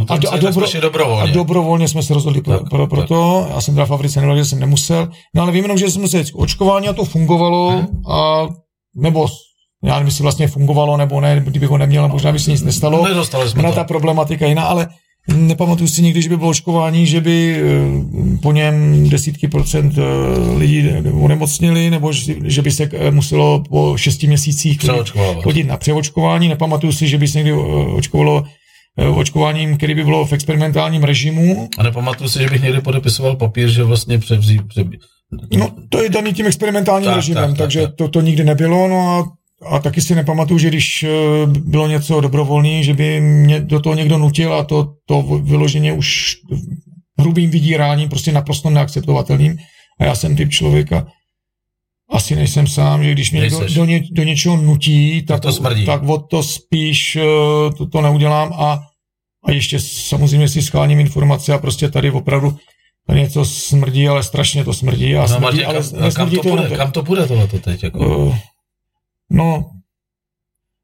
[0.10, 1.32] a, do, a, dobro, dobrovolně.
[1.32, 3.08] a dobrovolně jsme se rozhodli pro, tak, pro, pro tak.
[3.08, 3.48] to.
[3.50, 5.08] Já jsem teda v Africe nevěděl, že jsem nemusel.
[5.36, 7.88] No ale vím jenom, že jsem se očkování a to fungovalo hmm.
[8.12, 8.48] a
[8.96, 9.28] nebo
[9.84, 13.08] já nevím, jestli vlastně fungovalo nebo ne, kdybych ho neměl, možná by se nic nestalo.
[13.08, 14.88] Nedostali jsme Ona ta problematika jiná, ale
[15.36, 20.58] Nepamatuju si nikdy, že by bylo očkování, že by eh, po něm desítky procent eh,
[20.58, 22.14] lidí onemocnili, nebo
[22.44, 24.80] že by se eh, muselo po šesti měsících
[25.44, 26.48] chodit na přeočkování.
[26.48, 27.54] Nepamatuju si, že by se někdy
[27.94, 28.44] očkovalo
[29.16, 31.70] očkováním, který by bylo v experimentálním režimu.
[31.78, 34.60] A nepamatuju si, že bych někdy podepisoval papír, že vlastně převzí...
[34.68, 34.98] Převzí...
[35.58, 37.96] No, to je daný tím experimentálním tak, režimem, tak, takže tak, tak.
[37.96, 39.32] To, to nikdy nebylo, no a
[39.66, 41.10] a taky si nepamatuju, že když eh,
[41.48, 46.36] bylo něco dobrovolný, že by mě do toho někdo nutil a to, to vyloženě už
[47.20, 49.58] hrubým vydíráním, prostě naprosto neakceptovatelným.
[50.00, 51.08] A já jsem typ člověka,
[52.12, 55.86] asi nejsem sám, že když mě někdo do, ně, do něčeho nutí, tak, to smrdí.
[55.86, 57.22] tak od to spíš eh,
[57.78, 58.80] to, to neudělám a,
[59.46, 62.58] a ještě samozřejmě si schváním informace a prostě tady opravdu
[63.14, 65.16] něco smrdí, ale strašně to smrdí.
[65.16, 67.84] A no, smrdí Martě, ale kam, kam, to, to půjde, kam to půjde tohleto teď?
[67.84, 68.00] Jako?
[68.00, 68.36] Uh,
[69.32, 69.66] No,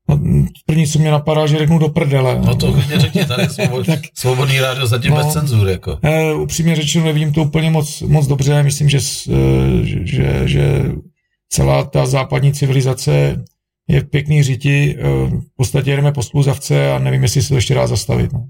[0.09, 0.19] no,
[0.65, 2.41] první, co mě napadá, že řeknu do prdele.
[2.45, 5.71] No to mě řekni, tady svobod, tak, svobodný rádio zatím no, bez cenzury.
[5.71, 5.99] Jako.
[6.01, 8.63] Eh, upřímně řečeno, nevím to úplně moc, moc dobře.
[8.63, 10.91] Myslím, že, eh, že, že,
[11.49, 13.43] celá ta západní civilizace
[13.87, 14.97] je v pěkný říti.
[14.99, 18.33] Eh, v podstatě jedeme po skluzavce a nevím, jestli se to ještě dá zastavit.
[18.33, 18.45] No.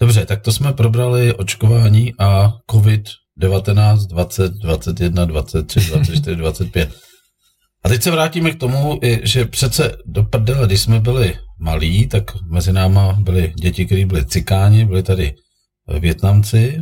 [0.00, 3.02] Dobře, tak to jsme probrali očkování a covid
[3.36, 6.90] 19, 20, 21, 23, 24, 25.
[7.84, 12.30] A teď se vrátíme k tomu, že přece do prdele, když jsme byli malí, tak
[12.50, 15.34] mezi náma byli děti, kteří byli cikáni, byli tady
[16.00, 16.80] Větnamci.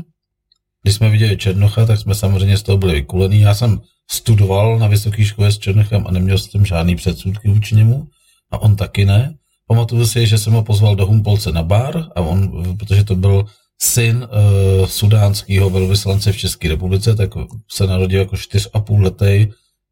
[0.83, 3.41] Když jsme viděli Černocha, tak jsme samozřejmě z toho byli vykulení.
[3.41, 3.81] Já jsem
[4.11, 8.07] studoval na vysoké škole s Černochem a neměl jsem žádný předsudky vůči němu
[8.51, 9.35] a on taky ne.
[9.67, 13.45] Pamatuju si, že jsem ho pozval do Humpolce na bar, a on, protože to byl
[13.83, 17.31] syn uh, sudánského velvyslance v České republice, tak
[17.71, 18.81] se narodil jako čtyř a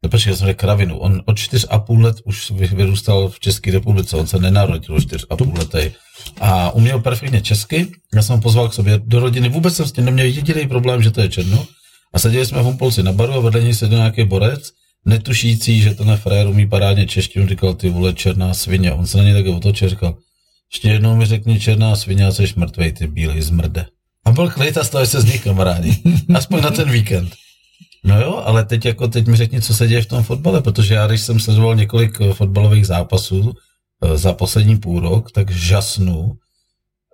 [0.03, 0.97] letý Počkej, já jsem řekl kravinu.
[0.97, 5.25] On od čtyř a půl let už vyrůstal v České republice, on se nenarodil čtyř
[5.29, 5.95] a půl letý.
[6.41, 9.91] A uměl perfektně česky, já jsem ho pozval k sobě do rodiny, vůbec jsem s
[9.91, 11.65] tím neměl jediný problém, že to je černo.
[12.13, 14.71] A seděli jsme v Humpolci na baru a vedle něj seděl nějaký borec,
[15.05, 18.91] netušící, že ten frér umí parádně češtinu, říkal, ty vole, černá svině.
[18.91, 20.17] On se na něj tak otočil, říkal,
[20.73, 23.85] ještě jednou mi řekni černá svině a jsi mrtvej, ty bílej zmrde.
[24.25, 25.97] A byl klid a stali se z nich kamarádi.
[26.35, 27.40] Aspoň na ten víkend.
[28.03, 30.93] No jo, ale teď jako teď mi řekni, co se děje v tom fotbale, protože
[30.93, 33.53] já, když jsem sledoval několik eh, fotbalových zápasů
[34.03, 36.31] eh, za poslední půl rok, tak žasnu,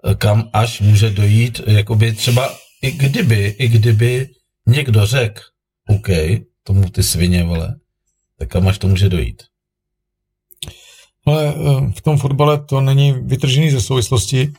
[0.05, 2.49] eh, kam až může dojít, jakoby třeba
[2.81, 4.29] i kdyby, i kdyby
[4.67, 5.41] někdo řekl,
[5.89, 6.07] OK,
[6.63, 7.75] tomu ty svině, vole,
[8.39, 9.43] tak kam až to může dojít?
[11.25, 11.53] Ale
[11.95, 14.53] v tom fotbale to není vytržený ze souvislosti.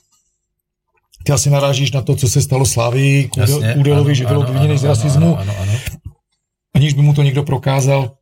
[1.25, 3.31] Ty asi narážíš na to, co se stalo Slávii,
[3.75, 5.39] Kůdelovi, že bylo obviněný z rasismu.
[5.39, 5.79] Ano, ano, ano
[6.79, 8.15] aniž by mu to někdo prokázal,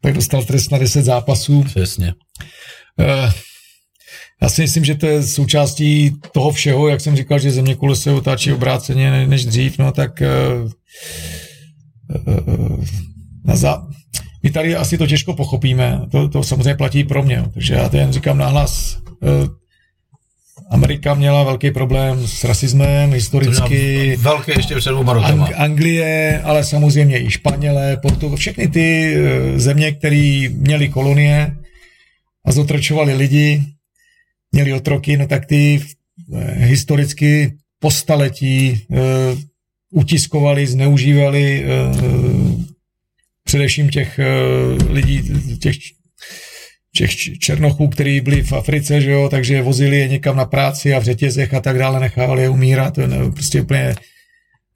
[0.00, 1.62] tak dostal trest na 10 zápasů.
[1.62, 2.14] Přesně.
[2.98, 3.32] Uh,
[4.42, 7.96] já si myslím, že to je součástí toho všeho, jak jsem říkal, že země kule
[7.96, 10.70] se otáčí obráceně než dřív, no tak uh,
[12.26, 12.84] uh,
[13.44, 13.82] na za...
[14.42, 17.96] my tady asi to těžko pochopíme, to, to samozřejmě platí pro mě, takže já to
[17.96, 18.98] jen říkám nahlas.
[20.70, 24.16] Amerika měla velký problém s rasismem historicky.
[24.16, 29.92] Velký ještě před dvouma Ang- Anglie, ale samozřejmě i Španělé, Portu, všechny ty eh, země,
[29.92, 31.56] které měly kolonie
[32.44, 33.62] a zotročovali lidi,
[34.52, 35.80] měli otroky, no tak ty
[36.34, 38.98] eh, historicky po staletí uh,
[39.90, 42.62] utiskovali, zneužívali uh,
[43.44, 45.22] především těch uh, lidí,
[45.58, 45.76] těch
[46.98, 50.98] těch černochů, kteří byli v Africe, že jo, takže vozili je někam na práci a
[50.98, 53.94] v řetězech a tak dále, nechávali je umírat, to je prostě úplně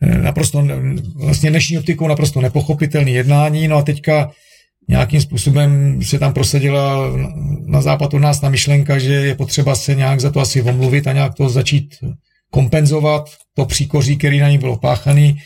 [0.02, 0.66] eh, naprosto,
[1.14, 4.30] vlastně dnešní optikou naprosto nepochopitelný jednání, no a teďka
[4.88, 7.10] nějakým způsobem se tam prosadila
[7.66, 11.06] na západ od nás na myšlenka, že je potřeba se nějak za to asi omluvit
[11.06, 11.94] a nějak to začít
[12.50, 15.38] kompenzovat, to příkoří, který na ní bylo páchaný.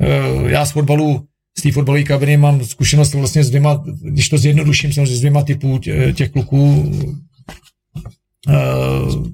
[0.00, 1.26] Eh, já z fotbalu
[1.58, 5.42] z té fotbalové kabiny mám zkušenost vlastně s dvěma, když to zjednoduším, samozřejmě s dvěma
[5.42, 5.78] typů
[6.14, 6.92] těch kluků,
[8.48, 9.26] uh,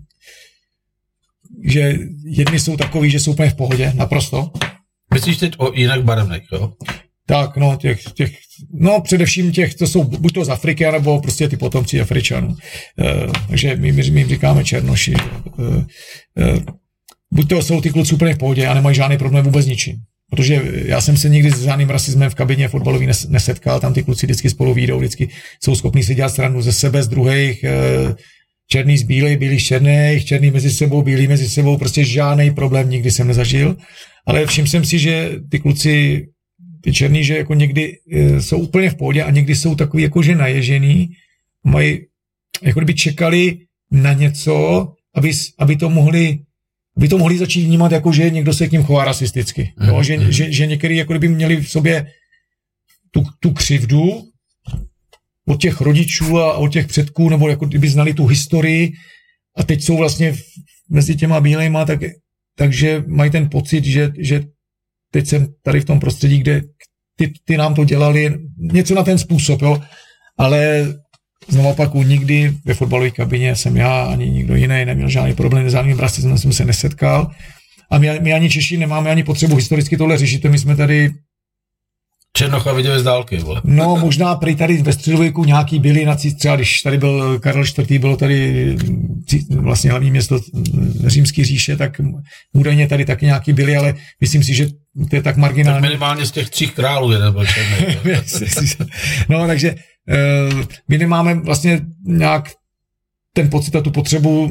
[1.65, 4.51] že jedni jsou takový, že jsou úplně v pohodě, naprosto.
[5.15, 6.73] Myslíš teď o jinak barevných, jo?
[7.27, 8.39] Tak, no, těch, těch,
[8.73, 12.49] no, především těch, to jsou buď to z Afriky, nebo prostě ty potomci Afričanů.
[12.49, 12.57] Uh,
[13.49, 15.15] takže my, my, my jim říkáme černoši.
[15.59, 15.85] Uh, uh,
[17.33, 19.97] buď to jsou ty kluci úplně v pohodě a nemají žádný problém vůbec ničím.
[20.31, 24.27] Protože já jsem se nikdy s žádným rasismem v kabině fotbalový nesetkal, tam ty kluci
[24.27, 25.29] vždycky spolu výjdou, vždycky
[25.65, 28.15] jsou schopní si dělat stranu ze sebe, z druhých, eh,
[28.67, 32.91] černý z bílej, bílý z černých, černý mezi sebou, bílý mezi sebou, prostě žádný problém
[32.91, 33.77] nikdy jsem nezažil.
[34.27, 36.27] Ale všiml jsem si, že ty kluci,
[36.81, 40.35] ty černý, že jako někdy eh, jsou úplně v pohodě a někdy jsou takový jakože
[40.35, 41.09] naježený,
[41.65, 42.01] mají,
[42.63, 43.59] jako kdyby čekali
[43.91, 46.39] na něco, aby, aby to mohli
[46.99, 49.73] by to mohli začít vnímat jako, že někdo se k ním chová rasisticky.
[49.81, 49.89] Mm.
[49.89, 50.03] Jo?
[50.03, 50.33] Že, mm.
[50.33, 52.07] že, že některý jako kdyby měli v sobě
[53.11, 54.23] tu, tu křivdu
[55.49, 58.93] od těch rodičů a od těch předků, nebo jako kdyby znali tu historii
[59.57, 60.35] a teď jsou vlastně
[60.91, 62.01] mezi těma bílejma, tak,
[62.57, 64.45] takže mají ten pocit, že, že
[65.13, 66.63] teď jsem tady v tom prostředí, kde
[67.17, 69.83] ty, ty nám to dělali, něco na ten způsob, jo.
[70.39, 70.87] Ale
[71.49, 75.73] Znovu opakuju, nikdy ve fotbalové kabině jsem já ani nikdo jiný neměl žádný problém, s
[75.73, 77.31] žádným rasismem jsem se nesetkal.
[77.91, 81.11] A my, my ani Češi nemáme ani potřebu historicky tohle řešit, my jsme tady
[82.39, 83.61] Černocha viděli z dálky, vole.
[83.65, 88.01] No, možná prý tady ve středověku nějaký byli na třeba když tady byl Karel IV.,
[88.01, 88.77] bylo tady
[89.51, 90.41] vlastně hlavní město
[91.07, 92.01] římský říše, tak
[92.53, 94.69] údajně tady taky nějaký byli, ale myslím si, že
[95.11, 95.83] to je tak marginální.
[95.83, 97.97] Tak minimálně z těch tří králů jeden byl černý.
[99.29, 99.75] no, takže
[100.89, 102.51] my nemáme vlastně nějak
[103.33, 104.51] ten pocit a tu potřebu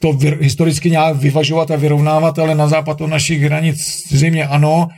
[0.00, 4.88] to historicky nějak vyvažovat a vyrovnávat, ale na západ od našich hranic zřejmě ano,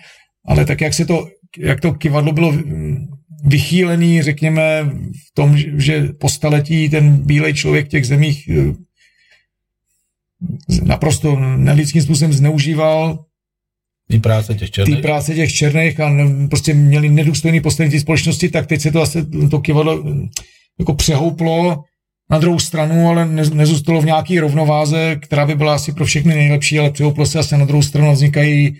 [0.46, 1.28] ale tak jak se to,
[1.58, 2.52] jak to kivadlo bylo
[3.44, 4.84] vychýlený, řekněme,
[5.30, 8.74] v tom, že po staletí ten bílej člověk v těch zemích eh,
[10.84, 13.24] naprosto nelidským způsobem zneužíval
[14.10, 14.96] Tý práce těch černých.
[14.96, 16.10] Tý práce těch černých a
[16.50, 20.04] prostě měli nedůstojný postavení společnosti, tak teď se to asi to kivadlo
[20.78, 21.82] jako přehouplo
[22.30, 26.34] na druhou stranu, ale ne, nezůstalo v nějaký rovnováze, která by byla asi pro všechny
[26.34, 28.76] nejlepší, ale přehouplo se asi na druhou stranu vznikají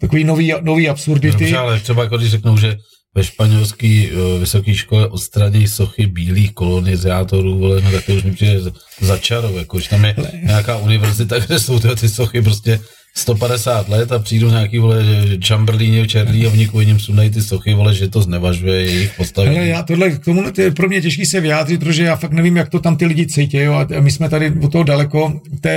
[0.00, 1.38] takový nový, nový absurdity.
[1.38, 2.76] Dobře, ale třeba jako když řeknou, že
[3.14, 8.32] ve španělské uh, vysoké škole odstraní sochy bílých kolonizátorů, vole, no tak to už mi
[8.32, 8.60] přijde
[9.00, 12.80] za čarou, jako, že tam je nějaká univerzita, kde jsou ty, ty sochy prostě
[13.16, 15.04] 150 let a přijdou nějaký, vole,
[15.46, 19.56] Chamberlaini černý a oni kvůli něm sundají ty sochy, vole, že to znevažuje jejich postavení.
[19.56, 22.56] Ale já tohle, k tomu je pro mě těžký se vyjádřit, protože já fakt nevím,
[22.56, 25.68] jak to tam ty lidi cítí, jo, a my jsme tady od toho daleko, to,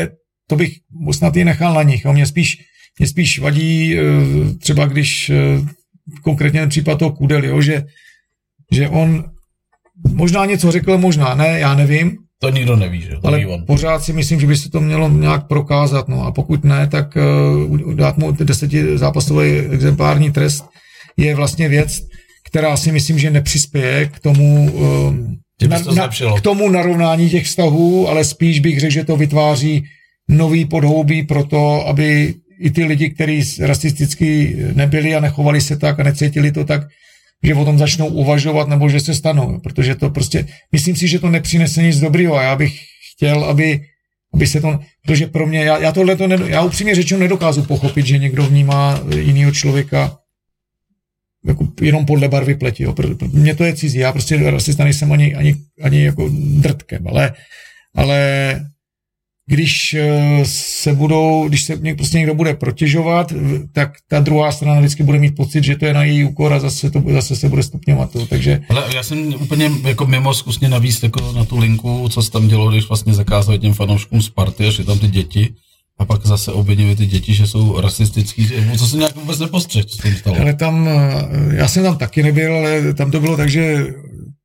[0.47, 0.73] to bych
[1.11, 2.57] snad i nechal na nich, a mě spíš,
[2.99, 4.03] mě spíš vadí eh,
[4.59, 5.35] třeba, když eh,
[6.21, 7.83] konkrétně ten případ toho Kudely, jo, že,
[8.71, 9.23] že on
[10.13, 13.09] možná něco řekl, možná ne, já nevím, to nikdo neví, že?
[13.09, 13.63] To ale on.
[13.65, 17.17] pořád si myslím, že by se to mělo nějak prokázat, no a pokud ne, tak
[17.67, 20.65] uh, dát mu desetizápasový exemplární trest
[21.17, 22.01] je vlastně věc,
[22.43, 27.45] která si myslím, že nepřispěje k tomu, uh, na, to na, k tomu narovnání těch
[27.45, 29.83] vztahů, ale spíš bych řekl, že to vytváří
[30.29, 35.99] nový podhoubí pro to, aby i ty lidi, kteří rasisticky nebyli a nechovali se tak
[35.99, 36.87] a necítili to tak,
[37.43, 41.19] že o tom začnou uvažovat nebo že se stanou, protože to prostě, myslím si, že
[41.19, 42.79] to nepřinese nic dobrýho a já bych
[43.13, 43.81] chtěl, aby,
[44.33, 48.05] aby se to, protože pro mě, já, já tohle to, já upřímně řečeno nedokážu pochopit,
[48.05, 50.19] že někdo vnímá jiného člověka
[51.45, 52.83] jako jenom podle barvy pleti.
[52.83, 52.93] Jo.
[52.93, 57.07] Pro, pro mě to je cizí, já prostě rasista nejsem ani, ani, ani jako drtkem,
[57.07, 57.33] ale,
[57.95, 58.19] ale
[59.49, 63.33] když eh, se budou, když se prostě někdo bude protěžovat,
[63.73, 66.59] tak ta druhá strana vždycky bude mít pocit, že to je na její úkor a
[66.59, 68.11] zase, to, zase se bude stupňovat.
[68.11, 68.61] To, takže...
[68.69, 72.47] Ale já jsem úplně jako mimo zkusně navíc jako na tu linku, co se tam
[72.47, 75.49] dělo, když vlastně zakázali těm fanouškům Sparty a že tam ty děti
[75.99, 80.01] a pak zase obvinili ty děti, že jsou rasistický, co se nějak vůbec nepostřeh, co
[80.01, 80.37] tím stalo.
[80.41, 83.87] Ale tam, eh, já jsem tam taky nebyl, ale tam to bylo tak, že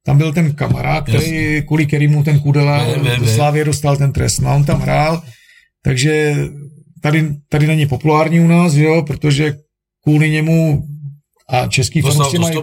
[0.07, 2.87] tam byl ten kamarád, který, kvůli kterému ten Kudela
[3.19, 4.39] do Slávě dostal ten trest.
[4.39, 5.23] No, on tam hrál,
[5.85, 6.37] takže
[7.03, 9.57] tady, tady není populární u nás, jo, protože
[10.03, 10.83] kvůli němu
[11.49, 12.59] a český fanoušci mají,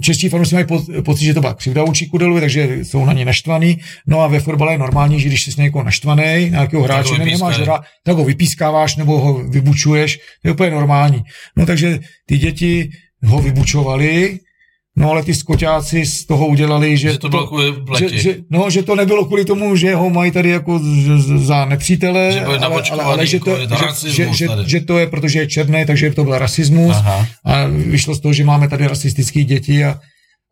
[0.00, 0.66] čeští fanoušci mají
[1.04, 3.78] pocit, že to byla křivda vůči Kudelovi, takže jsou na ně naštvaný.
[4.06, 7.80] No a ve fotbale je normální, že když jsi někoho naštvaný, nějakého hráče nemáš hra,
[8.04, 11.22] tak ho vypískáváš nebo ho vybučuješ, to je úplně normální.
[11.56, 12.90] No takže ty děti
[13.24, 14.38] ho vybučovali,
[14.98, 18.70] No ale ty skoťáci z toho udělali, že, že to bylo kvůli že, že, no,
[18.70, 20.80] že to nebylo kvůli tomu, že ho mají tady jako
[21.36, 25.38] za nepřítele, že ale, ale, ale že, to, že, že, že, že, to je, protože
[25.38, 27.26] je černý, takže to byl rasismus Aha.
[27.44, 30.00] a vyšlo z toho, že máme tady rasistické děti a,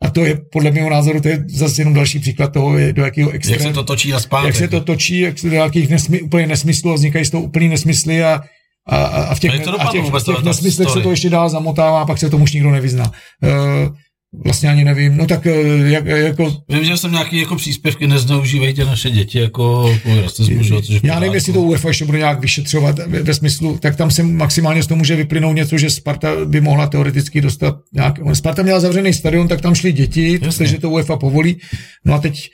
[0.02, 3.30] a to je podle mého názoru, to je zase jenom další příklad toho, do jakého
[3.30, 3.64] extrému.
[3.64, 4.46] Jak se to točí a zpátek.
[4.46, 7.42] Jak se to točí, jak se do jakých nesmy, úplně nesmyslů a vznikají z toho
[7.42, 8.40] úplný nesmysly a,
[8.88, 12.02] a, a v těch, a v těch, v těch nesmyslech se to ještě dál zamotává
[12.02, 13.12] a pak se tomu už nikdo nevyzná.
[13.42, 13.94] Uh,
[14.44, 15.52] Vlastně ani nevím, no tak eh,
[15.90, 16.56] jak, jako...
[16.68, 20.74] Vím, že jsem nějaký jako příspěvky, nezneužívejte naše děti jako rasismu, že?
[21.02, 24.22] Já nevím, jestli to UEFA ještě bude nějak vyšetřovat ve, ve smyslu, tak tam se
[24.22, 28.18] maximálně z toho může vyplynout něco, že Sparta by mohla teoreticky dostat nějak...
[28.32, 31.56] Sparta měla zavřený stadion, tak tam šli děti, protože to UEFA povolí,
[32.04, 32.50] no a teď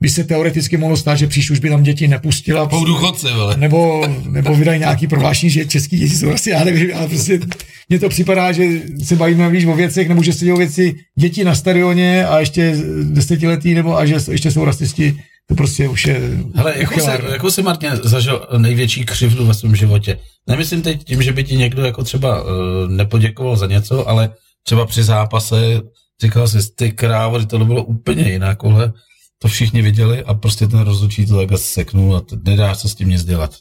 [0.00, 2.66] by se teoreticky mohlo stát, že příště už by tam děti nepustila.
[2.66, 3.56] Po důchodce, vole.
[3.56, 7.40] Nebo, nebo vydají nějaký prohlášení, že český děti jsou asi, já nevím, ale prostě
[7.88, 8.64] mně to připadá, že
[9.04, 12.76] se bavíme víš o věcech, nebo že se dějí věci děti na stadioně a ještě
[13.02, 15.16] desetiletí, nebo a že ještě jsou rasisti,
[15.48, 16.20] to prostě už je
[16.54, 20.18] Hele, jako se, jako si Martin zažil největší křivdu ve svém životě?
[20.46, 22.48] Nemyslím teď tím, že by ti někdo jako třeba uh,
[22.88, 24.30] nepoděkoval za něco, ale
[24.62, 25.80] třeba při zápase
[26.22, 28.92] říkal si, ty krávo, to bylo úplně jinak, ale
[29.38, 33.08] to všichni viděli a prostě ten rozhodčí to takhle seknul a nedá se s tím
[33.08, 33.56] nic dělat.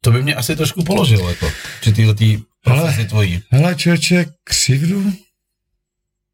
[0.00, 1.50] To by mě asi trošku položilo, jako,
[1.80, 3.42] při této tý profesi tvojí.
[3.50, 5.12] Hele, člověče, křivdu?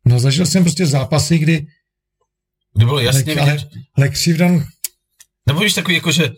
[0.05, 1.67] No zažil jsem prostě zápasy, kdy...
[2.75, 3.69] Kdy bylo jasně ale, vidět...
[3.73, 4.49] Ale, ale křivda...
[5.47, 6.31] Nebo víš takový, jako že...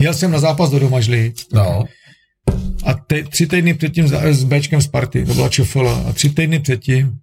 [0.00, 1.34] Jel jsem na zápas do Domažlí.
[1.52, 1.84] No.
[2.84, 6.08] A te, tři týdny předtím s Bčkem z party, to byla Čofela.
[6.08, 7.18] A tři týdny předtím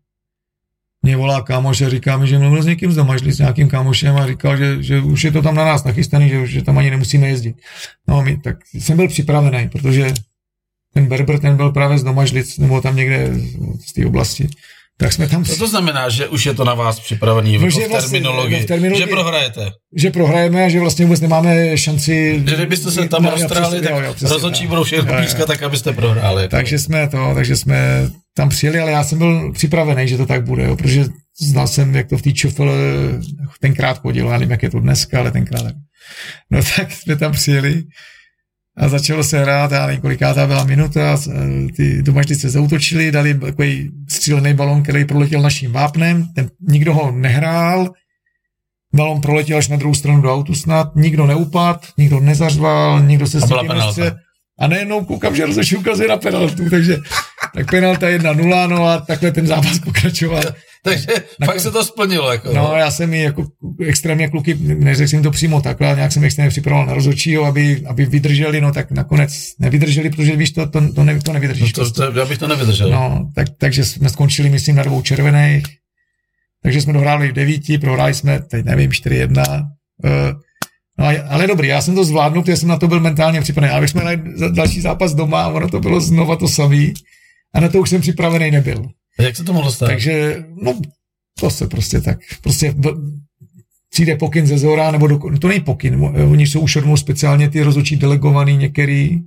[1.01, 4.17] mě volá kámoš a říká mi, že mluvil s někým z Domažlí, s nějakým kámošem
[4.17, 6.91] a říkal, že, že už je to tam na nás nachystaný, že, že tam ani
[6.91, 7.55] nemusíme jezdit.
[8.07, 10.13] No my, tak jsem byl připravený, protože
[10.93, 13.31] ten Berber, ten byl právě z Domažlic, nebo tam někde
[13.85, 14.49] z té oblasti.
[14.97, 15.45] Tak jsme tam...
[15.45, 18.59] Co to znamená, že už je to na vás připravený no, jako v, vlastně, terminologii,
[18.59, 19.71] v terminologii, že prohrajete?
[19.95, 22.43] Že prohrajeme a že vlastně vůbec nemáme šanci...
[22.47, 26.41] Že kdybyste se tam roztrhali, tak rozhodčí budou všechno pískat tak, abyste prohráli.
[26.41, 26.51] Jako.
[26.51, 30.43] Takže jsme to, takže jsme tam přijeli, ale já jsem byl připravený, že to tak
[30.43, 31.05] bude, jo, protože
[31.41, 32.71] znal jsem, jak to v té čufel
[33.59, 35.73] tenkrát chodilo, já nevím, jak je to dneska, ale tenkrát.
[36.51, 37.83] No tak jsme tam přijeli
[38.81, 41.17] a začalo se hrát, já nevím, kolikátá byla minuta,
[41.75, 47.11] ty domaždy se zautočili, dali takový střílený balon, který proletěl naším vápnem, ten, nikdo ho
[47.11, 47.93] nehrál,
[48.95, 53.41] balon proletěl až na druhou stranu do autu snad, nikdo neupad, nikdo nezařval, nikdo se
[53.41, 53.71] s tím
[54.59, 56.97] a nejenom koukám, že rozhodčí ukazuje na penaltu, takže
[57.53, 60.43] tak penalta 1-0, no a takhle ten zápas pokračoval.
[60.83, 61.07] Takže
[61.39, 62.31] na, fakt se to splnilo.
[62.31, 63.47] Jako, no, já jsem mi jako
[63.87, 67.83] extrémně kluky, neřekl jsem to přímo takhle, ale nějak jsem extrémně připravoval na rozhodčího, aby,
[67.85, 71.75] aby vydrželi, no tak nakonec nevydrželi, protože víš, to, to, to, ne, to nevydržíš.
[71.75, 72.89] No to, to, já bych to nevydržel.
[72.89, 75.63] No, tak, takže jsme skončili, myslím, na dvou červených,
[76.63, 79.65] takže jsme dohráli v devíti, prohráli jsme, teď nevím, 4-1.
[80.03, 80.41] Uh,
[80.99, 83.73] No, ale dobrý, já jsem to zvládnul, protože jsem na to byl mentálně připravený.
[83.73, 84.21] Ale jsme měli
[84.53, 86.93] další zápas doma a ono to bylo znova to samý.
[87.53, 88.85] A na to už jsem připravený nebyl.
[89.21, 89.85] A jak se to mohlo stát?
[89.85, 90.79] Takže, no,
[91.39, 92.75] to se prostě tak, prostě
[93.91, 97.95] přijde pokyn ze Zora, nebo do, to není pokyn, oni jsou už speciálně ty rozhodčí
[97.95, 99.19] delegovaný některý,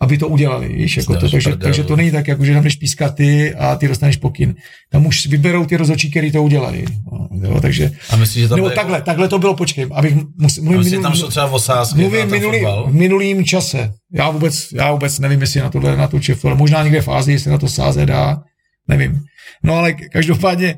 [0.00, 2.76] aby to udělali, víš, jako to, takže, takže to není tak, jako, že tam jdeš
[2.76, 4.54] pískat ty a ty dostaneš pokyn.
[4.90, 6.84] Tam už vyberou ty rozhodčí, který to udělali.
[7.12, 9.06] No, jo, takže, a myslíš, že tam nebo takhle, jako...
[9.06, 12.60] takhle to bylo, počkej, abych musel, mluvím, minulý, tam šlo třeba o sásky mluvím minulý,
[12.86, 13.92] v minulým čase.
[14.12, 17.34] Já vůbec, já vůbec nevím, jestli na tohle, na tu čefu, možná někde v Ázii,
[17.34, 18.42] jestli na to sáze dá,
[18.88, 19.24] nevím.
[19.62, 20.76] No ale každopádně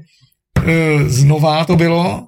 [0.67, 2.27] e, znova to bylo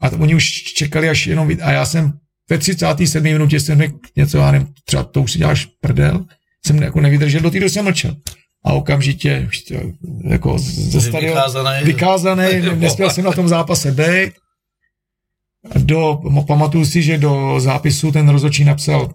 [0.00, 2.12] a oni už čekali až jenom, a já jsem
[2.50, 3.22] ve 37.
[3.22, 6.24] minutě jsem řekl něco, já nevím, třeba to už si děláš prdel,
[6.66, 8.16] jsem jako nevydržel, do té jsem mlčel.
[8.64, 9.48] A okamžitě
[10.24, 14.32] jako ze stadionu vykázaný, vykázaný nespěl jsem na tom zápase být.
[15.76, 19.14] Do, pamatuju si, že do zápisu ten rozhodčí napsal,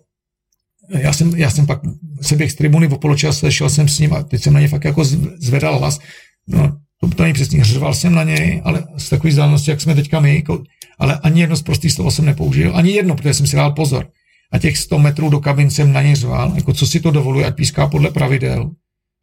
[1.00, 1.80] já jsem, já jsem pak
[2.22, 4.68] se běh z tribuny v poločase, šel jsem s ním a teď jsem na ně
[4.68, 5.04] fakt jako
[5.38, 6.00] zvedal hlas.
[6.48, 9.96] No, to, to není přesně, řval jsem na něj, ale z takové vzdálenosti, jak jsme
[9.96, 10.64] teďka my, jako,
[11.00, 14.08] ale ani jedno z prostých slovo jsem nepoužil, ani jedno, protože jsem si dal pozor.
[14.52, 17.46] A těch 100 metrů do kabin jsem na ně řval, jako co si to dovoluje,
[17.46, 18.72] ať píská podle pravidel,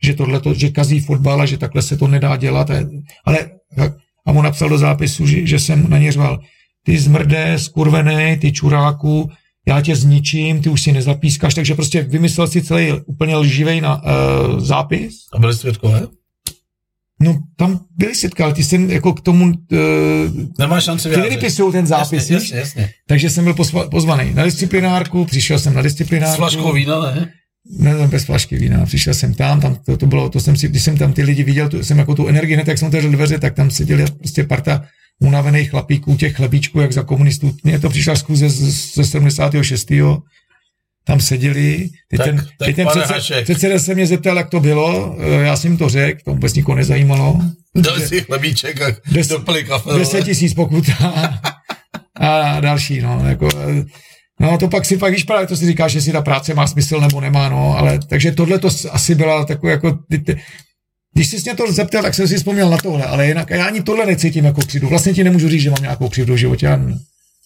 [0.03, 2.71] že tohle to, že kazí fotbal a že takhle se to nedá dělat.
[3.25, 3.51] Ale
[4.27, 6.41] a mu napsal do zápisu, že, že jsem na ně řval,
[6.85, 9.31] ty zmrde, skurvený, ty čuráku,
[9.71, 14.03] já tě zničím, ty už si nezapískáš, takže prostě vymyslel si celý úplně lživý na,
[14.03, 15.15] uh, zápis.
[15.33, 16.07] A byli svědkové?
[17.23, 19.45] No, tam byli svědky, ale ty jsem jako k tomu...
[19.47, 19.53] Uh,
[20.59, 22.91] Nemáš šanci Ty nevypisují ten zápis, jasně, jasně, jasně.
[23.07, 23.55] Takže jsem byl
[23.91, 26.35] pozvaný na disciplinárku, přišel jsem na disciplinárku.
[26.35, 27.33] S flaškou vína, ne?
[27.79, 28.87] Ne, bez flašky vína.
[28.87, 31.45] Přišel jsem tam, tam to, to bylo, to jsem si, když jsem tam ty lidi
[31.45, 34.45] viděl, to, jsem jako tu energii, hned jak jsem otevřel dveře, tak tam seděli prostě
[34.45, 34.85] parta
[35.21, 37.57] unavených chlapíků, těch chlebíčků, jak za komunistů.
[37.65, 39.91] Mně to přišla zkuze ze 76
[41.05, 41.89] tam seděli.
[42.11, 45.43] Teď tak, ten, tak teď ten přece, předseda se mě zeptal, jak to bylo, eh,
[45.43, 47.41] já jsem jim to řekl, to vůbec nikoho nezajímalo.
[47.75, 49.99] Dali si chlebíček a des, dopili kafe.
[49.99, 50.95] 10 tisíc pokuta
[52.21, 53.85] a další, no, jako, eh,
[54.41, 57.01] No to pak si pak, víš, právě to si říkáš, jestli ta práce má smysl
[57.01, 60.41] nebo nemá, no, ale takže tohle to asi byla takové jako, ty, ty,
[61.15, 63.83] když jsi mě to zeptal, tak jsem si vzpomněl na tohle, ale jinak já ani
[63.83, 64.89] tohle necítím jako křivdu.
[64.89, 66.67] Vlastně ti nemůžu říct, že mám nějakou křivdu v životě.
[66.67, 66.81] Já,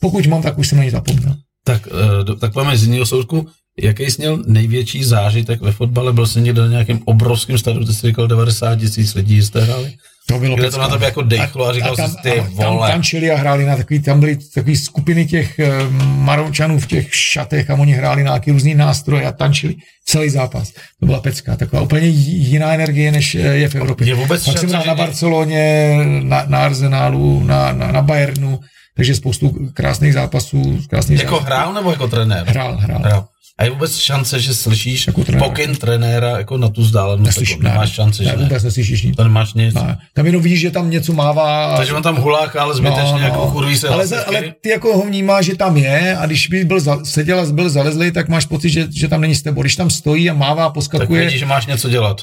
[0.00, 1.36] pokud mám, tak už jsem na ní zapomněl.
[1.64, 1.88] Tak,
[2.26, 3.48] uh, tak máme z jiného soudku.
[3.80, 6.12] Jaký jsi měl největší zážitek ve fotbale?
[6.12, 9.94] Byl jsi někde na nějakém obrovském stadionu, ty jsi říkal 90 tisíc lidí jste hráli?
[10.26, 12.88] To bylo Kde to na tebe jako dechlo a, a říkal jsi, ty a, vole.
[12.88, 17.14] Tam tančili a hráli na takový, tam byly takové skupiny těch uh, Maročanů v těch
[17.14, 19.74] šatech a oni hráli na nějaký různý nástroje a tančili
[20.04, 20.72] celý zápas.
[21.00, 24.06] To byla pecka, taková úplně jiná energie, než je v Evropě.
[24.06, 28.60] Je vůbec Pak jsem hrál na Barceloně, na, na Arsenálu, na, na, na Bayernu,
[28.96, 30.82] takže spoustu krásných zápasů.
[30.88, 31.46] Krásných jako zápasů.
[31.46, 32.46] hrál nebo jako trenér?
[32.46, 32.98] Hrál, hrál.
[32.98, 33.28] hrál.
[33.58, 35.48] A je vůbec šance, že slyšíš jako trenéra.
[35.48, 37.26] pokyn trenéra jako na tu vzdálenost?
[37.26, 38.42] Neslyš, jako, nemáš šance, ne, že ne?
[38.42, 39.16] vůbec neslyšíš nic.
[39.16, 39.74] To nemáš nic.
[39.74, 39.98] Ne.
[40.14, 41.76] Tam jenom vidíš, že tam něco mává.
[41.76, 43.24] Takže on tam huláka, ale zbytečně no, no.
[43.24, 46.48] jako kurví se ale, za, ale ty jako ho vnímáš, že tam je a když
[46.48, 49.42] by byl za, seděl a byl zalezlý, tak máš pocit, že, že tam není s
[49.42, 49.60] tebou.
[49.60, 51.20] Když tam stojí a mává, poskakuje.
[51.20, 52.20] Tak vidíš, že máš něco dělat.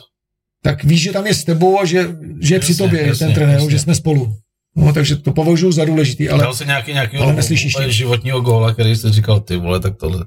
[0.63, 1.97] Tak víš, že tam je s tebou a že,
[2.41, 3.71] že je jasně, při tobě jasně, ten trenér, jasně.
[3.71, 4.35] že jsme spolu.
[4.75, 6.29] No, takže to považuji za důležitý.
[6.29, 9.97] Ale, Dal jsi nějaký, nějaký ale neslyšíš životního góla, který jsi říkal, ty vole, tak
[9.97, 10.25] tohle,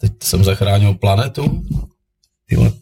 [0.00, 1.62] teď jsem zachránil planetu.
[2.48, 2.72] Ty vole,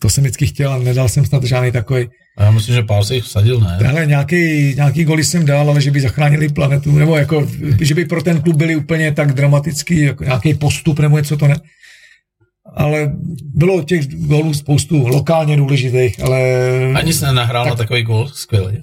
[0.00, 2.08] to jsem vždycky chtěl, ale nedal jsem snad žádný takový.
[2.38, 3.88] A já myslím, že pár se jich vsadil, ne?
[3.88, 7.48] Ale nějaký, nějaký goly jsem dal, ale že by zachránili planetu, nebo jako,
[7.80, 11.48] že by pro ten klub byli úplně tak dramatický, jako nějaký postup nebo něco to
[11.48, 11.54] ne.
[12.74, 13.12] Ale
[13.54, 16.40] bylo těch gólů spoustu lokálně důležitých, ale...
[16.94, 18.82] Ani se nenahrál tak, na takový gól, skvělý.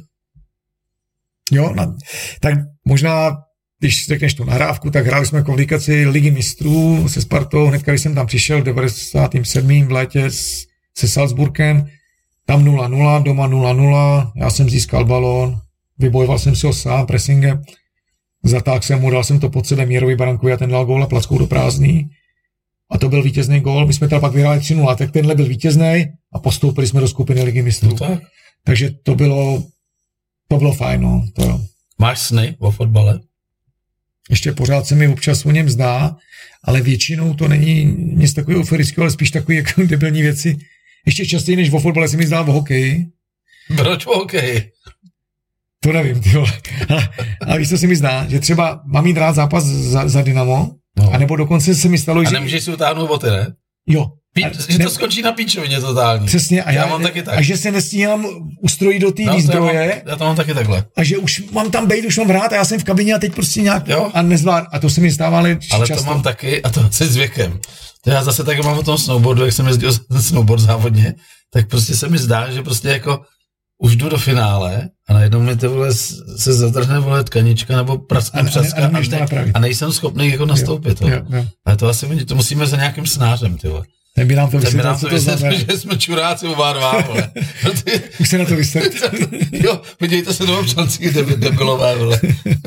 [1.51, 1.95] Jo, na,
[2.39, 2.53] tak
[2.85, 3.37] možná,
[3.79, 8.15] když řekneš tu nahrávku, tak hráli jsme kvalifikaci ligy mistrů se Spartou, hnedka, když jsem
[8.15, 9.87] tam přišel v 97.
[9.87, 10.65] v létě s,
[10.97, 11.87] se Salzburgem,
[12.45, 15.59] tam 0-0, doma 0-0, já jsem získal balón,
[15.97, 17.61] vybojoval jsem si ho sám pressingem,
[18.43, 21.07] zatáhl jsem mu, dal jsem to pod sebe Mírovi Barankovi a ten dal gól a
[21.07, 22.09] plackou do prázdný.
[22.91, 23.87] a to byl vítězný gól.
[23.87, 27.07] My jsme tam pak vyhráli 3 a tak tenhle byl vítězný a postoupili jsme do
[27.07, 27.89] skupiny ligy mistrů.
[27.89, 28.19] No tak.
[28.63, 29.63] Takže to bylo,
[30.51, 31.61] to bylo fajn, no, to jo.
[31.99, 33.19] Máš sny o fotbale?
[34.29, 36.15] Ještě pořád se mi občas o něm zdá,
[36.63, 40.57] ale většinou to není nic takového euforického, ale spíš takové jako debilní věci.
[41.05, 43.05] Ještě častěji než o fotbale se mi zdá o hokeji.
[43.77, 44.71] Proč o hokeji?
[45.79, 46.53] To nevím, ty vole.
[46.89, 47.09] Ale,
[47.47, 50.75] ale víš, co se mi zdá, že třeba mám mít rád zápas za, za Dynamo,
[50.97, 51.11] No.
[51.13, 52.31] a nebo dokonce se mi stalo, A že...
[52.31, 53.47] nemůžeš si utáhnout boty, ne?
[53.87, 54.11] Jo.
[54.33, 56.25] Pí, že to skončí na píčovině totální.
[56.27, 57.37] Přesně, a já, já, mám taky tak.
[57.37, 58.25] a že se nestíhám
[58.61, 59.75] ustrojit do té No, no, to já, mám,
[60.05, 60.83] já to mám taky takhle.
[60.97, 63.19] a že už mám tam bejt, už mám hrát a já jsem v kabině a
[63.19, 64.11] teď prostě nějak Jo.
[64.13, 64.63] a nezvlád.
[64.71, 66.03] A to se mi stává ale, Ale často.
[66.03, 67.59] to mám taky, a to asi s věkem.
[68.03, 71.13] To já zase taky mám o tom snowboardu, jak jsem jezdil snowboard závodně,
[71.53, 73.21] tak prostě se mi zdá, že prostě jako
[73.83, 75.93] už jdu do finále a najednou mi to vole
[76.37, 80.45] se zatrhne vole tkanička nebo A- praskne a- a a, ne, a nejsem schopný jako
[80.45, 81.01] nastoupit.
[81.01, 81.45] jo, Jo, jo.
[81.65, 83.83] Ale to asi to musíme za nějakým snářem, ty vole.
[84.15, 85.57] Ten by nám to vysvětlil, co to znamená.
[85.57, 87.31] že jsme čuráci oba dva, vole.
[88.19, 89.27] Už se na to vysvětlil.
[89.51, 92.19] jo, podívejte se do občanských debi- debilové, vole.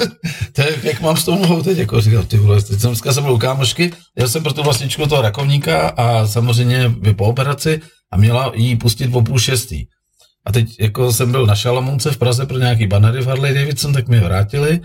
[0.52, 3.12] to je, jak mám s tou nohou teď, jako říkal, ty vole, teď jsem dneska
[3.12, 7.24] jsem byl u kámošky, jel jsem pro tu vlastničku toho rakovníka a samozřejmě by po
[7.24, 7.80] operaci
[8.12, 9.84] a měla jí pustit po půl šestý.
[10.46, 13.92] A teď jako jsem byl na Šalamunce v Praze pro nějaký banery v Harley Davidson,
[13.92, 14.80] tak mi je vrátili.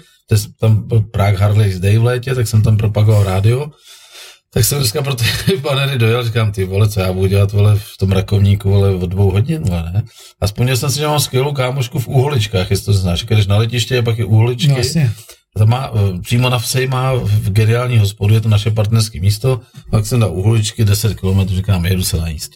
[0.59, 3.71] Tam byl Prague Harley Day v létě, tak jsem tam propagoval rádio.
[4.53, 5.25] Tak jsem dneska pro ty
[5.61, 9.05] banery dojel, říkám, ty vole, co já budu dělat, vole, v tom rakovníku, vole, od
[9.09, 10.03] dvou hodin, vole, ne?
[10.41, 13.57] A vzpomněl jsem si, že mám skvělou kámošku v Úholičkách, jestli to znáš, když na
[13.57, 14.67] letiště je pak je Úholičky.
[14.67, 15.11] No jasně.
[15.57, 19.61] To má, eh, přímo na vsej má v geniální hospodu, je to naše partnerské místo,
[19.91, 22.51] pak jsem na Úholičky 10 km, říkám, jedu se najíst.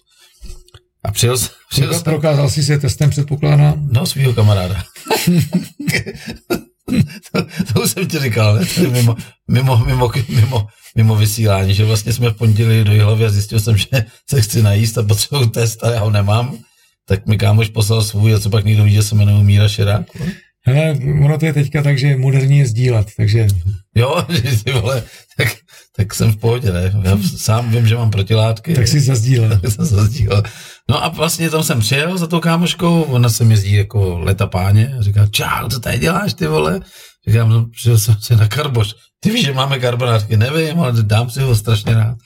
[1.06, 3.88] A přijel, jsem- přijel jsem, Prokázal jsi se testem, předpokládám.
[3.92, 4.84] no, svýho kamaráda.
[7.32, 8.66] to, to, už jsem ti říkal, ne?
[8.92, 9.16] Mimo,
[9.52, 13.78] mimo, mimo, mimo, mimo vysílání, že vlastně jsme v pondělí do Jihlavy a zjistil jsem,
[13.78, 13.88] že
[14.30, 16.58] se chci najíst a potřebuji test a já ho nemám.
[17.08, 20.06] Tak mi kámoš poslal svůj a co pak někdo ví, že se jmenuje Míra Širák.
[20.66, 23.48] Hele, ono to je teďka tak, že je moderní sdílet, takže
[23.96, 24.26] Jo,
[24.66, 25.04] že vole,
[25.38, 25.48] tak,
[25.96, 26.94] tak jsem v pohodě, ne?
[27.04, 28.74] Já sám vím, že mám protilátky.
[28.74, 29.50] tak si zazdílel.
[29.62, 30.44] Tak jsem se zazdílel.
[30.90, 34.96] No a vlastně tam jsem přijel za tou kámoškou, ona se jezdí jako leta páně,
[35.00, 36.80] a říká, čau, co tady děláš, ty vole?
[37.28, 38.96] Říkám, no, přijel jsem si na karboš.
[39.20, 42.18] Ty víš, že máme karbonátky, nevím, ale dám si ho strašně rád.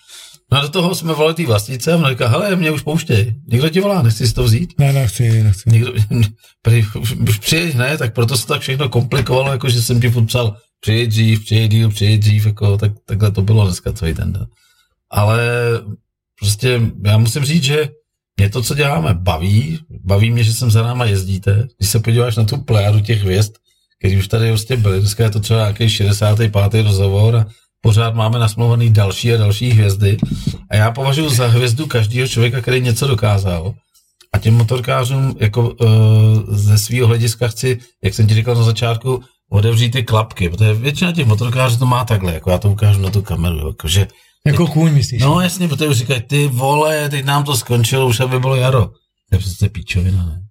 [0.51, 3.35] No a do toho jsme volali té vlastnice a ona říká, hele, mě už pouštěj,
[3.47, 4.73] někdo ti volá, nechci si to vzít?
[4.79, 5.69] Ne, nechci, nechci.
[5.69, 5.93] Někdo,
[6.61, 10.09] prý, už, už přijeď, ne, tak proto se tak všechno komplikovalo, jako že jsem ti
[10.09, 14.13] furt psal, přijeď dřív, přijeď díl, přijeď dřív, jako, tak, takhle to bylo dneska celý
[14.13, 14.45] ten den.
[15.11, 15.49] Ale
[16.39, 17.89] prostě já musím říct, že
[18.37, 19.79] mě to, co děláme, baví.
[20.03, 21.67] Baví mě, že sem za náma jezdíte.
[21.77, 23.53] Když se podíváš na tu plejádu těch hvězd,
[23.99, 26.83] který už tady prostě byly, dneska je to třeba nějaký 65.
[26.83, 27.45] rozhovor a
[27.81, 30.17] pořád máme nasmluvaný další a další hvězdy.
[30.69, 33.73] A já považuji za hvězdu každého člověka, který něco dokázal.
[34.33, 35.87] A těm motorkářům jako uh,
[36.55, 41.11] ze svého hlediska chci, jak jsem ti říkal na začátku, otevřít ty klapky, protože většina
[41.11, 44.07] těch motorkářů to má takhle, jako já to ukážu na tu kameru, jakože
[44.47, 45.21] Jako kůň, myslíš?
[45.21, 48.85] No jasně, protože už říkají, ty vole, teď nám to skončilo, už aby bylo jaro.
[49.29, 50.41] To je přece píčovina, ne?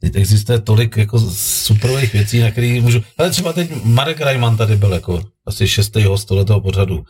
[0.00, 3.00] Teď existuje tolik jako superových věcí, na které můžu...
[3.18, 7.04] Ale třeba teď Marek Rajman tady byl jako asi šestý host tohoto pořadu.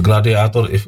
[0.00, 0.86] Gladiator if,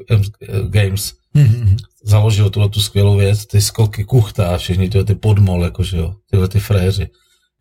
[0.68, 1.77] Games Mhm.
[2.05, 6.14] založil tuhle tu skvělou věc, ty skoky kuchta a všechny tyhle ty podmol, jakože jo,
[6.31, 7.09] tyhle ty fréři.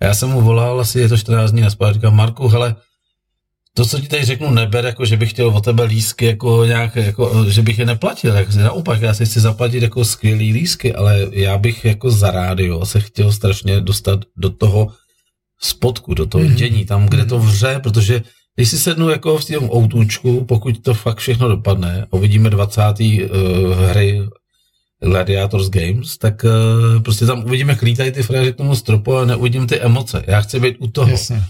[0.01, 2.75] A já jsem mu volal, asi je to 14 dní naspát, říkám, Marku, hele,
[3.77, 6.95] to, co ti tady řeknu, neber, jako že bych chtěl od tebe lísky, jako nějak,
[6.95, 11.27] jako, že bych je neplatil, jako, naopak, já si chci zaplatit jako skvělý lísky, ale
[11.31, 14.91] já bych jako za rádio se chtěl strašně dostat do toho
[15.61, 16.55] spotku, do toho Mhm.
[16.55, 18.21] dění, tam, kde to vře, protože
[18.55, 22.81] když si sednu jako v tom outůčku, pokud to fakt všechno dopadne, uvidíme 20.
[22.99, 24.21] Uh, hry
[25.03, 29.67] Gladiators Games, tak uh, prostě tam uvidíme, klítají ty fréři k tomu stropu a neuvidím
[29.67, 30.23] ty emoce.
[30.27, 31.11] Já chci být u toho.
[31.11, 31.43] Jasně.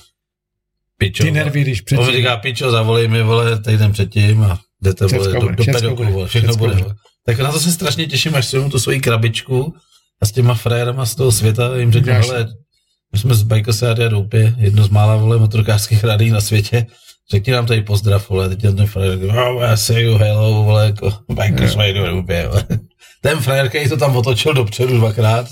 [0.98, 2.18] Pičo, Ty nervy, když On mi předtím.
[2.18, 6.48] říká, pičo, zavolej mi, vole, týden předtím a jdete, vole, do, do pedoku, vole, všechno
[6.48, 6.76] všecko bude.
[6.76, 6.96] bude.
[7.26, 9.74] Tak na to se strašně těším, až si tu svoji krabičku
[10.22, 12.48] a s těma frérama z toho světa jim řeknu, hele,
[13.14, 16.86] my jsme z Bajka a Doupě, jedno z mála, vole, motorkářských rádií na světě,
[17.32, 21.14] řekni nám tady pozdrav, vole, teď ten řekne, oh, I say you hello, vole, jako
[21.78, 22.66] Radio Doupě, vole.
[23.22, 25.48] Ten frér, který to tam otočil dopředu dvakrát,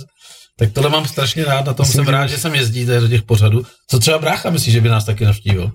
[0.60, 3.24] tak tohle mám strašně rád, na tom Myslím, jsem rád, že- sem jezdíte do těch
[3.24, 3.66] pořadů.
[3.90, 5.72] Co třeba brácha myslí, že by nás taky navštívil?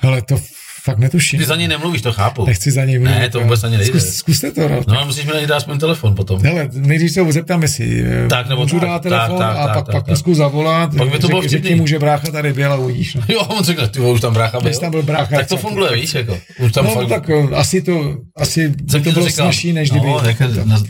[0.00, 0.36] Hele, to
[0.84, 1.38] fakt netuším.
[1.40, 2.46] Ty za něj nemluvíš, to chápu.
[2.46, 3.18] Nechci za něj mluvit.
[3.18, 4.00] Ne, to vůbec ani nejde.
[4.00, 4.80] Zkus, zkuste to, no.
[4.88, 6.42] No a musíš mi najít aspoň telefon potom.
[6.42, 9.58] Hele, nejdřív se ho zeptám, jestli eh, Tak, nebo můžu tak, dát telefon tak, tak,
[9.58, 10.34] a tak, pak, tak, pak tak.
[10.34, 10.96] zavolat.
[10.96, 13.14] Pak by to bylo Řek- řekni mu, že brácha tady byl a uvidíš.
[13.14, 13.22] No.
[13.34, 14.72] Jo, on řekne, ty už tam brácha byl.
[14.80, 16.38] Tam byl brácha, tak to funguje, víš, jako.
[16.58, 17.08] Už tam No, fakt...
[17.08, 20.06] tak eh, asi to, asi by to bylo snažší, než kdyby.
[20.06, 20.20] No,
[20.64, 20.82] na,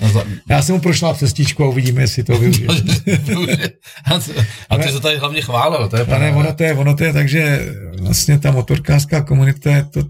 [0.51, 2.69] Já jsem mu prošla cestičku a uvidíme, jestli to využije.
[4.71, 6.05] a, ty, se tady hlavně chválil, to je
[6.35, 10.03] ono to je, ono to je tak, že vlastně ta motorkářská komunita je to,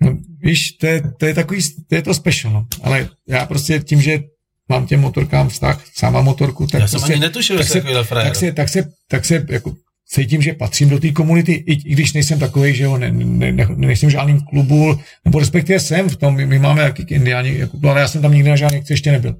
[0.00, 2.66] no, víš, to je, to je takový, to je to special, no.
[2.82, 4.20] ale já prostě tím, že
[4.68, 7.82] mám těm motorkám vztah, sám mám motorku, tak Já jsem prostě, ani netušil, tak se,
[8.08, 9.74] tak se, tak se, tak se jako
[10.12, 13.52] cítím, že patřím do té komunity, i, i když nejsem takový, že jo, ne, ne,
[13.52, 17.58] ne, nejsem v žádným klubu, nebo respektive jsem v tom, my, my máme jaký indiáni,
[17.58, 19.36] jako, ale já jsem tam nikdy na žádný ještě nebyl.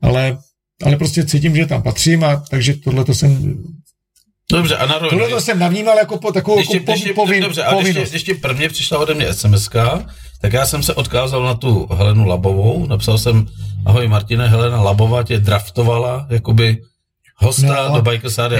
[0.00, 0.38] Ale,
[0.82, 3.58] ale prostě cítím, že tam patřím a takže tohle to jsem,
[4.56, 5.10] Dobře, a na rovinu.
[5.10, 7.74] tohle to jsem navnímal jako po takovou ti, jako když ti, povin, dobře, a
[8.10, 9.68] když ti prvně přišla ode mě sms
[10.40, 13.46] tak já jsem se odkázal na tu Helenu Labovou, napsal jsem,
[13.86, 16.78] ahoj Martine, Helena Labová tě draftovala, jakoby
[17.36, 18.02] hosta No, do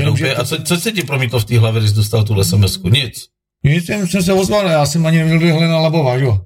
[0.04, 0.34] Doupě.
[0.34, 3.24] to- A co, co se ti promítlo v té hlavě, když dostal tu sms Nic.
[3.64, 6.40] Nic jsem, jsem se ozval, já jsem ani neměl do Helena Labová, jo.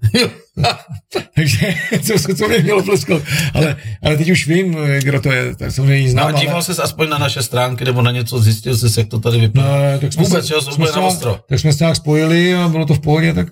[1.34, 3.22] Takže co, co mě mělo plesknout.
[3.54, 6.26] Ale, ale teď už vím, kdo to je, tak samozřejmě ji No znám.
[6.26, 9.20] a díval ale, ses aspoň na naše stránky, nebo na něco, zjistil jsi, jak to
[9.20, 9.92] tady vypadá.
[9.92, 11.38] no, tak jsme Vůbec, se, jo, jsme se ostro.
[11.48, 13.46] Tak jsme se nějak spojili a bylo to v pohodě, tak...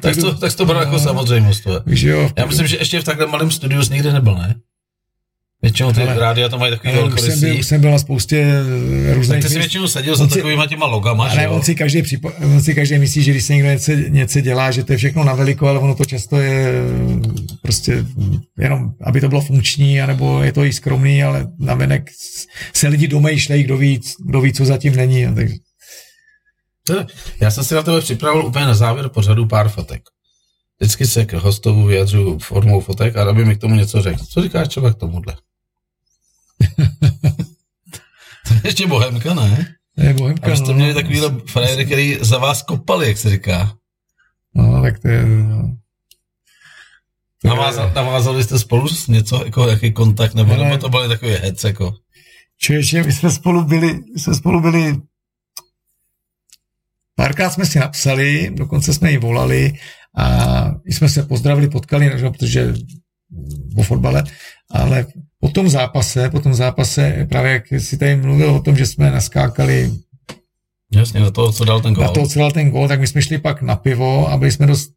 [0.00, 1.62] Tak to, tak to bylo jako samozřejmost.
[1.62, 1.80] tvoje.
[1.86, 4.54] Víš, jo, Já myslím, že ještě v takhle malém studiu jsi nikdy nebyl, ne?
[5.64, 7.62] Většinou ty Ale- rádia to mají takový už jsem, byl, velkorysý.
[7.62, 9.58] jsem byl na spoustě eh, Tak různých ty jsi míst.
[9.64, 11.52] většinou seděl za si- takovýma těma logama, že Ale jo?
[11.52, 14.70] on si, každý připo, on si každý myslí, že když se někdo něco, něco dělá,
[14.70, 17.28] že to je všechno na veliko, ale ono to často je eh,
[17.62, 18.04] prostě
[18.58, 22.10] jenom, aby to bylo funkční, anebo je to i skromný, ale navenek
[22.74, 25.26] se lidi domýšlejí, kdo ví, kdo ví, co zatím není.
[25.26, 25.54] a Takže,
[27.40, 30.02] Já jsem si na tebe připravil úplně na závěr pořadu pár fotek.
[30.80, 34.24] Vždycky se k hostovu vyjadřuju formou fotek a aby mi k tomu něco řekl.
[34.30, 35.34] Co říkáš třeba k tomuhle?
[38.48, 39.74] To je ještě bohemka, ne?
[39.96, 40.52] to je bohemka.
[40.52, 40.74] A jste no.
[40.74, 43.76] měli takovýhle frajery, který za vás kopali, jak se říká.
[44.54, 45.26] No, tak to je...
[45.26, 45.76] No.
[47.42, 50.64] To je- Navázal, navázali jste spolu s něco, jako jaký kontakt, nebo, Hele.
[50.64, 51.94] nebo to byly takový hec, jako.
[52.58, 54.96] Člověče, my jsme spolu byli, my jsme spolu byli,
[57.14, 59.72] párkrát jsme si napsali, dokonce jsme ji volali
[60.16, 62.74] a my jsme se pozdravili, potkali, jo, protože
[63.76, 64.24] o fotbale,
[64.70, 65.06] ale
[65.40, 69.10] po tom zápase, po tom zápase, právě jak si tady mluvil o tom, že jsme
[69.10, 69.90] naskákali
[70.92, 72.08] Jasně, na toho, co dal ten gol.
[72.08, 74.66] to, co dal ten gól, tak my jsme šli pak na pivo a byli jsme
[74.66, 74.90] dost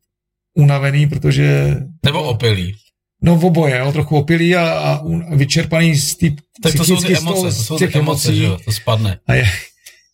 [0.54, 1.76] unavený, protože
[2.06, 2.76] Nebo opilý.
[3.22, 5.02] No v oboje, jo, trochu opilý a, a
[5.36, 6.28] vyčerpaný z té
[6.64, 9.20] Tak to jsou ty toho- emoce, to jsou těch ty emoce, že jo, to spadne.
[9.28, 9.46] A je,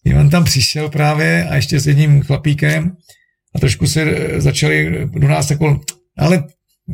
[0.05, 2.95] Ivan tam přišel právě a ještě s jedním chlapíkem
[3.55, 5.81] a trošku se eh, začali do nás jako,
[6.17, 6.43] ale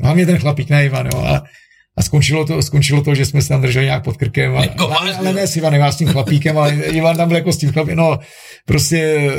[0.04, 1.44] hlavně ten chlapík, ne Ivan, jo, a,
[1.98, 4.58] a skončilo to, skončilo to, že jsme se tam drželi nějak pod krkem.
[4.58, 7.38] A, Jako ale, ale ne s Ivanem, já s tím chlapíkem, ale Ivan tam byl
[7.38, 8.20] jako s tím chlapíkem, no
[8.66, 9.32] prostě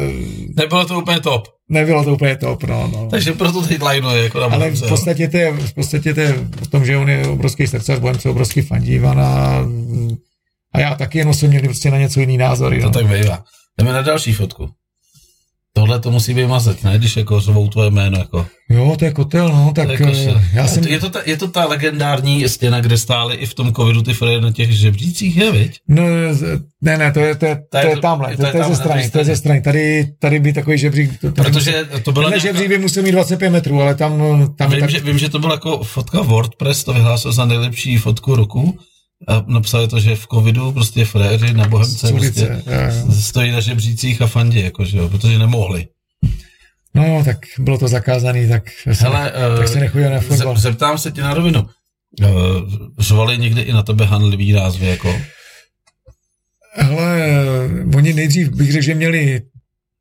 [0.56, 1.48] Nebylo to úplně top.
[1.68, 3.08] nebylo to úplně top, no, no.
[3.10, 6.34] Takže proto teď lajnuje, jako na Ale v podstatě, to je, v podstatě to je
[6.62, 9.64] o tom, že on je obrovský srdcař, budem se obrovský fandí Ivana
[10.74, 12.80] a já taky, jenom jsme měli prostě na něco jiný názory.
[12.80, 12.92] To No.
[12.92, 13.44] tak bývá.
[13.78, 14.68] Jdeme na další fotku.
[15.72, 16.98] Tohle to musí vymazat, ne?
[16.98, 18.46] Když jako řvou tvoje jméno, jako.
[18.70, 20.84] Jo, to je kotel, no, tak jako eh, já jsem...
[20.84, 24.14] je, to ta, je to ta legendární stěna, kde stály i v tom covidu ty
[24.14, 25.78] frajery na těch žebřících, je, viď?
[25.88, 26.02] No,
[26.82, 28.58] ne, ne, to je, to je, to je je to- tamhle, to to, je to
[28.58, 29.60] je ze strany, to je ze strany.
[29.60, 33.02] Tady, tady by takový žebřík, to, tady Protože to byla Tenhle nějaká, žebřík by musel
[33.02, 34.22] mít 25 metrů, ale tam,
[34.56, 37.96] tam vím, tak, že, vím, že to byla jako fotka WordPress, to vyhlásil za nejlepší
[37.96, 38.78] fotku roku
[39.28, 42.72] a napsali to, že v covidu prostě frajeři na Bohemce z prostě jo,
[43.06, 43.12] jo.
[43.12, 45.86] stojí na žebřících a fandí, jako, že jo, protože nemohli.
[46.94, 50.56] No, tak bylo to zakázaný, tak, se, Hele, tak eh, se nechodil na fotbal.
[50.56, 51.66] Ze- Zeptám se tě na rovinu.
[52.22, 52.28] Uh,
[52.98, 55.20] Řvali někdy i na tebe hanlivý názvy, jako?
[56.74, 57.28] Hele,
[57.96, 59.42] oni nejdřív bych řekl, že měli...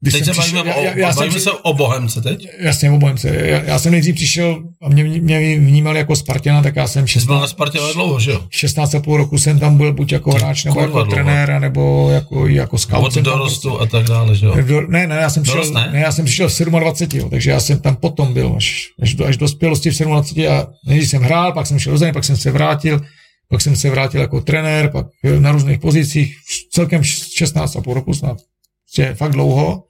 [0.02, 2.48] Když Teď jsem se bavíme, přišel- o, já, já, jsem, bavíme se o Bohemce teď?
[2.60, 3.36] Jasně, obojím se.
[3.36, 7.26] Já, já jsem nejdřív přišel a mě, mě vnímali jako Spartana, tak já jsem Jsi
[7.26, 8.40] byl na 16, Spartě dlouho, že jo?
[8.52, 11.12] 16,5 roku jsem tam byl buď jako hráč, nebo jako dlouho.
[11.12, 13.06] trenér, nebo jako, jako scout.
[13.06, 14.56] Od jsem dorostu a tak dále, že jo?
[14.62, 15.94] Do, ne, ne, já jsem Dorost přišel, ne?
[15.94, 16.00] ne?
[16.00, 19.26] já jsem přišel v 27, jo, takže já jsem tam potom byl, až, až, do,
[19.26, 22.24] až do dospělosti v 27 a nejdřív jsem hrál, pak jsem šel do země, pak
[22.24, 23.02] jsem se vrátil,
[23.50, 26.36] pak jsem se vrátil jako trenér, pak eh, na různých pozicích,
[26.72, 28.38] celkem 16,5 roku snad,
[28.86, 29.84] prostě fakt dlouho.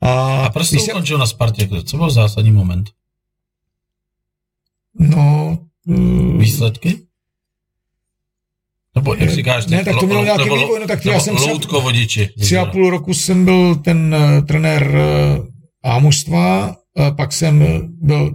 [0.00, 1.68] A, A proč jsi ukončil na Spartě?
[1.84, 2.90] Co byl zásadní moment?
[4.98, 6.98] No, mm, Výsledky?
[8.94, 9.66] Nebo jak říkáš?
[9.66, 12.28] Ne, tak to mělo nějaký vývoj, no tak já jsem se- Loutko vodiči.
[12.40, 14.90] tři a půl roku jsem byl ten uh, trenér
[15.38, 15.46] uh,
[15.82, 16.76] A mužstva,
[17.16, 17.64] pak jsem
[18.00, 18.34] byl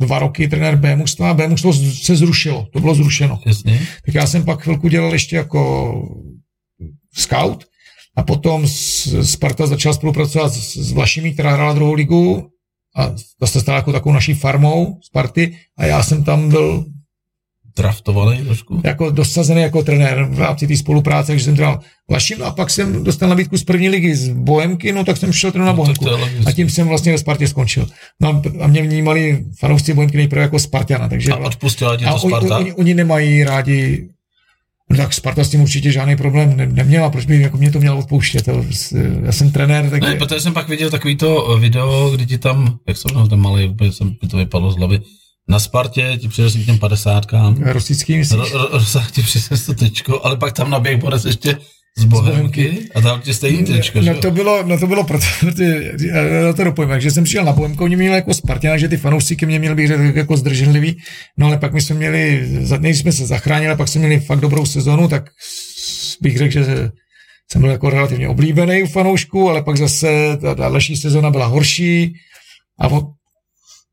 [0.00, 3.40] dva roky trenér B mužstva, B mužstvo se zrušilo, to bylo zrušeno.
[3.46, 3.86] Jasně.
[4.06, 5.92] Tak já jsem pak chvilku dělal ještě jako
[7.14, 7.64] scout
[8.16, 8.68] a potom
[9.22, 12.48] Sparta začala spolupracovat s, s Vlašimi, která hrála druhou ligu
[12.96, 16.84] a ta se stala jako takovou naší farmou Sparty a já jsem tam byl
[17.76, 18.80] draftovaný trošku?
[18.84, 21.80] Jako dosazený jako trenér v rámci té spolupráce, takže jsem hrál
[22.10, 25.32] Vlašim no a pak jsem dostal nabídku z první ligy z Bohemky, no tak jsem
[25.32, 26.06] šel na no, Bohemku.
[26.46, 27.86] A tím jsem vlastně ve Spartě skončil.
[28.20, 31.08] No a mě vnímali fanoušci Bohemky nejprve jako Spartana.
[31.08, 32.56] Takže, a odpustila ti to Sparta?
[32.56, 34.08] Oni, oni, oni, nemají rádi
[34.92, 37.80] No tak Sparta s tím určitě žádný problém ne, neměla, proč by jako mě to
[37.80, 38.48] měl odpouštět,
[39.24, 40.02] já jsem trenér, tak...
[40.02, 43.40] Ne, protože jsem pak viděl takový to video, kdy ti tam, jak jsem tam ten
[43.40, 45.00] malý, úplně jsem, to vypadlo z hlavy,
[45.48, 47.56] na Spartě ti přines k těm padesátkám.
[47.62, 48.52] Rosický myslíš?
[48.72, 51.58] Rosák ti přines to tečko, ale pak tam naběh Boris ještě
[51.98, 55.92] z Bohemky a dal ti stejný tečko, no, to bylo, no to bylo proto, protože,
[56.44, 59.36] já to dopojím, že jsem přišel na Bohemku, oni měli jako Spartina, že ty fanoušci
[59.46, 60.96] mě měli být jako zdrženlivý,
[61.38, 62.48] no ale pak my jsme měli,
[62.78, 65.30] než jsme se zachránili, pak jsme měli fakt dobrou sezonu, tak
[66.20, 66.90] bych řekl, že
[67.52, 72.14] jsem byl jako relativně oblíbený u fanoušků, ale pak zase ta další sezona byla horší.
[72.80, 72.88] A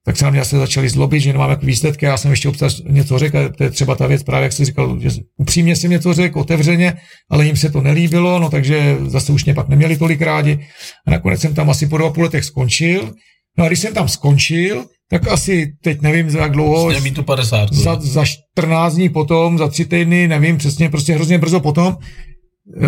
[0.10, 2.82] tak se na mě se začali zlobit, že nemám jako výsledky, já jsem ještě občas
[2.90, 6.14] něco řekl, to je třeba ta věc, právě jak jsi říkal, že upřímně jsem něco
[6.14, 6.94] řekl, otevřeně,
[7.30, 10.60] ale jim se to nelíbilo, no takže zase už mě pak neměli tolik rádi
[11.08, 13.14] a nakonec jsem tam asi po dvou půl letech skončil.
[13.58, 17.00] No a když jsem tam skončil, tak asi teď nevím za jak dlouho.
[17.02, 17.74] Mít tu 50.
[17.74, 22.84] Za, za 14 dní potom, za tři týdny, nevím přesně, prostě hrozně brzo potom, uh,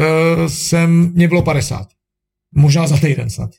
[0.48, 1.88] jsem, mě bylo 50.
[2.56, 3.50] Možná za týden snad.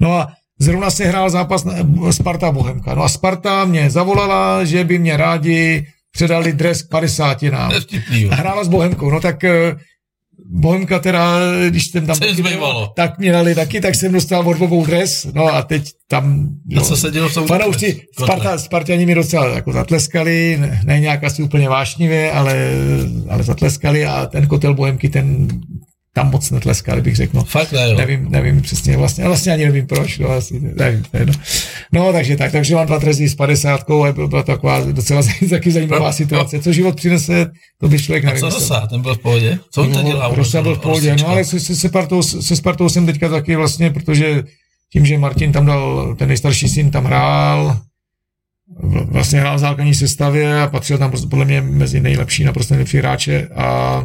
[0.00, 0.28] No a
[0.62, 1.66] Zrovna se hrál zápas
[2.10, 2.94] Sparta Bohemka.
[2.94, 7.72] No a Sparta mě zavolala, že by mě rádi předali dres k 50 nám.
[8.30, 9.10] Hrála s Bohemkou.
[9.10, 9.76] No tak eh,
[10.46, 11.38] Bohemka teda,
[11.68, 15.54] když jsem tam taky byl, tak mě dali taky, tak jsem dostal odbovou dres, no
[15.54, 16.48] a teď tam...
[16.66, 20.80] No, a co se dělo v tom Fanoušci, Sparta, Spartani mi docela jako zatleskali, ne,
[20.84, 22.70] ne nějak asi úplně vášnivě, ale,
[23.28, 25.48] ale zatleskali a ten kotel Bohemky, ten
[26.14, 27.36] tam moc netleskali, bych řekl.
[27.36, 27.44] No.
[27.44, 27.98] Fakt ne, jo.
[27.98, 31.32] Nevím, nevím přesně, vlastně, vlastně ani nevím proč, no, asi, nevím, no.
[31.92, 35.70] no, takže tak, takže mám dva trezy s 50 a byla to taková docela taky
[35.70, 36.56] zajímavá no, situace.
[36.56, 36.62] No.
[36.62, 37.50] Co život přinese,
[37.80, 38.44] to by člověk nevím.
[38.44, 39.58] A co Rosa, ten byl v pohodě?
[39.70, 40.34] Co on to dělal?
[40.34, 43.56] Rosa byl v pohodě, no ale se, se, se, Spartou, se Spartou jsem teďka taky
[43.56, 44.44] vlastně, protože
[44.92, 47.80] tím, že Martin tam dal, ten nejstarší syn tam hrál,
[49.04, 53.48] vlastně hrál v základní sestavě a patřil tam podle mě mezi nejlepší, naprosto nejlepší hráče
[53.54, 54.04] a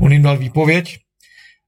[0.00, 0.98] on jim dal výpověď,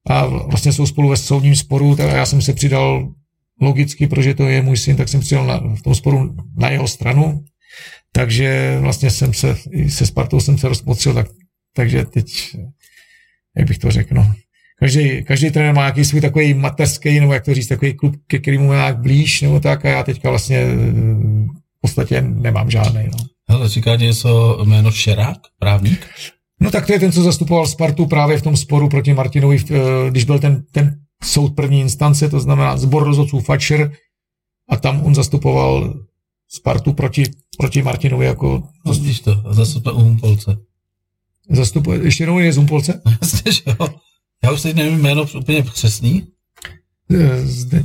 [0.08, 3.12] a vlastně jsou spolu ve soudním sporu, tak já jsem se přidal
[3.60, 6.88] logicky, protože to je můj syn, tak jsem přidal na, v tom sporu na jeho
[6.88, 7.44] stranu,
[8.12, 9.56] takže vlastně jsem se,
[9.88, 11.26] se Spartou jsem se rozpotřil, tak,
[11.76, 12.56] takže teď,
[13.56, 14.34] jak bych to řekl, no.
[14.78, 18.38] Každý, každý trenér má nějaký svůj takový mateřský, nebo jak to říct, takový klub, ke
[18.38, 20.64] kterému má nějak blíž, nebo tak, a já teďka vlastně
[21.76, 23.08] v podstatě nemám žádný.
[23.12, 23.18] No.
[23.48, 26.06] Hele, říká něco jméno Šerák, právník?
[26.62, 30.10] No tak to je ten, co zastupoval Spartu právě v tom sporu proti Martinovi, eh,
[30.10, 33.92] když byl ten, ten soud první instance, to znamená zbor rozhodců Fatcher,
[34.68, 35.94] a tam on zastupoval
[36.48, 37.24] Spartu proti,
[37.58, 38.62] proti Martinovi jako...
[38.86, 40.56] No, vidíš to, a zastupuje Humpolce.
[41.50, 43.02] Zastupuje, ještě jednou je z Humpolce?
[43.22, 43.88] Jasně, že jo.
[44.44, 46.26] Já už teď nevím jméno úplně přesný.
[47.14, 47.84] Eh, zde,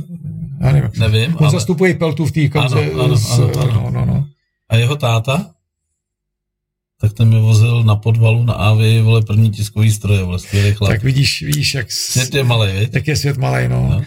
[0.60, 0.90] já nevím.
[0.98, 1.50] Nevím, On ale...
[1.50, 2.90] zastupuje Peltu v té kauze.
[2.90, 3.72] Ano, ano, z, ano, ano.
[3.72, 4.24] No, no, no.
[4.68, 5.50] A jeho táta?
[7.00, 10.90] Tak ten mi vozil na podvalu na AVI, vole, první tiskový stroje, vole, skvělý chlap.
[10.90, 11.92] Tak vidíš, vidíš, jak...
[11.92, 12.92] Svět je malý, viď?
[12.92, 13.88] Tak je svět malý, no.
[13.90, 14.04] no.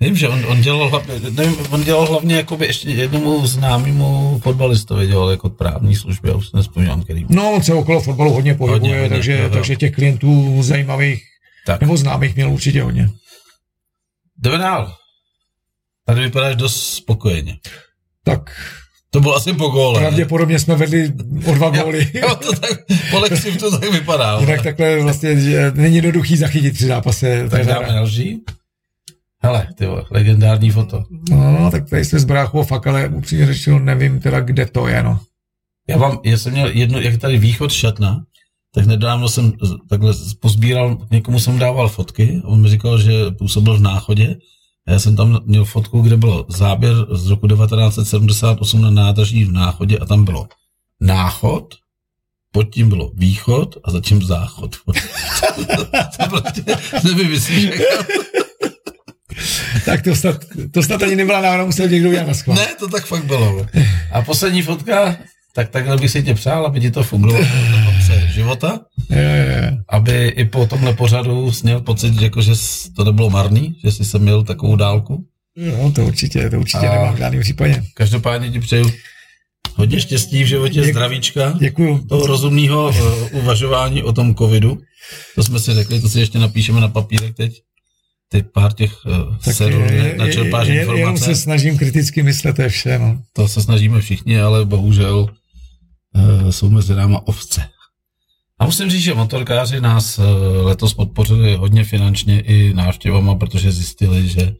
[0.00, 5.06] Vím, že on, on dělal hlavně, nevím, on dělal hlavně jakoby ještě jednomu známému fotbalistovi
[5.06, 7.26] dělal jako právní služby, já už nespomínám, který.
[7.28, 11.22] No, on se okolo fotbalu hodně pohybuje, hodně, hodně, takže, jo, takže těch klientů zajímavých
[11.66, 11.80] tak.
[11.80, 13.10] nebo známých měl určitě hodně.
[14.38, 14.96] Jdeme dál.
[16.06, 17.56] Tady vypadáš dost spokojeně.
[18.24, 18.50] Tak
[19.10, 20.00] to bylo asi po góle.
[20.00, 21.12] Pravděpodobně jsme vedli
[21.46, 22.10] o dva góly.
[22.14, 24.38] Jo, to tak, po Lexim to tak vypadá.
[24.40, 27.48] Jinak takhle vlastně že není jednoduchý zachytit při zápase.
[27.50, 28.40] Tak dáme další.
[29.42, 31.04] Hele, ty legendární foto.
[31.30, 35.02] No, tak tady jsme s bráchou fakt, ale upřímně řečeno nevím teda, kde to je,
[35.02, 35.20] no.
[35.88, 38.24] Já vám, já jsem měl jedno, jak tady východ šatna,
[38.74, 39.52] tak nedávno jsem
[39.88, 44.36] takhle pozbíral, někomu jsem dával fotky, on mi říkal, že působil v náchodě
[44.88, 49.98] já jsem tam měl fotku, kde bylo záběr z roku 1978 na nádraží v Náchodě
[49.98, 50.48] a tam bylo
[51.00, 51.74] náchod,
[52.52, 54.76] pod tím bylo východ a zatím záchod.
[56.16, 56.64] to prostě
[57.04, 57.70] nevymyslíš.
[59.84, 63.06] tak to snad, to snad ani nebyla náhoda, musel někdo udělat na Ne, to tak
[63.06, 63.66] fakt bylo.
[64.12, 65.16] A poslední fotka,
[65.58, 68.80] tak takhle bych si tě přál, aby ti to fungovalo do konce života.
[69.10, 69.78] Je, je.
[69.88, 72.52] Aby i po tomhle pořadu sněl pocit, jako, že
[72.96, 75.24] to nebylo marný, že jsi se měl takovou dálku.
[75.56, 77.82] No, to určitě, to určitě a nemám v žádným případě.
[77.94, 78.90] Každopádně ti přeju
[79.74, 81.54] hodně štěstí v životě, Děk, zdravíčka.
[81.58, 82.06] Děkuju.
[82.08, 84.78] Toho rozumného uh, uvažování o tom covidu.
[85.34, 87.62] To jsme si řekli, to si ještě napíšeme na papírek teď.
[88.28, 89.82] Ty pár těch uh, serů
[90.16, 91.00] načerpáš je, informace.
[91.00, 92.98] Jenom se snažím kriticky myslet, to je vše.
[92.98, 93.22] No.
[93.32, 95.28] To se snažíme všichni, ale bohužel
[96.50, 97.62] jsou mezi náma ovce.
[98.58, 100.24] A musím říct, že motorkáři nás uh,
[100.66, 104.54] letos podpořili hodně finančně i návštěvama, protože zjistili, že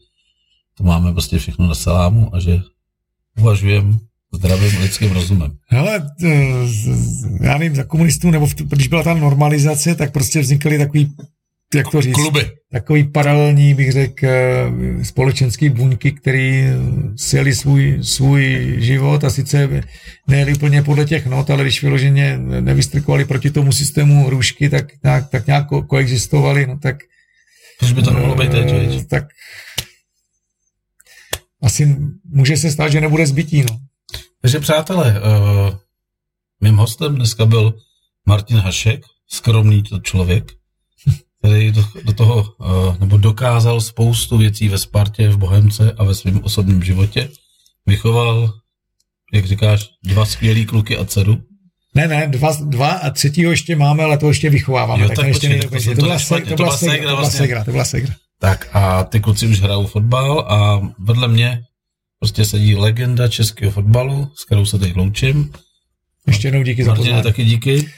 [0.77, 2.61] to máme prostě všechno na salámu a že
[3.39, 3.97] uvažujeme
[4.33, 5.57] zdravým lidským rozumem.
[5.67, 6.09] Hele,
[7.41, 11.13] já nevím, za komunistů, nebo v, když byla ta normalizace, tak prostě vznikaly takový,
[11.75, 12.51] jak to říct, Kluby.
[12.71, 14.27] takový paralelní, bych řekl,
[15.03, 16.63] společenský buňky, který
[17.15, 19.83] sjeli svůj, svůj život a sice
[20.27, 25.29] nejeli úplně podle těch not, ale když vyloženě nevystrkovali proti tomu systému růžky, tak nějak,
[25.29, 26.95] tak nějak ko- koexistovali, no tak
[27.79, 29.23] Proč by to nemohlo být teď, eh, Tak
[31.63, 33.79] asi může se stát, že nebude zbytí, no.
[34.41, 35.75] Takže přátelé, uh,
[36.61, 37.73] mým hostem dneska byl
[38.25, 40.51] Martin Hašek, skromný to člověk,
[41.39, 46.15] který do, do toho, uh, nebo dokázal spoustu věcí ve Spartě, v Bohemce a ve
[46.15, 47.29] svém osobním životě.
[47.85, 48.53] Vychoval,
[49.33, 51.37] jak říkáš, dva skvělý kluky a dceru.
[51.95, 55.03] Ne, ne, dva, dva a třetího ještě máme, ale to ještě vychováváme.
[55.03, 56.89] Jo, tak, tak ještě počkej, to, byla segra, to byla vlastně.
[56.89, 58.15] segra, to byla segra, to byla segra.
[58.39, 61.61] Tak a ty kluci už hrajou fotbal a vedle mě
[62.19, 65.51] prostě sedí legenda českého fotbalu, s kterou se teď loučím.
[66.27, 67.23] Ještě jednou díky za Martine, pozvání.
[67.23, 67.89] taky díky.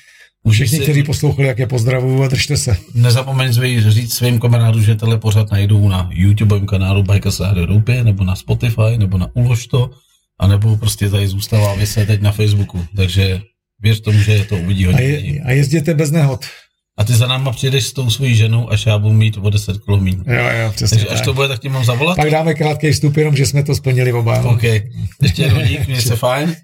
[0.50, 2.78] Všichni, kteří poslouchali, jak je pozdravuju a držte se.
[2.94, 8.04] Nezapomeň svý, říct svým kamarádům, že tenhle pořad najdou na YouTubeovém kanálu Bajka se Doupě,
[8.04, 9.90] nebo na Spotify, nebo na Ulož to,
[10.40, 12.86] a nebo prostě tady zůstává vyset teď na Facebooku.
[12.96, 13.42] Takže
[13.82, 15.36] věř tomu, že to uvidí A, hodně lidí.
[15.36, 16.46] je, a jezděte bez nehod.
[16.98, 19.78] A ty za náma přijdeš s tou svojí ženou, až já budu mít o 10
[19.86, 20.24] kilo míň.
[20.28, 21.26] Jo, jo, přesně Takže až tak.
[21.26, 22.16] to bude, tak ti mám zavolat?
[22.18, 24.42] Pak dáme krátký vstup, jenom že jsme to splnili oba.
[24.42, 24.50] no.
[24.50, 24.64] OK.
[25.22, 26.56] Ještě jednou dík, se fajn.